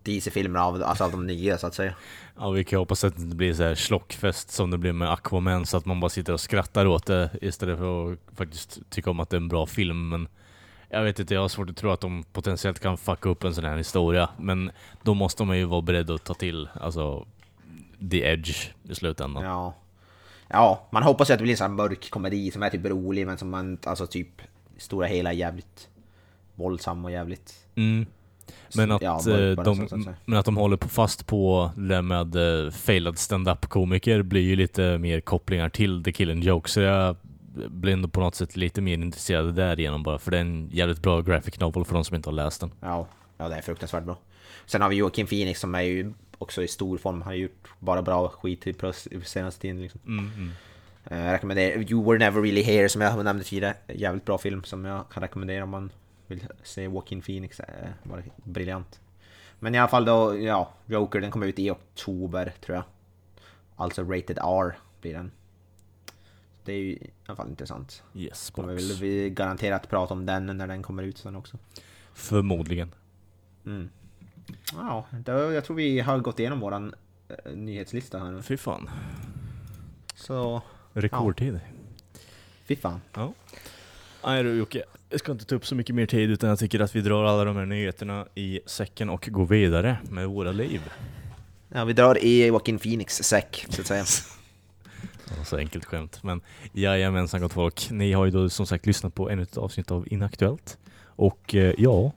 DC-filmen 0.04 0.62
av, 0.62 0.84
alltså 0.84 1.04
av 1.04 1.12
de 1.12 1.28
nya 1.28 1.58
så 1.58 1.68
att 1.68 1.74
säga. 1.74 1.94
Ja, 2.38 2.50
vi 2.50 2.64
kan 2.64 2.80
hoppas 2.80 3.04
att 3.04 3.16
det 3.16 3.22
inte 3.22 3.36
blir 3.36 3.54
så 3.54 3.64
här 3.64 3.76
slockfest 3.76 4.52
som 4.52 4.72
det 4.72 4.78
blir 4.78 4.94
med 4.94 5.12
Aquaman 5.12 5.66
så 5.66 5.78
att 5.78 5.86
man 5.86 6.00
bara 6.00 6.10
sitter 6.10 6.34
och 6.34 6.40
skrattar 6.40 6.86
åt 6.86 7.06
det 7.06 7.30
istället 7.42 7.78
för 7.78 8.14
att 8.14 8.20
faktiskt 8.36 8.80
tycka 8.90 9.10
om 9.10 9.20
att 9.20 9.30
det 9.30 9.36
är 9.36 9.42
en 9.42 9.48
bra 9.48 9.66
film. 9.66 10.10
Men 10.10 10.28
jag 10.90 11.04
vet 11.04 11.20
inte, 11.20 11.34
jag 11.34 11.42
har 11.42 11.50
svårt 11.50 11.70
att 11.70 11.78
tro 11.78 11.92
att 11.92 12.02
de 12.02 12.24
potentiellt 12.24 12.80
kan 12.80 12.98
fucka 12.98 13.30
upp 13.30 13.44
en 13.44 13.56
sån 13.56 13.66
här 13.66 13.78
historia. 13.78 14.30
Men 14.38 14.72
då 15.04 15.14
måste 15.14 15.44
man 15.44 15.58
ju 15.58 15.66
vara 15.66 15.82
beredd 15.82 16.12
att 16.12 16.24
ta 16.24 16.34
till, 16.34 16.70
alltså, 16.82 17.26
the 18.12 18.24
edge 18.24 18.72
i 18.90 18.96
slutändan. 18.96 19.44
Ja. 19.44 19.74
Ja, 20.48 20.88
man 20.92 21.04
hoppas 21.04 21.30
ju 21.30 21.34
att 21.34 21.40
det 21.40 21.44
blir 21.44 21.54
en 21.54 21.58
sån 21.58 21.70
här 21.72 21.76
mörk 21.76 22.10
komedi 22.10 22.52
som 22.52 22.64
är 22.64 22.70
typ 22.70 22.86
rolig 22.86 23.28
men 23.28 23.38
som 23.38 23.50
man, 23.50 23.78
alltså 23.84 24.08
typ 24.08 24.42
stora 24.84 25.08
hela 25.08 25.34
jävligt 25.34 25.90
våldsam 26.56 27.06
och 27.06 27.12
jävligt... 27.12 27.54
Mm. 27.76 28.06
Men 28.76 28.92
att, 28.92 29.02
ja, 29.02 29.20
eh, 29.30 29.64
de, 29.64 29.88
så, 29.88 30.14
men 30.26 30.40
att 30.40 30.46
de 30.46 30.58
håller 30.58 30.78
på 30.78 30.90
fast 30.90 31.28
på 31.28 31.72
det 31.76 32.02
med 32.02 32.36
uh, 32.36 32.72
failed 32.72 33.18
stand-up 33.18 33.66
komiker 33.66 34.22
blir 34.22 34.42
ju 34.42 34.56
lite 34.56 34.98
mer 34.98 35.22
kopplingar 35.22 35.70
till 35.70 36.04
The 36.04 36.12
Killing 36.12 36.42
Joke, 36.42 36.70
så 36.70 36.82
jag 36.82 37.16
blir 37.68 37.94
ändå 37.94 38.08
på 38.08 38.20
något 38.20 38.36
sätt 38.36 38.56
lite 38.56 38.82
mer 38.82 38.94
intresserad 38.94 39.56
därigenom 39.56 40.04
bara, 40.04 40.20
för 40.20 40.32
det 40.32 40.38
är 40.38 40.42
en 40.42 40.70
jävligt 40.72 41.02
bra 41.02 41.22
graphic 41.22 41.60
novel 41.60 41.86
för 41.86 41.94
de 41.94 42.04
som 42.04 42.16
inte 42.16 42.30
har 42.30 42.34
läst 42.34 42.62
den. 42.62 42.72
Ja, 42.80 43.08
ja 43.38 43.50
det 43.50 43.56
är 43.56 43.62
fruktansvärt 43.62 44.04
bra. 44.04 44.18
Sen 44.66 44.82
har 44.82 44.90
vi 44.90 44.96
Joakim 44.96 45.28
Phoenix 45.28 45.60
som 45.60 45.76
är 45.76 45.82
ju 45.82 46.14
också 46.38 46.64
i 46.64 46.68
stor 46.68 46.98
form, 46.98 47.22
han 47.22 47.28
har 47.28 47.34
gjort 47.34 47.68
bara 47.80 48.02
bra 48.02 48.30
skit 48.30 48.68
i 48.68 48.76
senaste 49.24 49.62
tiden 49.62 49.82
liksom. 49.82 50.02
Mm, 50.08 50.32
mm. 50.38 50.52
Eh, 51.14 51.26
jag 51.26 51.34
rekommenderar 51.34 51.92
You 51.92 52.04
Were 52.04 52.20
Never 52.20 52.42
Really 52.42 52.62
Here 52.64 52.90
som 52.90 53.02
jag 53.02 53.26
nämnde 53.26 53.44
tidigare. 53.44 53.76
Jävligt 53.88 54.26
bra 54.26 54.38
film 54.38 54.64
som 54.64 54.86
jag 54.86 55.10
kan 55.10 55.24
rekommendera 55.24 55.64
om 55.64 55.70
man 55.70 55.92
vill 56.28 56.48
se 56.64 56.88
Walking 56.88 57.22
Phoenix. 57.22 57.60
Eh, 57.60 57.90
var 58.04 58.24
briljant. 58.44 59.00
Men 59.60 59.76
i 59.76 59.80
alla 59.80 59.88
fall 59.88 60.06
då, 60.06 60.38
ja, 60.40 60.74
Joker 60.86 61.22
den 61.22 61.32
kommer 61.32 61.48
ut 61.48 61.60
i 61.60 61.72
oktober 61.72 62.54
tror 62.66 62.76
jag. 62.76 62.84
Alltså 63.76 64.04
rated 64.04 64.38
R 64.42 64.78
blir 65.02 65.14
den. 65.14 65.32
Det 66.66 66.74
är 66.74 66.78
ju 66.78 66.92
i 66.92 67.12
alla 67.26 67.36
fall 67.36 67.50
intressant. 67.50 68.04
Yes, 68.14 68.50
Kommer 68.50 68.74
box. 68.74 68.90
väl 68.90 68.98
vi 68.98 69.30
garanterat 69.30 69.90
prata 69.90 70.14
om 70.14 70.26
den 70.26 70.46
när 70.58 70.68
den 70.68 70.84
kommer 70.84 71.04
ut 71.04 71.18
sen 71.18 71.36
också. 71.36 71.58
Förmodligen. 72.14 72.92
Mm. 73.66 73.90
Ja, 74.74 75.06
då, 75.12 75.32
jag 75.32 75.66
tror 75.66 75.76
vi 75.76 76.00
har 76.00 76.20
gått 76.20 76.40
igenom 76.40 76.60
våran 76.60 76.94
eh, 77.30 77.54
nyhetslista 77.56 78.20
här 78.20 78.32
nu. 78.32 78.42
Fy 78.42 78.58
fan. 78.58 78.90
Så, 80.16 80.62
Rekordtid. 80.94 81.60
fy 82.66 82.76
fan. 82.76 83.02
Ja. 83.14 83.34
Nej 84.26 84.44
du 84.44 84.54
Jocke, 84.56 84.84
jag 85.10 85.20
ska 85.20 85.32
inte 85.32 85.46
ta 85.46 85.56
upp 85.56 85.66
så 85.66 85.76
mycket 85.76 85.96
mer 85.96 86.06
tid 86.06 86.30
utan 86.30 86.50
jag 86.50 86.60
tycker 86.60 86.80
att 86.80 86.96
vi 86.96 87.02
drar 87.02 87.24
alla 87.24 87.44
de 87.44 87.56
här 87.56 87.66
nyheterna 87.66 88.28
i 88.36 88.60
säcken 88.66 89.10
och 89.10 89.28
går 89.32 89.46
vidare 89.46 89.98
med 90.10 90.28
våra 90.28 90.52
liv. 90.52 90.82
Ja, 91.70 91.86
vi 91.86 91.94
drar 91.94 92.24
i 92.24 92.46
Joaquin 92.46 92.80
Phoenix 92.80 93.16
säck, 93.24 93.66
så 93.70 93.82
att 93.82 93.88
säga. 93.88 94.04
Ja, 95.38 95.44
Så 95.46 95.58
enkelt 95.58 95.86
skämt. 95.86 96.24
Men 96.24 96.42
jajamensan 96.74 97.42
gott 97.42 97.54
folk. 97.54 97.88
Ni 97.92 98.12
har 98.14 98.26
ju 98.26 98.32
då 98.32 98.50
som 98.50 98.66
sagt 98.66 98.86
lyssnat 98.86 99.16
på 99.16 99.30
ännu 99.30 99.42
ett 99.44 99.58
avsnitt 99.58 99.92
av 99.92 100.08
Inaktuellt. 100.14 100.78
Och 101.06 101.56
eh, 101.56 101.74
ja, 101.78 102.12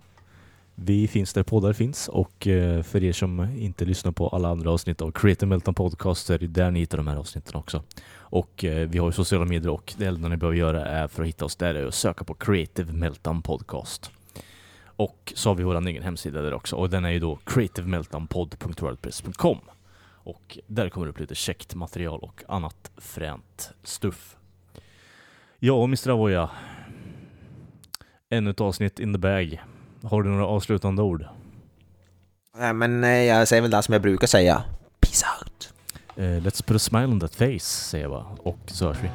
vi 0.78 1.08
finns 1.08 1.32
där 1.32 1.42
poddar 1.42 1.72
finns 1.72 2.08
och 2.08 2.46
eh, 2.46 2.82
för 2.82 3.04
er 3.04 3.12
som 3.12 3.56
inte 3.58 3.84
lyssnar 3.84 4.12
på 4.12 4.28
alla 4.28 4.48
andra 4.48 4.70
avsnitt 4.70 5.02
av 5.02 5.10
Creative 5.10 5.46
Meltdown 5.46 5.74
Podcast 5.74 6.26
så 6.26 6.32
är 6.32 6.38
det 6.38 6.46
där 6.46 6.70
ni 6.70 6.80
hittar 6.80 6.98
de 6.98 7.06
här 7.06 7.16
avsnitten 7.16 7.54
också. 7.54 7.82
Och 8.14 8.64
eh, 8.64 8.88
vi 8.88 8.98
har 8.98 9.06
ju 9.06 9.12
sociala 9.12 9.44
medier 9.44 9.72
och 9.72 9.94
det 9.98 10.06
enda 10.06 10.28
ni 10.28 10.36
behöver 10.36 10.58
göra 10.58 10.84
är 10.84 11.08
för 11.08 11.22
att 11.22 11.28
hitta 11.28 11.44
oss 11.44 11.56
där 11.56 11.74
är 11.74 11.86
att 11.86 11.94
söka 11.94 12.24
på 12.24 12.34
Creative 12.34 12.92
Meltdown 12.92 13.42
Podcast. 13.42 14.10
Och 14.84 15.32
så 15.36 15.50
har 15.50 15.54
vi 15.54 15.64
vår 15.64 15.88
egen 15.88 16.02
hemsida 16.02 16.42
där 16.42 16.54
också 16.54 16.76
och 16.76 16.90
den 16.90 17.04
är 17.04 17.10
ju 17.10 17.18
då 17.18 17.38
creativemeltdownpod.wordpress.com 17.44 19.58
och 20.08 20.58
där 20.66 20.88
kommer 20.88 21.06
det 21.06 21.10
upp 21.10 21.20
lite 21.20 21.34
käckt 21.34 21.74
material 21.74 22.20
och 22.20 22.42
annat 22.48 22.90
fränt 22.96 23.70
stuff. 23.82 24.36
Ja, 25.58 25.84
Mr. 25.84 26.10
Avoya. 26.10 26.50
Ännu 28.30 28.50
ett 28.50 28.60
avsnitt 28.60 29.00
in 29.00 29.12
the 29.12 29.18
bag. 29.18 29.60
Har 30.02 30.22
du 30.22 30.30
några 30.30 30.46
avslutande 30.46 31.02
ord? 31.02 31.24
Nej, 32.58 32.72
men 32.72 33.04
eh, 33.04 33.10
jag 33.10 33.48
säger 33.48 33.62
väl 33.62 33.70
det 33.70 33.82
som 33.82 33.92
jag 33.92 34.02
brukar 34.02 34.26
säga. 34.26 34.62
Peace 35.00 35.26
out! 35.40 35.72
Eh, 36.16 36.22
let's 36.22 36.64
put 36.66 36.76
a 36.76 36.78
smile 36.78 37.06
on 37.06 37.20
that 37.20 37.34
face, 37.34 37.58
säger 37.58 38.04
jag 38.04 38.10
bara. 38.10 38.26
Och 38.42 38.58
så 38.66 38.86
hörs 38.86 38.98
vi. 39.02 39.08